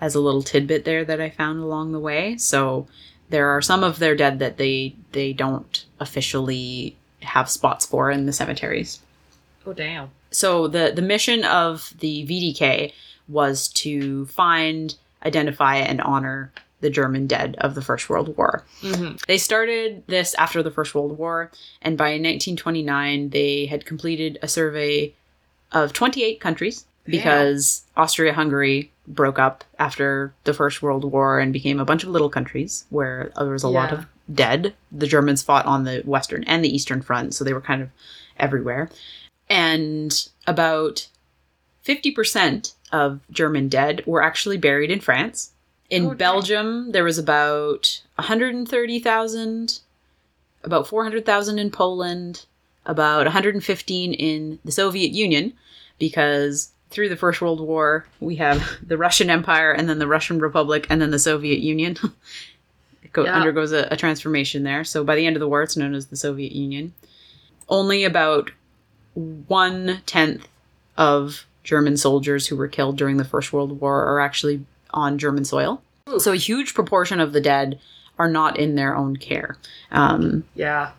as 0.00 0.14
a 0.14 0.20
little 0.20 0.42
tidbit 0.42 0.84
there 0.84 1.04
that 1.04 1.20
I 1.20 1.30
found 1.30 1.60
along 1.60 1.92
the 1.92 2.00
way. 2.00 2.36
So 2.36 2.86
there 3.30 3.48
are 3.48 3.62
some 3.62 3.82
of 3.82 3.98
their 3.98 4.14
dead 4.14 4.38
that 4.38 4.56
they 4.56 4.94
they 5.12 5.32
don't 5.32 5.84
officially 5.98 6.96
have 7.22 7.48
spots 7.50 7.86
for 7.86 8.10
in 8.10 8.26
the 8.26 8.32
cemeteries 8.32 9.00
Oh 9.66 9.72
damn. 9.72 10.10
So 10.34 10.68
the 10.68 10.92
the 10.94 11.02
mission 11.02 11.44
of 11.44 11.94
the 11.98 12.26
VDK 12.26 12.92
was 13.28 13.68
to 13.68 14.26
find, 14.26 14.94
identify, 15.24 15.76
and 15.76 16.00
honor 16.00 16.52
the 16.80 16.90
German 16.90 17.26
dead 17.26 17.56
of 17.58 17.74
the 17.74 17.80
First 17.80 18.10
World 18.10 18.36
War. 18.36 18.62
Mm-hmm. 18.82 19.16
They 19.26 19.38
started 19.38 20.02
this 20.06 20.34
after 20.34 20.62
the 20.62 20.70
First 20.70 20.94
World 20.94 21.16
War, 21.16 21.50
and 21.80 21.96
by 21.96 22.10
1929 22.10 23.30
they 23.30 23.66
had 23.66 23.86
completed 23.86 24.38
a 24.42 24.48
survey 24.48 25.14
of 25.72 25.92
28 25.92 26.40
countries 26.40 26.84
because 27.06 27.84
Austria-Hungary 27.96 28.90
broke 29.06 29.38
up 29.38 29.64
after 29.78 30.32
the 30.44 30.54
First 30.54 30.82
World 30.82 31.04
War 31.04 31.38
and 31.38 31.52
became 31.52 31.78
a 31.78 31.84
bunch 31.84 32.02
of 32.02 32.10
little 32.10 32.30
countries 32.30 32.86
where 32.90 33.30
there 33.36 33.48
was 33.50 33.62
a 33.62 33.68
lot 33.68 33.92
of 33.92 34.06
dead. 34.32 34.74
The 34.90 35.06
Germans 35.06 35.42
fought 35.42 35.66
on 35.66 35.84
the 35.84 36.02
Western 36.04 36.44
and 36.44 36.64
the 36.64 36.74
Eastern 36.74 37.02
Front, 37.02 37.34
so 37.34 37.44
they 37.44 37.52
were 37.52 37.60
kind 37.60 37.82
of 37.82 37.90
everywhere. 38.38 38.90
And 39.48 40.28
about 40.46 41.08
50% 41.86 42.74
of 42.92 43.20
German 43.30 43.68
dead 43.68 44.02
were 44.06 44.22
actually 44.22 44.56
buried 44.56 44.90
in 44.90 45.00
France. 45.00 45.50
In 45.90 46.06
Oh, 46.06 46.08
dang. 46.08 46.16
Belgium, 46.18 46.92
there 46.92 47.04
was 47.04 47.18
about 47.18 48.02
130,000, 48.16 49.80
about 50.62 50.86
400,000 50.88 51.58
in 51.58 51.70
Poland, 51.70 52.46
about 52.86 53.24
115 53.26 54.14
in 54.14 54.58
the 54.64 54.72
Soviet 54.72 55.12
Union, 55.12 55.52
because 55.98 56.70
through 56.90 57.08
the 57.08 57.16
First 57.16 57.40
World 57.40 57.60
War, 57.60 58.06
we 58.20 58.36
have 58.36 58.62
the 58.86 58.96
Russian 58.96 59.28
Empire 59.30 59.72
and 59.72 59.88
then 59.88 59.98
the 59.98 60.06
Russian 60.06 60.38
Republic 60.38 60.86
and 60.88 61.00
then 61.02 61.10
the 61.10 61.18
Soviet 61.18 61.58
Union. 61.60 61.96
it 63.02 63.12
go- 63.12 63.24
Yeah. 63.24 63.34
undergoes 63.36 63.72
a, 63.72 63.88
a 63.90 63.96
transformation 63.96 64.62
there. 64.62 64.84
So 64.84 65.04
by 65.04 65.16
the 65.16 65.26
end 65.26 65.36
of 65.36 65.40
the 65.40 65.48
war, 65.48 65.62
it's 65.62 65.76
known 65.76 65.94
as 65.94 66.06
the 66.06 66.16
Soviet 66.16 66.52
Union. 66.52 66.94
Only 67.68 68.04
about 68.04 68.50
one 69.14 70.00
tenth 70.06 70.46
of 70.96 71.46
German 71.62 71.96
soldiers 71.96 72.46
who 72.46 72.56
were 72.56 72.68
killed 72.68 72.96
during 72.96 73.16
the 73.16 73.24
First 73.24 73.52
World 73.52 73.80
War 73.80 74.04
are 74.04 74.20
actually 74.20 74.64
on 74.90 75.18
German 75.18 75.44
soil. 75.44 75.82
So 76.18 76.32
a 76.32 76.36
huge 76.36 76.74
proportion 76.74 77.20
of 77.20 77.32
the 77.32 77.40
dead 77.40 77.80
are 78.18 78.30
not 78.30 78.58
in 78.58 78.74
their 78.74 78.94
own 78.96 79.16
care. 79.16 79.56
Um, 79.90 80.44
Yeah. 80.54 80.90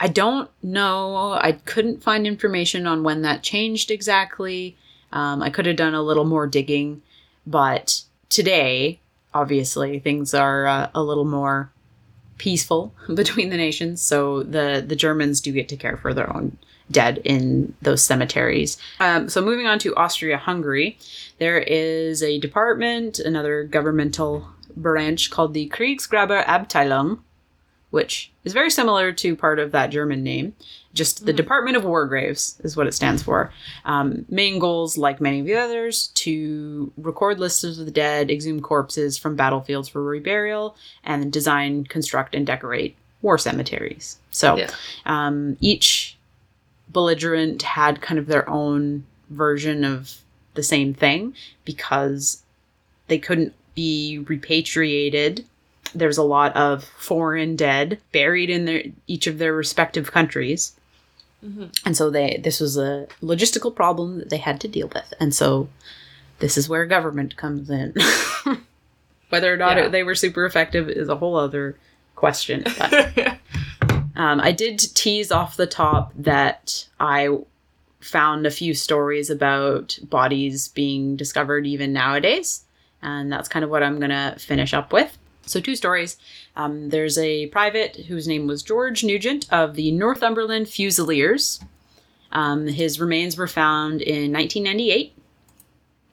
I 0.00 0.08
don't 0.08 0.50
know. 0.62 1.32
I 1.32 1.52
couldn't 1.64 2.02
find 2.02 2.26
information 2.26 2.86
on 2.86 3.04
when 3.04 3.22
that 3.22 3.42
changed 3.42 3.90
exactly. 3.90 4.76
Um, 5.12 5.42
I 5.42 5.50
could 5.50 5.66
have 5.66 5.76
done 5.76 5.94
a 5.94 6.02
little 6.02 6.24
more 6.24 6.46
digging, 6.46 7.02
but 7.46 8.02
today, 8.30 8.98
obviously, 9.34 9.98
things 10.00 10.32
are 10.34 10.66
uh, 10.66 10.90
a 10.94 11.02
little 11.02 11.26
more 11.26 11.70
peaceful 12.38 12.94
between 13.14 13.50
the 13.50 13.56
nations. 13.56 14.00
So 14.02 14.42
the 14.42 14.82
the 14.84 14.96
Germans 14.96 15.40
do 15.40 15.52
get 15.52 15.68
to 15.68 15.76
care 15.76 15.98
for 15.98 16.12
their 16.14 16.34
own 16.34 16.56
dead 16.90 17.18
in 17.24 17.74
those 17.82 18.02
cemeteries. 18.02 18.76
Um, 19.00 19.28
so 19.28 19.40
moving 19.40 19.66
on 19.66 19.78
to 19.80 19.94
Austria-Hungary, 19.96 20.98
there 21.38 21.58
is 21.58 22.22
a 22.22 22.38
department, 22.38 23.18
another 23.18 23.64
governmental 23.64 24.48
branch 24.76 25.30
called 25.30 25.54
the 25.54 25.68
Kriegsgraberabteilung, 25.68 27.18
which 27.90 28.30
is 28.44 28.52
very 28.52 28.70
similar 28.70 29.12
to 29.12 29.36
part 29.36 29.58
of 29.58 29.72
that 29.72 29.90
German 29.90 30.22
name. 30.22 30.54
Just 30.94 31.24
the 31.24 31.32
Department 31.32 31.76
of 31.76 31.84
War 31.84 32.04
Graves 32.06 32.60
is 32.62 32.76
what 32.76 32.86
it 32.86 32.92
stands 32.92 33.22
for. 33.22 33.50
Um, 33.86 34.26
main 34.28 34.58
goals, 34.58 34.98
like 34.98 35.22
many 35.22 35.40
of 35.40 35.46
the 35.46 35.54
others, 35.56 36.08
to 36.14 36.92
record 36.98 37.38
lists 37.40 37.64
of 37.64 37.76
the 37.76 37.90
dead, 37.90 38.30
exhume 38.30 38.60
corpses 38.60 39.16
from 39.16 39.34
battlefields 39.34 39.88
for 39.88 40.02
reburial, 40.02 40.74
and 41.02 41.32
design, 41.32 41.84
construct, 41.84 42.34
and 42.34 42.46
decorate 42.46 42.94
war 43.22 43.38
cemeteries. 43.38 44.18
So 44.32 44.56
Yeah. 44.58 44.70
um, 45.06 45.56
each 45.60 46.18
belligerent 46.92 47.62
had 47.62 48.00
kind 48.02 48.18
of 48.18 48.26
their 48.26 48.48
own 48.48 49.04
version 49.30 49.84
of 49.84 50.18
the 50.54 50.62
same 50.62 50.92
thing 50.94 51.34
because 51.64 52.42
they 53.08 53.18
couldn't 53.18 53.54
be 53.74 54.18
repatriated. 54.28 55.44
There's 55.94 56.18
a 56.18 56.22
lot 56.22 56.54
of 56.56 56.84
foreign 56.84 57.56
dead 57.56 57.98
buried 58.12 58.50
in 58.50 58.64
their 58.66 58.82
each 59.06 59.26
of 59.26 59.38
their 59.38 59.52
respective 59.54 60.12
countries. 60.12 60.72
Mhm. 61.44 61.70
And 61.84 61.96
so 61.96 62.10
they 62.10 62.38
this 62.42 62.60
was 62.60 62.76
a 62.76 63.06
logistical 63.22 63.74
problem 63.74 64.18
that 64.18 64.30
they 64.30 64.36
had 64.38 64.60
to 64.60 64.68
deal 64.68 64.88
with. 64.94 65.12
And 65.18 65.34
so 65.34 65.68
this 66.38 66.56
is 66.58 66.68
where 66.68 66.86
government 66.86 67.36
comes 67.36 67.68
in. 67.70 67.94
Whether 69.30 69.52
or 69.52 69.56
not 69.56 69.76
Yeah. 69.76 69.88
they 69.88 70.02
were 70.02 70.14
super 70.14 70.44
effective 70.44 70.88
is 70.88 71.08
a 71.08 71.16
whole 71.16 71.36
other 71.36 71.76
question. 72.14 72.64
Um, 74.16 74.40
I 74.40 74.52
did 74.52 74.78
tease 74.78 75.32
off 75.32 75.56
the 75.56 75.66
top 75.66 76.12
that 76.16 76.86
I 77.00 77.28
found 78.00 78.46
a 78.46 78.50
few 78.50 78.74
stories 78.74 79.30
about 79.30 79.98
bodies 80.02 80.68
being 80.68 81.16
discovered 81.16 81.66
even 81.66 81.92
nowadays. 81.92 82.64
And 83.00 83.32
that's 83.32 83.48
kind 83.48 83.64
of 83.64 83.70
what 83.70 83.82
I'm 83.82 83.98
going 83.98 84.10
to 84.10 84.36
finish 84.38 84.74
up 84.74 84.92
with. 84.92 85.16
So, 85.44 85.60
two 85.60 85.74
stories. 85.74 86.16
Um, 86.54 86.90
there's 86.90 87.18
a 87.18 87.46
private 87.48 87.96
whose 88.06 88.28
name 88.28 88.46
was 88.46 88.62
George 88.62 89.02
Nugent 89.02 89.52
of 89.52 89.74
the 89.74 89.90
Northumberland 89.90 90.68
Fusiliers. 90.68 91.60
Um, 92.30 92.66
his 92.68 93.00
remains 93.00 93.36
were 93.36 93.48
found 93.48 94.02
in 94.02 94.32
1998. 94.32 95.14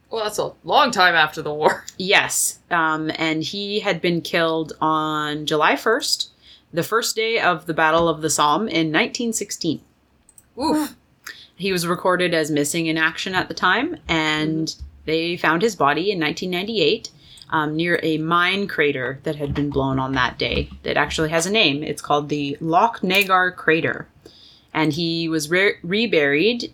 well, 0.10 0.24
that's 0.24 0.39
a 0.39 0.52
long 0.64 0.89
time 0.91 1.14
after 1.14 1.41
the 1.43 1.54
war. 1.54 1.86
Yes, 1.97 2.60
um, 2.72 3.12
and 3.16 3.43
he 3.43 3.82
had 3.82 4.02
been 4.02 4.22
killed 4.22 4.74
on 4.82 5.45
July 5.45 5.74
1st, 5.76 6.30
the 6.72 6.84
first 6.84 7.15
day 7.15 7.39
of 7.39 7.65
the 7.65 7.74
Battle 7.74 8.07
of 8.07 8.22
the 8.22 8.30
Somme 8.30 8.67
in 8.67 8.91
1916. 8.91 9.82
Oof. 10.61 10.95
He 11.55 11.72
was 11.72 11.88
recorded 11.88 12.34
as 12.34 12.51
missing 12.51 12.88
in 12.88 12.97
action 12.97 13.36
at 13.36 13.47
the 13.47 13.53
time, 13.53 13.97
and 14.07 14.74
they 15.05 15.36
found 15.36 15.61
his 15.61 15.76
body 15.76 16.11
in 16.11 16.20
1998 16.20 17.11
um, 17.49 17.76
near 17.76 17.99
a 18.03 18.17
mine 18.17 18.67
crater 18.67 19.20
that 19.24 19.36
had 19.36 19.53
been 19.53 19.70
blown 19.70 19.99
on 19.99 20.13
that 20.13 20.38
day. 20.38 20.70
That 20.84 20.97
actually 20.97 21.30
has 21.30 21.45
a 21.45 21.51
name. 21.51 21.84
It's 21.84 22.01
called 22.01 22.30
the 22.30 22.57
Loch 22.61 23.03
Nagar 23.03 23.51
crater, 23.51 24.07
and 24.74 24.93
he 24.93 25.28
was 25.28 25.49
re- 25.49 25.76
reburied 25.84 26.74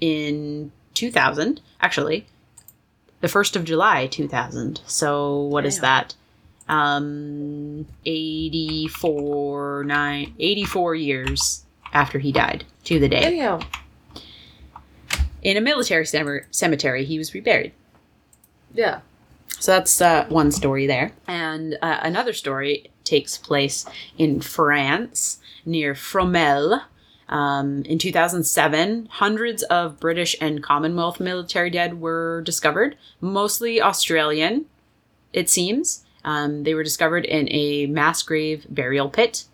in 0.00 0.72
2000. 0.94 1.60
Actually, 1.80 2.26
the 3.20 3.28
first 3.28 3.56
of 3.56 3.64
July 3.64 4.06
2000. 4.06 4.80
So 4.86 5.42
what 5.42 5.66
is 5.66 5.76
Damn. 5.76 5.82
that? 5.82 6.14
Um, 6.68 7.86
84 8.04 9.84
nine 9.84 10.34
84 10.38 10.94
years 10.96 11.64
after 11.92 12.18
he 12.18 12.32
died 12.32 12.64
to 12.84 12.98
the 12.98 13.08
day. 13.08 13.24
In 15.42 15.56
a 15.56 15.60
military 15.60 16.04
cemetery, 16.50 17.04
he 17.04 17.18
was 17.18 17.32
reburied. 17.32 17.72
Yeah. 18.74 19.00
So 19.60 19.72
that's 19.72 20.00
uh, 20.00 20.26
one 20.28 20.50
story 20.52 20.86
there. 20.86 21.12
And 21.26 21.78
uh, 21.82 21.98
another 22.02 22.32
story 22.32 22.90
takes 23.04 23.38
place 23.38 23.86
in 24.16 24.40
France 24.40 25.38
near 25.64 25.94
Fromelles. 25.94 26.82
Um, 27.28 27.82
in 27.82 27.98
2007, 27.98 29.08
hundreds 29.10 29.62
of 29.64 30.00
British 30.00 30.36
and 30.40 30.62
Commonwealth 30.62 31.20
military 31.20 31.70
dead 31.70 32.00
were 32.00 32.42
discovered, 32.42 32.96
mostly 33.20 33.82
Australian, 33.82 34.66
it 35.32 35.50
seems. 35.50 36.04
Um, 36.28 36.64
they 36.64 36.74
were 36.74 36.84
discovered 36.84 37.24
in 37.24 37.48
a 37.50 37.86
mass 37.86 38.22
grave 38.22 38.66
burial 38.68 39.08
pit 39.08 39.44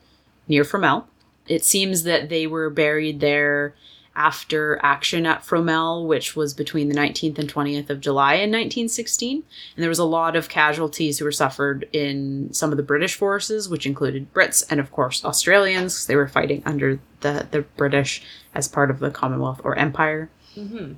near 0.48 0.64
Fromelles. 0.64 1.04
It 1.46 1.64
seems 1.64 2.02
that 2.02 2.30
they 2.30 2.48
were 2.48 2.68
buried 2.68 3.20
there 3.20 3.76
after 4.16 4.80
action 4.82 5.24
at 5.24 5.42
Fromelles, 5.42 6.04
which 6.04 6.34
was 6.34 6.52
between 6.52 6.88
the 6.88 6.96
19th 6.96 7.38
and 7.38 7.52
20th 7.52 7.90
of 7.90 8.00
July 8.00 8.34
in 8.34 8.50
1916. 8.50 9.44
And 9.76 9.82
there 9.82 9.88
was 9.88 10.00
a 10.00 10.04
lot 10.04 10.34
of 10.34 10.48
casualties 10.48 11.18
who 11.18 11.24
were 11.24 11.32
suffered 11.32 11.88
in 11.92 12.52
some 12.52 12.72
of 12.72 12.76
the 12.76 12.82
British 12.82 13.14
forces, 13.14 13.68
which 13.68 13.86
included 13.86 14.32
Brits 14.34 14.64
and, 14.68 14.80
of 14.80 14.90
course, 14.90 15.24
Australians. 15.24 16.06
They 16.06 16.16
were 16.16 16.26
fighting 16.26 16.60
under 16.66 16.98
the, 17.20 17.46
the 17.52 17.62
British 17.76 18.20
as 18.52 18.66
part 18.66 18.90
of 18.90 18.98
the 18.98 19.10
Commonwealth 19.10 19.60
or 19.62 19.76
Empire. 19.76 20.28
hmm 20.54 20.94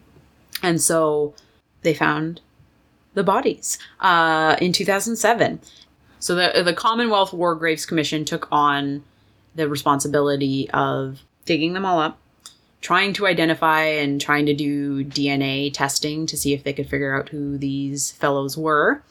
And 0.62 0.80
so 0.80 1.34
they 1.82 1.92
found 1.92 2.40
the 3.16 3.24
bodies 3.24 3.78
uh, 4.00 4.56
in 4.60 4.72
2007. 4.72 5.58
So 6.20 6.34
the, 6.34 6.62
the 6.62 6.74
Commonwealth 6.74 7.32
War 7.32 7.54
Graves 7.54 7.86
Commission 7.86 8.24
took 8.24 8.46
on 8.52 9.02
the 9.54 9.68
responsibility 9.68 10.70
of 10.70 11.22
digging 11.46 11.72
them 11.72 11.86
all 11.86 11.98
up, 11.98 12.18
trying 12.82 13.14
to 13.14 13.26
identify 13.26 13.84
and 13.84 14.20
trying 14.20 14.46
to 14.46 14.54
do 14.54 15.02
DNA 15.02 15.72
testing 15.72 16.26
to 16.26 16.36
see 16.36 16.52
if 16.52 16.62
they 16.62 16.74
could 16.74 16.88
figure 16.88 17.18
out 17.18 17.30
who 17.30 17.56
these 17.56 18.12
fellows 18.12 18.56
were. 18.56 19.02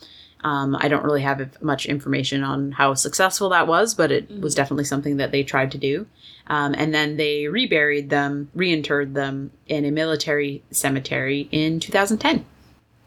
Um, 0.43 0.77
I 0.79 0.87
don't 0.87 1.03
really 1.03 1.23
have 1.23 1.59
much 1.63 1.87
information 1.87 2.43
on 2.43 2.73
how 2.73 2.93
successful 2.93 3.49
that 3.49 3.65
was, 3.65 3.95
but 3.95 4.11
it 4.11 4.29
was 4.39 4.53
definitely 4.53 4.83
something 4.83 5.17
that 5.17 5.31
they 5.31 5.43
tried 5.43 5.71
to 5.71 5.79
do. 5.79 6.05
Um, 6.45 6.75
and 6.77 6.93
then 6.93 7.17
they 7.17 7.47
reburied 7.47 8.11
them, 8.11 8.51
reinterred 8.55 9.15
them 9.15 9.49
in 9.65 9.83
a 9.85 9.91
military 9.91 10.61
cemetery 10.69 11.49
in 11.51 11.79
2010. 11.79 12.45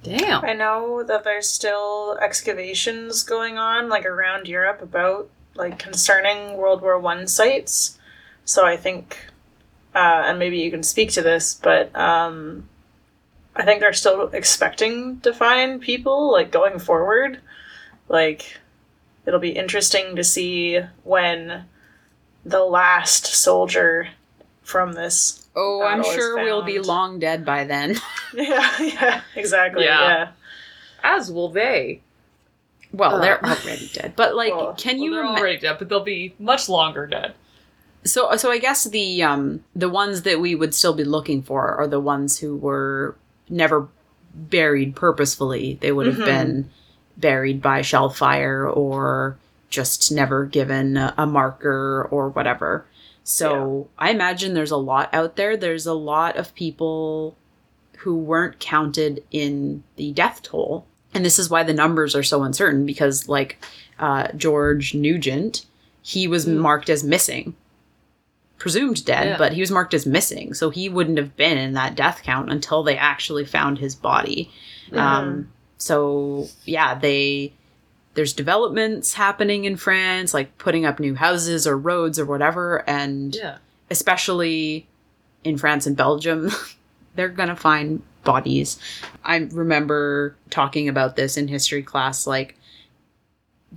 Damn. 0.03 0.45
I 0.45 0.53
know 0.53 1.03
that 1.03 1.25
there's 1.25 1.49
still 1.49 2.19
excavations 2.21 3.23
going 3.23 3.59
on, 3.59 3.89
like 3.89 4.07
around 4.07 4.49
Europe, 4.49 4.81
about 4.81 5.29
like 5.55 5.79
concerning 5.79 6.57
World 6.57 6.83
War 6.83 6.99
One 6.99 7.27
sites. 7.27 7.99
So 8.45 8.65
I 8.65 8.77
think, 8.77 9.19
uh, 9.95 10.23
and 10.27 10.39
maybe 10.39 10.59
you 10.59 10.71
can 10.71 10.83
speak 10.83 11.11
to 11.13 11.23
this, 11.23 11.55
but 11.55 11.95
um, 11.97 12.69
I 13.57 13.65
think 13.65 13.81
they're 13.81 13.93
still 13.93 14.29
expecting 14.29 15.21
to 15.21 15.35
find 15.35 15.81
people 15.81 16.31
like 16.33 16.51
going 16.53 16.79
forward. 16.79 17.41
Like, 18.09 18.59
it'll 19.27 19.41
be 19.41 19.51
interesting 19.51 20.17
to 20.17 20.25
see 20.25 20.81
when 21.03 21.67
the 22.45 22.65
last 22.65 23.27
soldier 23.27 24.09
from 24.69 24.93
this. 24.93 25.47
Oh, 25.57 25.83
I'm 25.83 25.99
Battle 25.99 26.11
is 26.11 26.17
sure 26.17 26.45
we'll 26.45 26.63
be 26.63 26.79
long 26.79 27.19
dead 27.19 27.45
by 27.45 27.65
then. 27.65 27.97
Yeah, 28.35 28.71
yeah, 28.81 29.21
exactly. 29.35 29.85
Yeah. 29.85 30.01
yeah. 30.09 30.29
As 31.03 31.33
will 31.33 31.49
they. 31.49 32.03
Well, 32.93 33.17
Uh. 33.17 33.21
they're 33.21 33.45
already 33.45 33.91
dead. 33.93 34.13
But 34.15 34.35
like, 34.37 34.53
Well, 34.55 34.75
can 34.75 34.97
Well, 34.97 35.05
you 35.05 35.11
they're 35.13 35.21
ima- 35.25 35.39
already 35.39 35.59
dead, 35.59 35.77
but 35.79 35.89
they'll 35.89 36.05
be 36.05 36.35
much 36.39 36.69
longer 36.69 37.07
dead. 37.07 37.35
So, 38.05 38.37
so 38.37 38.51
I 38.51 38.59
guess 38.59 38.85
the 38.85 39.23
um 39.23 39.65
the 39.75 39.89
ones 39.89 40.23
that 40.23 40.39
we 40.41 40.55
would 40.55 40.75
still 40.75 40.93
be 40.95 41.05
looking 41.05 41.43
for 41.43 41.75
are 41.77 41.87
the 41.89 42.01
ones 42.01 42.39
who 42.39 42.57
were 42.57 43.17
never 43.49 43.89
buried 44.35 44.95
purposefully. 44.95 45.79
They 45.81 45.91
would 45.93 46.07
have 46.07 46.17
Mhm. 46.17 46.25
been 46.25 46.71
buried 47.17 47.61
by 47.61 47.83
shell 47.83 48.09
fire 48.11 48.67
or 48.69 49.37
just 49.71 50.13
never 50.13 50.45
given 50.45 50.97
a, 50.97 51.13
a 51.19 51.27
marker 51.27 52.07
or 52.11 52.29
whatever. 52.29 52.85
So 53.31 53.89
I 53.99 54.11
imagine 54.11 54.55
there's 54.55 54.71
a 54.71 54.77
lot 54.79 55.13
out 55.13 55.37
there. 55.37 55.55
There's 55.57 55.87
a 55.87 55.93
lot 55.93 56.37
of 56.37 56.55
people 56.55 57.37
who 57.99 58.17
weren't 58.17 58.59
counted 58.59 59.23
in 59.31 59.83
the 59.97 60.13
death 60.13 60.41
toll. 60.43 60.87
And 61.13 61.25
this 61.27 61.39
is 61.39 61.51
why 61.51 61.63
the 61.63 61.75
numbers 61.75 62.15
are 62.17 62.23
so 62.23 62.43
uncertain 62.43 62.87
because, 62.87 63.29
like 63.29 63.63
uh, 63.99 64.29
George 64.37 64.95
Nugent, 64.95 65.67
he 66.01 66.27
was 66.27 66.47
Mm. 66.47 66.59
marked 66.59 66.89
as 66.89 67.05
missing, 67.05 67.55
presumed 68.59 69.05
dead, 69.05 69.27
Yeah. 69.27 69.37
but 69.39 69.53
he 69.53 69.61
was 69.61 69.71
marked 69.71 69.93
as 69.93 70.07
missing. 70.07 70.55
So 70.55 70.71
he 70.71 70.89
wouldn't 70.89 71.19
have 71.19 71.37
been 71.37 71.59
in 71.59 71.75
that 71.75 71.95
death 71.97 72.23
count 72.25 72.51
until 72.51 72.83
they 72.83 72.97
actually 72.97 73.45
found 73.45 73.79
his 73.79 73.95
body. 73.95 74.51
Um, 74.93 75.49
so 75.77 76.47
yeah, 76.65 76.95
they 76.95 77.53
there's 78.15 78.33
developments 78.33 79.15
happening 79.15 79.65
in 79.65 79.77
France, 79.77 80.35
like 80.35 80.57
putting 80.59 80.85
up 80.85 80.99
new 80.99 81.15
houses 81.15 81.67
or 81.67 81.77
roads 81.79 82.19
or 82.19 82.25
whatever, 82.27 82.83
and 82.89 83.35
Yeah. 83.35 83.59
especially 83.91 84.87
in 85.45 85.57
France 85.57 85.87
and 85.87 85.97
Belgium, 85.97 86.51
they're 87.15 87.29
gonna 87.29 87.57
find 87.57 88.03
bodies. 88.25 88.79
I 89.25 89.37
remember 89.53 90.35
talking 90.51 90.89
about 90.89 91.17
this 91.17 91.37
in 91.37 91.49
history 91.49 91.83
class, 91.83 92.27
like 92.27 92.57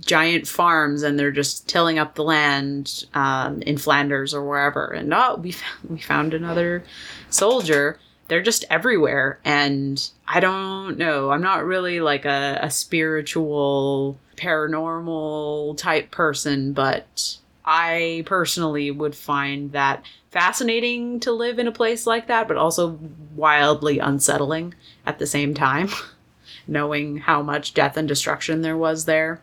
giant 0.00 0.46
farms, 0.48 1.02
and 1.02 1.18
they're 1.18 1.30
just 1.30 1.68
tilling 1.68 1.98
up 1.98 2.14
the 2.14 2.24
land 2.24 3.04
um, 3.14 3.62
in 3.62 3.76
Flanders 3.76 4.34
or 4.34 4.42
wherever, 4.46 4.86
and 4.86 5.12
oh, 5.12 5.36
we 5.36 5.52
found, 5.52 5.90
we 5.90 5.98
found 5.98 6.34
another 6.34 6.82
soldier. 7.30 7.98
They're 8.28 8.42
just 8.42 8.64
everywhere, 8.70 9.38
and 9.44 10.08
I 10.34 10.40
don't 10.40 10.96
know. 10.96 11.30
I'm 11.30 11.42
not 11.42 11.66
really 11.66 12.00
like 12.00 12.24
a, 12.24 12.58
a 12.62 12.70
spiritual, 12.70 14.18
paranormal 14.36 15.76
type 15.76 16.10
person, 16.10 16.72
but 16.72 17.36
I 17.66 18.22
personally 18.24 18.90
would 18.90 19.14
find 19.14 19.72
that 19.72 20.02
fascinating 20.30 21.20
to 21.20 21.32
live 21.32 21.58
in 21.58 21.66
a 21.66 21.72
place 21.72 22.06
like 22.06 22.28
that, 22.28 22.48
but 22.48 22.56
also 22.56 22.98
wildly 23.36 23.98
unsettling 23.98 24.72
at 25.04 25.18
the 25.18 25.26
same 25.26 25.52
time, 25.52 25.90
knowing 26.66 27.18
how 27.18 27.42
much 27.42 27.74
death 27.74 27.98
and 27.98 28.08
destruction 28.08 28.62
there 28.62 28.78
was 28.78 29.04
there. 29.04 29.42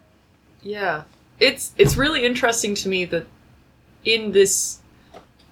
Yeah. 0.64 1.04
It's 1.40 1.72
it's 1.78 1.98
really 1.98 2.26
interesting 2.26 2.74
to 2.74 2.90
me 2.90 3.06
that 3.06 3.28
in 4.06 4.32
this 4.32 4.80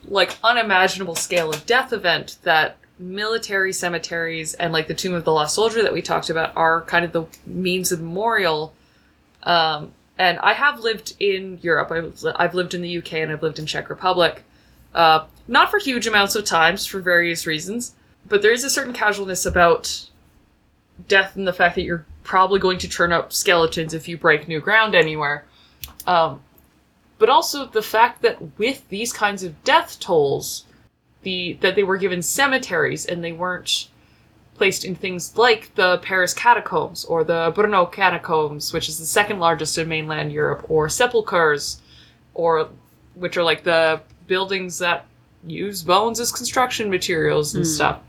like 0.06 0.36
unimaginable 0.44 1.16
scale 1.16 1.52
of 1.52 1.68
death 1.68 1.94
event 1.94 2.38
that 2.42 2.78
military 3.00 3.74
cemeteries 3.74 4.54
and 4.56 4.74
like 4.74 4.88
the 4.88 4.94
tomb 4.94 5.14
of 5.14 5.24
the 5.24 5.32
lost 5.32 5.56
soldier 5.56 5.84
that 5.84 5.94
we 5.94 6.02
talked 6.02 6.30
about 6.30 6.56
are 6.56 6.82
kind 6.84 7.06
of 7.06 7.12
the 7.12 7.26
means 7.46 7.92
of 7.92 8.02
memorial. 8.02 8.74
Um 9.44 9.94
and 10.20 10.40
i 10.40 10.54
have 10.54 10.80
lived 10.80 11.14
in 11.20 11.60
europe. 11.62 11.92
I've, 11.92 12.26
I've 12.36 12.56
lived 12.56 12.74
in 12.74 12.82
the 12.82 12.98
uk 12.98 13.14
and 13.14 13.32
i've 13.32 13.44
lived 13.44 13.60
in 13.60 13.68
czech 13.68 13.88
republic 13.88 14.44
uh, 14.96 15.26
not 15.48 15.70
for 15.70 15.78
huge 15.78 16.08
amounts 16.08 16.36
of 16.36 16.44
times 16.44 16.88
for 16.88 17.00
various 17.00 17.46
reasons 17.46 17.94
but 18.28 18.42
there 18.42 18.52
is 18.52 18.64
a 18.64 18.70
certain 18.70 18.94
casualness 18.94 19.46
about 19.46 20.10
death 21.08 21.36
and 21.36 21.48
the 21.48 21.54
fact 21.54 21.76
that 21.76 21.84
you're 21.84 22.06
probably 22.24 22.60
going 22.60 22.78
to 22.80 22.90
turn 22.90 23.12
up 23.12 23.32
skeletons 23.32 23.94
if 23.94 24.08
you 24.08 24.18
break 24.18 24.48
new 24.48 24.60
ground 24.60 24.96
anywhere. 24.96 25.46
Um, 26.06 26.42
but 27.20 27.30
also 27.30 27.66
the 27.66 27.82
fact 27.82 28.22
that 28.22 28.58
with 28.58 28.88
these 28.90 29.14
kinds 29.14 29.44
of 29.44 29.64
death 29.64 30.00
tolls 30.00 30.66
the 31.24 31.58
that 31.62 31.76
they 31.76 31.84
were 31.84 31.98
given 31.98 32.22
cemeteries 32.22 33.06
and 33.06 33.24
they 33.24 33.32
weren't 33.32 33.90
placed 34.56 34.86
in 34.86 34.96
things 34.96 35.38
like 35.38 35.74
the 35.76 36.00
Paris 36.00 36.34
catacombs 36.34 37.06
or 37.06 37.24
the 37.24 37.52
Brno 37.56 37.92
catacombs, 37.92 38.74
which 38.74 38.90
is 38.90 38.98
the 38.98 39.06
second 39.06 39.40
largest 39.40 39.78
in 39.78 39.88
mainland 39.88 40.32
Europe, 40.32 40.66
or 40.68 40.90
sepulchres, 40.90 41.80
or 42.34 42.70
which 43.16 43.38
are 43.38 43.44
like 43.44 43.64
the 43.64 44.02
buildings 44.26 44.80
that 44.80 45.06
use 45.46 45.84
bones 45.84 46.20
as 46.20 46.32
construction 46.32 46.90
materials 46.90 47.54
and 47.56 47.66
Hmm. 47.66 47.70
stuff. 47.72 48.00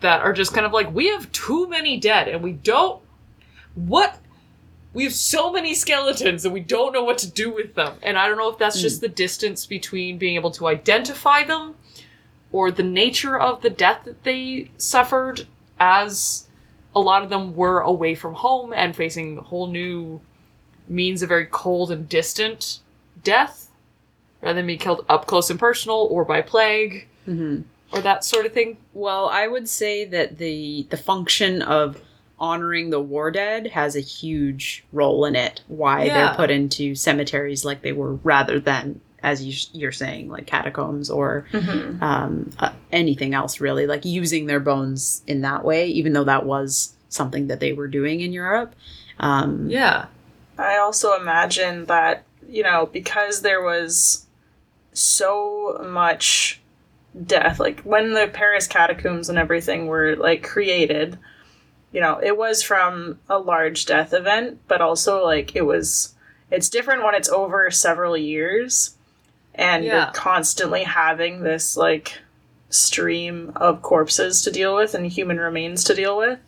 That 0.00 0.20
are 0.22 0.32
just 0.32 0.52
kind 0.54 0.66
of 0.66 0.72
like 0.72 0.92
we 0.94 1.08
have 1.08 1.30
too 1.32 1.68
many 1.68 1.98
dead 1.98 2.26
and 2.28 2.42
we 2.42 2.52
don't 2.52 3.00
what 3.74 4.18
we 4.92 5.04
have 5.04 5.14
so 5.14 5.52
many 5.52 5.74
skeletons 5.74 6.44
and 6.44 6.52
we 6.52 6.60
don't 6.60 6.92
know 6.92 7.04
what 7.04 7.18
to 7.18 7.30
do 7.30 7.52
with 7.52 7.74
them. 7.74 7.94
And 8.02 8.18
I 8.18 8.26
don't 8.28 8.38
know 8.38 8.48
if 8.48 8.58
that's 8.58 8.80
just 8.80 9.00
the 9.00 9.08
distance 9.08 9.66
between 9.66 10.18
being 10.18 10.34
able 10.34 10.50
to 10.52 10.66
identify 10.66 11.44
them 11.44 11.76
or 12.52 12.70
the 12.70 12.82
nature 12.82 13.38
of 13.38 13.62
the 13.62 13.70
death 13.70 14.02
that 14.04 14.24
they 14.24 14.70
suffered, 14.76 15.46
as 15.78 16.48
a 16.94 17.00
lot 17.00 17.22
of 17.22 17.30
them 17.30 17.54
were 17.54 17.80
away 17.80 18.14
from 18.16 18.34
home 18.34 18.72
and 18.72 18.96
facing 18.96 19.36
whole 19.36 19.68
new 19.68 20.20
means 20.88 21.22
of 21.22 21.28
very 21.28 21.46
cold 21.46 21.92
and 21.92 22.08
distant 22.08 22.80
death, 23.22 23.70
rather 24.42 24.56
than 24.56 24.66
being 24.66 24.78
killed 24.80 25.04
up 25.08 25.26
close 25.26 25.48
and 25.50 25.60
personal 25.60 26.08
or 26.10 26.24
by 26.24 26.42
plague 26.42 27.06
Mm-hmm. 27.28 27.62
or 27.92 28.00
that 28.00 28.24
sort 28.24 28.46
of 28.46 28.52
thing. 28.52 28.78
Well, 28.92 29.28
I 29.28 29.46
would 29.46 29.68
say 29.68 30.04
that 30.06 30.38
the 30.38 30.86
the 30.90 30.96
function 30.96 31.62
of 31.62 32.00
honoring 32.40 32.90
the 32.90 33.00
war 33.00 33.30
dead 33.30 33.66
has 33.68 33.94
a 33.94 34.00
huge 34.00 34.82
role 34.92 35.24
in 35.26 35.36
it. 35.36 35.60
Why 35.68 36.04
Yeah. 36.04 36.14
they're 36.14 36.34
put 36.34 36.50
into 36.50 36.94
cemeteries 36.94 37.64
like 37.64 37.82
they 37.82 37.92
were, 37.92 38.14
rather 38.16 38.58
than 38.58 39.00
as 39.22 39.44
you, 39.44 39.52
you're 39.78 39.92
saying, 39.92 40.30
like 40.30 40.46
catacombs 40.46 41.10
or 41.10 41.44
Mhm. 41.52 42.00
um, 42.00 42.48
uh, 42.58 42.70
anything 42.90 43.34
else, 43.34 43.60
really, 43.60 43.86
like 43.86 44.06
using 44.06 44.46
their 44.46 44.60
bones 44.60 45.22
in 45.26 45.42
that 45.42 45.62
way. 45.62 45.86
Even 45.88 46.14
though 46.14 46.24
that 46.24 46.46
was 46.46 46.94
something 47.10 47.48
that 47.48 47.60
they 47.60 47.74
were 47.74 47.88
doing 47.88 48.20
in 48.20 48.32
Europe. 48.32 48.74
Um, 49.18 49.68
Yeah. 49.68 50.06
I 50.56 50.78
also 50.78 51.14
imagine 51.20 51.84
that, 51.86 52.22
you 52.48 52.62
know, 52.62 52.88
because 52.90 53.42
there 53.42 53.62
was 53.62 54.26
so 54.92 55.84
much 55.90 56.60
death, 57.26 57.58
like 57.60 57.80
when 57.82 58.14
the 58.14 58.28
Paris 58.32 58.66
catacombs 58.66 59.28
and 59.28 59.38
everything 59.38 59.86
were 59.86 60.16
like 60.16 60.42
created, 60.42 61.18
you 61.92 62.00
know, 62.00 62.20
it 62.22 62.36
was 62.36 62.62
from 62.62 63.18
a 63.28 63.38
large 63.38 63.86
death 63.86 64.12
event, 64.12 64.60
but 64.68 64.80
also 64.80 65.24
like 65.24 65.56
it 65.56 65.62
was 65.66 66.14
it's 66.50 66.68
different 66.68 67.04
when 67.04 67.14
it's 67.14 67.28
over 67.28 67.70
several 67.70 68.16
years 68.16 68.96
and 69.54 69.84
Yeah. 69.84 70.04
you're 70.04 70.12
constantly 70.12 70.82
having 70.84 71.42
this 71.42 71.76
like 71.76 72.18
stream 72.68 73.52
of 73.56 73.82
corpses 73.82 74.42
to 74.42 74.50
deal 74.50 74.74
with 74.76 74.94
and 74.94 75.06
human 75.06 75.38
remains 75.38 75.84
to 75.84 75.94
deal 75.94 76.16
with. 76.16 76.38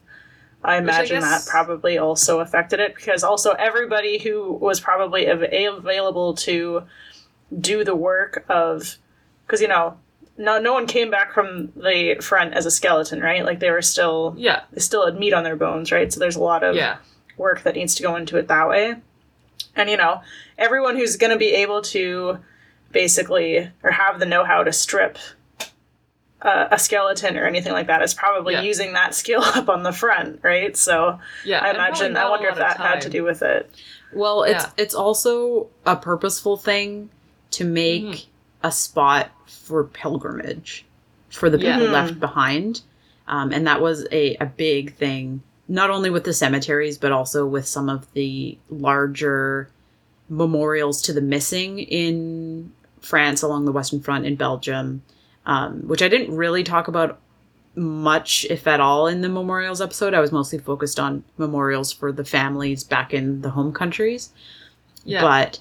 I 0.64 0.74
I 0.74 0.78
imagine 0.78 1.20
guess- 1.20 1.44
that 1.44 1.50
probably 1.50 1.98
also 1.98 2.38
affected 2.40 2.78
it 2.80 2.94
because 2.94 3.24
also 3.24 3.52
everybody 3.52 4.18
who 4.18 4.52
was 4.52 4.78
probably 4.80 5.28
av- 5.28 5.42
available 5.52 6.34
to 6.34 6.84
do 7.60 7.82
the 7.84 7.96
work 7.96 8.44
of 8.48 8.96
because 9.46 9.60
you 9.60 9.68
know 9.68 9.98
no 10.38 10.58
no 10.58 10.72
one 10.72 10.86
came 10.86 11.10
back 11.10 11.32
from 11.34 11.72
the 11.76 12.16
front 12.20 12.54
as 12.54 12.64
a 12.66 12.70
skeleton 12.70 13.20
right 13.20 13.44
like 13.44 13.60
they 13.60 13.70
were 13.70 13.82
still 13.82 14.34
Yeah. 14.36 14.62
they 14.72 14.80
still 14.80 15.04
had 15.04 15.18
meat 15.18 15.32
on 15.34 15.44
their 15.44 15.56
bones 15.56 15.92
right 15.92 16.12
so 16.12 16.18
there's 16.20 16.36
a 16.36 16.42
lot 16.42 16.62
of 16.64 16.74
Yeah. 16.74 16.96
work 17.36 17.62
that 17.62 17.74
needs 17.74 17.94
to 17.96 18.02
go 18.02 18.16
into 18.16 18.36
it 18.38 18.48
that 18.48 18.68
way 18.68 18.96
and 19.76 19.90
you 19.90 19.96
know 19.96 20.22
everyone 20.58 20.96
who's 20.96 21.16
going 21.16 21.32
to 21.32 21.38
be 21.38 21.52
able 21.54 21.82
to 21.82 22.38
basically 22.92 23.70
or 23.82 23.90
have 23.90 24.20
the 24.20 24.26
know-how 24.26 24.62
to 24.64 24.72
strip 24.72 25.18
uh, 26.42 26.66
a 26.72 26.78
skeleton 26.78 27.36
or 27.36 27.46
anything 27.46 27.72
like 27.72 27.86
that 27.86 28.02
is 28.02 28.14
probably 28.14 28.54
Yeah. 28.54 28.62
using 28.62 28.94
that 28.94 29.14
skill 29.22 29.42
up 29.42 29.68
on 29.68 29.82
the 29.82 29.92
front 29.92 30.40
right 30.42 30.76
so 30.76 31.18
Yeah. 31.44 31.60
I 31.64 31.70
imagine. 31.70 32.16
I 32.16 32.28
wonder 32.28 32.48
if 32.48 32.56
that 32.56 32.78
had 32.78 33.00
to 33.02 33.08
do 33.10 33.22
with 33.22 33.42
it. 33.42 33.70
Well, 34.12 34.42
it's 34.42 34.64
Yeah. 34.64 34.70
it's 34.76 34.94
also 34.94 35.68
a 35.86 35.94
purposeful 35.96 36.56
thing 36.56 37.10
to 37.52 37.64
make 37.64 38.02
Mhm. 38.02 38.26
A 38.62 38.72
spot 38.72 39.30
for 39.46 39.84
pilgrimage 39.84 40.84
for 41.30 41.48
the 41.50 41.58
people 41.58 41.86
Mhm. 41.86 41.92
left 41.92 42.20
behind, 42.20 42.82
um, 43.28 43.52
and 43.52 43.66
that 43.66 43.80
was 43.80 44.06
a 44.12 44.36
a 44.40 44.46
big 44.46 44.94
thing, 44.96 45.42
not 45.68 45.90
only 45.90 46.10
with 46.10 46.24
the 46.24 46.32
cemeteries 46.34 46.98
but 46.98 47.12
also 47.12 47.46
with 47.46 47.66
some 47.66 47.88
of 47.88 48.06
the 48.12 48.58
larger 48.70 49.68
memorials 50.28 51.02
to 51.02 51.12
the 51.12 51.20
missing 51.20 51.78
in 51.78 52.72
France 53.00 53.42
along 53.42 53.64
the 53.64 53.72
Western 53.72 54.00
Front 54.00 54.24
in 54.26 54.36
Belgium, 54.36 55.02
um, 55.46 55.86
which 55.88 56.02
I 56.02 56.08
didn't 56.08 56.34
really 56.36 56.62
talk 56.62 56.88
about 56.88 57.18
much, 57.74 58.46
if 58.50 58.66
at 58.66 58.80
all, 58.80 59.06
in 59.06 59.22
the 59.22 59.28
memorials 59.28 59.80
episode. 59.80 60.14
I 60.14 60.20
was 60.20 60.30
mostly 60.30 60.58
focused 60.58 61.00
on 61.00 61.24
memorials 61.38 61.90
for 61.90 62.12
the 62.12 62.24
families 62.24 62.84
back 62.84 63.12
in 63.14 63.40
the 63.40 63.50
home 63.50 63.72
countries. 63.72 64.30
Yeah. 65.04 65.22
But 65.22 65.58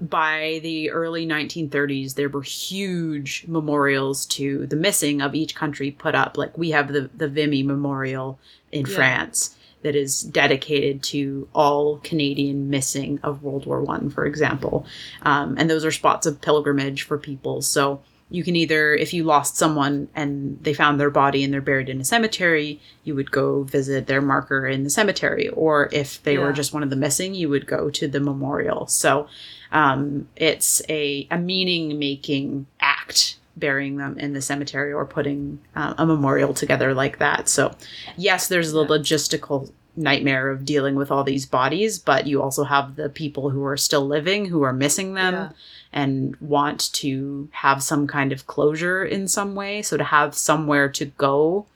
by 0.00 0.60
the 0.62 0.90
early 0.90 1.26
1930s, 1.26 2.14
there 2.14 2.28
were 2.28 2.42
huge 2.42 3.44
memorials 3.48 4.26
to 4.26 4.66
the 4.66 4.76
missing 4.76 5.20
of 5.20 5.34
each 5.34 5.54
country 5.54 5.90
put 5.90 6.14
up. 6.14 6.36
Like 6.38 6.56
we 6.56 6.70
have 6.70 6.92
the, 6.92 7.10
the 7.16 7.28
Vimy 7.28 7.62
Memorial 7.62 8.38
in 8.72 8.86
Yeah. 8.86 8.94
France. 8.94 9.54
that 9.82 9.94
is 9.94 10.22
dedicated 10.22 11.04
to 11.04 11.46
all 11.54 11.98
Canadian 11.98 12.68
missing 12.68 13.20
of 13.22 13.44
World 13.44 13.64
War 13.64 13.80
One, 13.80 14.10
for 14.10 14.26
example. 14.26 14.84
Um, 15.22 15.54
and 15.56 15.70
those 15.70 15.84
are 15.84 15.92
spots 15.92 16.26
of 16.26 16.40
pilgrimage 16.40 17.02
for 17.02 17.16
people. 17.16 17.62
So 17.62 18.00
you 18.30 18.44
can 18.44 18.56
either, 18.56 18.94
if 18.94 19.14
you 19.14 19.24
lost 19.24 19.56
someone 19.56 20.08
and 20.14 20.58
they 20.62 20.74
found 20.74 21.00
their 21.00 21.10
body 21.10 21.42
and 21.42 21.52
they're 21.52 21.62
buried 21.62 21.88
in 21.88 22.00
a 22.00 22.04
cemetery, 22.04 22.80
you 23.04 23.14
would 23.14 23.30
go 23.30 23.62
visit 23.62 24.06
their 24.06 24.20
marker 24.20 24.66
in 24.66 24.84
the 24.84 24.90
cemetery. 24.90 25.48
Or 25.48 25.88
if 25.92 26.22
they 26.22 26.36
were 26.36 26.52
just 26.52 26.74
one 26.74 26.82
of 26.82 26.90
the 26.90 26.96
missing, 26.96 27.34
you 27.34 27.48
would 27.48 27.66
go 27.66 27.88
to 27.90 28.06
the 28.06 28.20
memorial. 28.20 28.86
So 28.86 29.28
um, 29.72 30.28
it's 30.36 30.82
a, 30.90 31.26
a 31.30 31.38
meaning 31.38 31.98
making 31.98 32.66
act 32.80 33.36
burying 33.56 33.96
them 33.96 34.18
in 34.18 34.34
the 34.34 34.42
cemetery 34.42 34.92
or 34.92 35.04
putting 35.06 35.58
uh, 35.74 35.94
a 35.98 36.06
memorial 36.06 36.54
together 36.54 36.94
like 36.94 37.18
that. 37.18 37.48
So, 37.48 37.74
yes, 38.16 38.46
there's 38.48 38.72
the 38.72 38.84
logistical 38.84 39.72
nightmare 39.96 40.48
of 40.50 40.64
dealing 40.64 40.94
with 40.94 41.10
all 41.10 41.24
these 41.24 41.44
bodies, 41.44 41.98
but 41.98 42.26
you 42.26 42.40
also 42.40 42.64
have 42.64 42.94
the 42.96 43.08
people 43.08 43.50
who 43.50 43.64
are 43.64 43.76
still 43.76 44.06
living 44.06 44.46
who 44.46 44.62
are 44.62 44.72
missing 44.72 45.14
them 45.14 45.34
Yeah. 45.34 45.50
And 45.92 46.36
want 46.36 46.92
to 46.94 47.48
have 47.52 47.82
some 47.82 48.06
kind 48.06 48.30
of 48.32 48.46
closure 48.46 49.04
in 49.04 49.26
some 49.28 49.54
way. 49.54 49.82
So, 49.82 49.96
to 49.96 50.04
have 50.04 50.34
somewhere 50.34 50.88
to 50.90 51.04
go. 51.06 51.66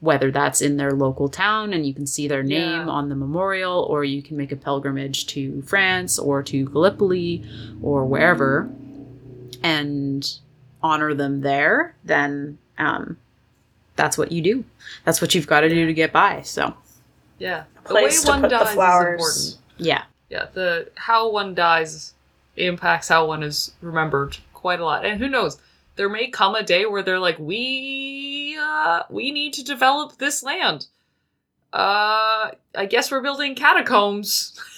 Whether 0.00 0.30
that's 0.30 0.60
in 0.60 0.76
their 0.76 0.92
local 0.92 1.30
town 1.30 1.72
and 1.72 1.86
you 1.86 1.94
can 1.94 2.06
see 2.06 2.28
their 2.28 2.42
name 2.42 2.80
Yeah. 2.86 2.86
on 2.88 3.08
the 3.08 3.14
memorial, 3.14 3.86
or 3.88 4.04
you 4.04 4.20
can 4.22 4.36
make 4.36 4.52
a 4.52 4.56
pilgrimage 4.56 5.26
to 5.28 5.62
France 5.62 6.18
or 6.18 6.42
to 6.42 6.66
Gallipoli 6.66 7.42
or 7.80 8.04
wherever 8.04 8.68
and 9.62 10.38
honor 10.82 11.14
them 11.14 11.40
there, 11.40 11.94
then 12.04 12.58
um, 12.78 13.16
that's 13.96 14.18
what 14.18 14.30
you 14.32 14.42
do. 14.42 14.64
That's 15.04 15.20
what 15.22 15.34
you've 15.34 15.46
got 15.46 15.60
to 15.60 15.68
do 15.68 15.86
to 15.86 15.94
get 15.94 16.12
by. 16.12 16.42
So, 16.42 16.74
Yeah. 17.38 17.64
place 17.84 18.22
to 18.24 18.32
put 18.40 18.50
the 18.50 18.66
flowers. 18.66 19.20
is 19.22 19.54
important. 19.54 19.86
yeah. 19.88 20.02
Yeah, 20.30 20.46
the 20.52 20.88
how 20.96 21.30
one 21.30 21.54
dies 21.54 22.13
impacts 22.56 23.08
how 23.08 23.26
one 23.26 23.42
is 23.42 23.72
remembered 23.80 24.38
quite 24.52 24.80
a 24.80 24.84
lot. 24.84 25.04
And 25.04 25.20
who 25.20 25.28
knows? 25.28 25.58
There 25.96 26.08
may 26.08 26.28
come 26.28 26.54
a 26.54 26.62
day 26.62 26.86
where 26.86 27.02
they're 27.02 27.18
like, 27.18 27.38
we 27.38 28.56
uh 28.60 29.02
we 29.10 29.30
need 29.30 29.52
to 29.54 29.64
develop 29.64 30.18
this 30.18 30.42
land. 30.42 30.86
Uh 31.72 32.50
I 32.74 32.86
guess 32.88 33.10
we're 33.10 33.22
building 33.22 33.54
catacombs. 33.54 34.58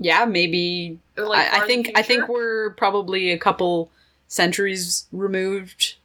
Yeah, 0.00 0.24
maybe. 0.24 0.98
Like, 1.16 1.38
I, 1.38 1.42
I 1.42 1.50
far 1.50 1.54
in 1.56 1.60
the 1.60 1.66
think 1.66 1.98
I 1.98 2.02
think 2.02 2.28
we're 2.28 2.70
probably 2.70 3.32
a 3.32 3.38
couple 3.38 3.90
centuries 4.28 5.06
removed, 5.12 5.96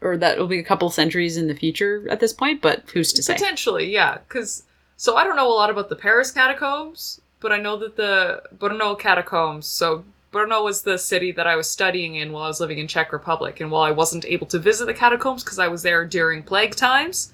or 0.00 0.16
that 0.16 0.38
will 0.38 0.46
be 0.46 0.58
a 0.58 0.64
couple 0.64 0.88
centuries 0.90 1.36
in 1.36 1.48
the 1.48 1.54
future 1.54 2.06
at 2.10 2.20
this 2.20 2.32
point. 2.32 2.62
But 2.62 2.84
who's 2.92 3.12
to 3.14 3.22
say? 3.22 3.34
Potentially, 3.34 3.92
yeah. 3.92 4.18
Because 4.18 4.62
so 4.96 5.16
I 5.16 5.24
don't 5.24 5.36
know 5.36 5.50
a 5.50 5.54
lot 5.54 5.70
about 5.70 5.88
the 5.88 5.96
Paris 5.96 6.30
catacombs, 6.30 7.20
but 7.40 7.52
I 7.52 7.58
know 7.58 7.76
that 7.76 7.96
the 7.96 8.42
Brno 8.56 8.98
catacombs. 8.98 9.66
So 9.66 10.04
Brno 10.38 10.62
was 10.62 10.82
the 10.82 10.98
city 10.98 11.32
that 11.32 11.46
I 11.46 11.56
was 11.56 11.68
studying 11.68 12.14
in 12.14 12.32
while 12.32 12.44
I 12.44 12.48
was 12.48 12.60
living 12.60 12.78
in 12.78 12.86
Czech 12.86 13.12
Republic, 13.12 13.60
and 13.60 13.70
while 13.70 13.82
I 13.82 13.90
wasn't 13.90 14.24
able 14.24 14.46
to 14.48 14.58
visit 14.58 14.86
the 14.86 14.94
catacombs 14.94 15.42
because 15.42 15.58
I 15.58 15.68
was 15.68 15.82
there 15.82 16.04
during 16.04 16.42
plague 16.42 16.76
times, 16.76 17.32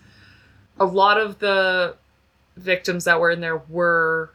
a 0.80 0.84
lot 0.86 1.20
of 1.20 1.38
the 1.38 1.96
victims 2.56 3.04
that 3.04 3.20
were 3.20 3.30
in 3.30 3.40
there 3.40 3.58
were 3.68 4.30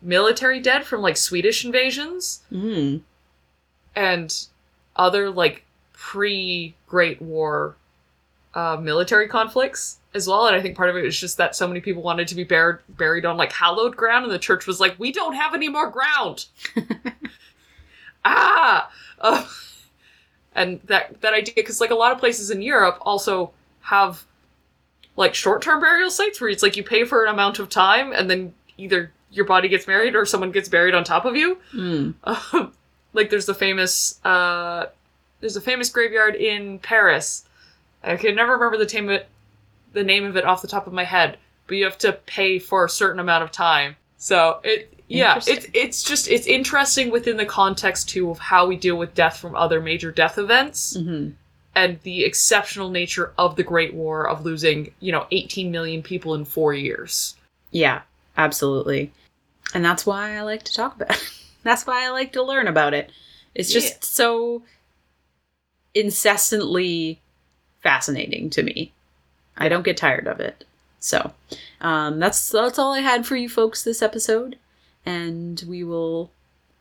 military 0.00 0.60
dead 0.60 0.84
from 0.84 1.02
like 1.02 1.16
Swedish 1.16 1.64
invasions 1.64 2.40
Mm. 2.52 3.00
and 3.96 4.46
other 4.96 5.28
like 5.30 5.64
pre 5.92 6.74
Great 6.86 7.20
War 7.20 7.76
uh, 8.54 8.76
military 8.80 9.28
conflicts 9.28 9.98
as 10.14 10.26
well. 10.26 10.46
And 10.46 10.56
I 10.56 10.60
think 10.62 10.76
part 10.76 10.88
of 10.88 10.96
it 10.96 11.02
was 11.02 11.18
just 11.20 11.36
that 11.36 11.54
so 11.54 11.68
many 11.68 11.80
people 11.80 12.02
wanted 12.02 12.28
to 12.28 12.34
be 12.34 12.44
buried 12.44 12.78
buried 12.88 13.26
on 13.26 13.36
like 13.36 13.52
hallowed 13.52 13.96
ground, 13.96 14.24
and 14.24 14.32
the 14.32 14.38
church 14.38 14.66
was 14.66 14.80
like, 14.80 14.98
"We 14.98 15.12
don't 15.12 15.34
have 15.34 15.52
any 15.54 15.68
more 15.68 15.90
ground." 15.90 16.46
ah, 18.28 18.90
uh, 19.20 19.46
and 20.54 20.80
that 20.84 21.20
that 21.20 21.34
idea 21.34 21.54
because 21.56 21.80
like 21.80 21.90
a 21.90 21.94
lot 21.94 22.12
of 22.12 22.18
places 22.18 22.50
in 22.50 22.62
Europe 22.62 22.98
also 23.02 23.52
have 23.82 24.24
like 25.16 25.34
short 25.34 25.62
term 25.62 25.80
burial 25.80 26.10
sites 26.10 26.40
where 26.40 26.50
it's 26.50 26.62
like 26.62 26.76
you 26.76 26.84
pay 26.84 27.04
for 27.04 27.24
an 27.24 27.30
amount 27.30 27.58
of 27.58 27.68
time 27.68 28.12
and 28.12 28.30
then 28.30 28.54
either 28.76 29.12
your 29.30 29.44
body 29.44 29.68
gets 29.68 29.84
buried 29.84 30.14
or 30.14 30.24
someone 30.24 30.50
gets 30.52 30.68
buried 30.68 30.94
on 30.94 31.04
top 31.04 31.24
of 31.24 31.36
you. 31.36 31.58
Mm. 31.74 32.14
Um, 32.24 32.72
like 33.14 33.30
there's 33.30 33.46
the 33.46 33.54
famous 33.54 34.24
uh 34.24 34.86
there's 35.40 35.56
a 35.56 35.60
famous 35.60 35.90
graveyard 35.90 36.34
in 36.34 36.78
Paris. 36.78 37.44
I 38.02 38.16
can 38.16 38.34
never 38.34 38.52
remember 38.52 38.76
the 38.76 38.92
name 38.92 39.08
of 39.08 39.14
it 39.16 39.28
the 39.92 40.04
name 40.04 40.24
of 40.24 40.36
it 40.36 40.44
off 40.44 40.62
the 40.62 40.68
top 40.68 40.86
of 40.86 40.92
my 40.92 41.04
head, 41.04 41.38
but 41.66 41.76
you 41.76 41.84
have 41.84 41.98
to 41.98 42.12
pay 42.12 42.58
for 42.58 42.84
a 42.84 42.88
certain 42.88 43.20
amount 43.20 43.42
of 43.42 43.50
time. 43.50 43.96
So 44.18 44.60
it 44.62 44.97
yeah, 45.08 45.36
it's 45.46 45.66
it's 45.72 46.02
just 46.02 46.28
it's 46.28 46.46
interesting 46.46 47.10
within 47.10 47.36
the 47.36 47.46
context 47.46 48.08
too 48.08 48.30
of 48.30 48.38
how 48.38 48.66
we 48.66 48.76
deal 48.76 48.96
with 48.96 49.14
death 49.14 49.38
from 49.38 49.56
other 49.56 49.80
major 49.80 50.12
death 50.12 50.38
events 50.38 50.96
hmm 50.96 51.30
and 51.74 52.00
the 52.02 52.24
exceptional 52.24 52.90
nature 52.90 53.32
of 53.38 53.54
the 53.54 53.62
Great 53.62 53.94
War 53.94 54.28
of 54.28 54.44
losing, 54.44 54.92
you 54.98 55.12
know, 55.12 55.28
18 55.30 55.70
million 55.70 56.02
people 56.02 56.34
in 56.34 56.44
4 56.44 56.74
years. 56.74 57.36
Yeah, 57.70 58.00
absolutely. 58.36 59.12
And 59.74 59.84
that's 59.84 60.04
why 60.04 60.34
I 60.36 60.40
like 60.42 60.64
to 60.64 60.74
talk 60.74 60.96
about 60.96 61.10
it. 61.12 61.30
That's 61.62 61.86
why 61.86 62.04
I 62.04 62.08
like 62.08 62.32
to 62.32 62.42
learn 62.42 62.66
about 62.66 62.94
it. 62.94 63.12
It's 63.54 63.70
just 63.70 63.92
Yeah. 63.92 63.98
so 64.00 64.62
incessantly 65.94 67.20
fascinating 67.80 68.50
to 68.50 68.62
me. 68.62 68.92
I 69.56 69.68
don't 69.68 69.84
get 69.84 69.96
tired 69.96 70.26
of 70.26 70.40
it. 70.40 70.64
So, 71.00 71.32
um, 71.80 72.18
that's 72.18 72.50
that's 72.50 72.78
all 72.78 72.92
I 72.92 73.00
had 73.00 73.24
for 73.26 73.36
you 73.36 73.48
folks 73.48 73.84
this 73.84 74.02
episode, 74.02 74.56
and 75.08 75.62
we 75.66 75.84
will 75.84 76.32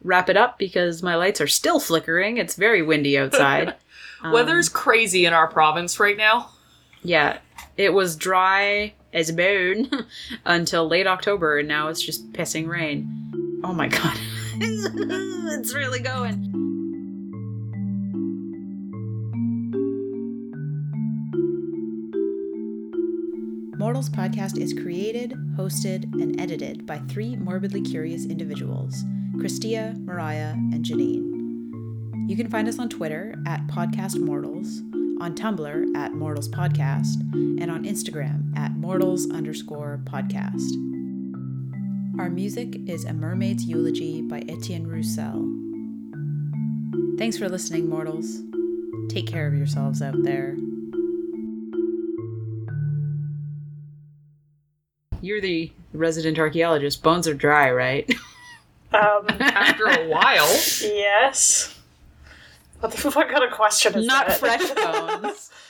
wrap 0.04 0.30
it 0.30 0.38
up 0.38 0.60
because 0.60 1.02
my 1.02 1.16
lights 1.16 1.42
are 1.42 1.48
still 1.48 1.80
flickering. 1.80 2.38
It's 2.38 2.56
very 2.56 2.82
windy 2.82 3.18
outside. 3.18 3.76
Um, 4.24 4.32
Weather's 4.32 4.68
crazy 4.68 5.26
in 5.26 5.34
our 5.34 5.46
province 5.48 6.00
right 6.00 6.18
now. 6.18 6.50
yeah, 7.04 7.38
it 7.78 7.94
was 7.94 8.16
dry 8.16 8.96
as 9.14 9.30
a 9.30 9.34
bone 9.34 9.92
until 10.46 10.88
late 10.88 11.06
October, 11.06 11.60
and 11.60 11.68
now 11.68 11.90
it's 11.90 12.02
just 12.02 12.34
pissing 12.34 12.68
rain. 12.68 13.62
Oh 13.64 13.74
my 13.74 13.88
god. 13.88 14.18
it's 14.60 15.72
really 15.72 16.00
going. 16.00 16.77
Mortals 23.88 24.10
Podcast 24.10 24.58
is 24.58 24.74
created, 24.74 25.32
hosted, 25.56 26.12
and 26.22 26.42
edited 26.42 26.86
by 26.86 26.98
three 27.08 27.38
morbidly 27.38 27.80
curious 27.80 28.26
individuals 28.26 29.06
Christia, 29.38 29.98
Mariah, 30.04 30.52
and 30.52 30.84
Janine. 30.84 32.30
You 32.30 32.36
can 32.36 32.50
find 32.50 32.68
us 32.68 32.80
on 32.80 32.90
Twitter 32.90 33.34
at 33.46 33.66
Podcast 33.68 34.20
Mortals, 34.20 34.82
on 35.22 35.36
Tumblr 35.36 35.96
at 35.96 36.14
Mortals 36.14 36.50
Podcast, 36.50 37.22
and 37.32 37.72
on 37.72 37.86
Instagram 37.86 38.54
at 38.58 38.76
Mortals 38.76 39.32
underscore 39.32 40.02
podcast. 40.04 40.70
Our 42.20 42.30
music 42.30 42.76
is 42.90 43.06
A 43.06 43.14
Mermaid's 43.14 43.64
Eulogy 43.64 44.22
by 44.22 44.44
Etienne 44.50 44.88
Roussel. 44.88 45.48
Thanks 47.18 47.38
for 47.38 47.48
listening, 47.48 47.88
mortals. 47.88 48.42
Take 49.08 49.28
care 49.28 49.48
of 49.48 49.54
yourselves 49.54 50.02
out 50.02 50.24
there. 50.24 50.58
You're 55.28 55.42
the 55.42 55.70
resident 55.92 56.40
archaeologist. 56.40 57.04
Bones 57.04 57.28
are 57.28 57.34
dry, 57.34 57.70
right? 57.70 58.10
Um, 58.94 59.26
After 59.42 59.86
a 59.88 60.08
while. 60.08 60.48
yes. 60.82 61.78
What 62.80 62.94
the 62.94 62.98
fuck 63.12 63.28
kind 63.30 63.44
of 63.44 63.52
question 63.52 63.94
is 63.96 64.06
Not 64.08 64.28
that? 64.28 64.40
fresh 64.40 64.70
bones. 64.72 65.52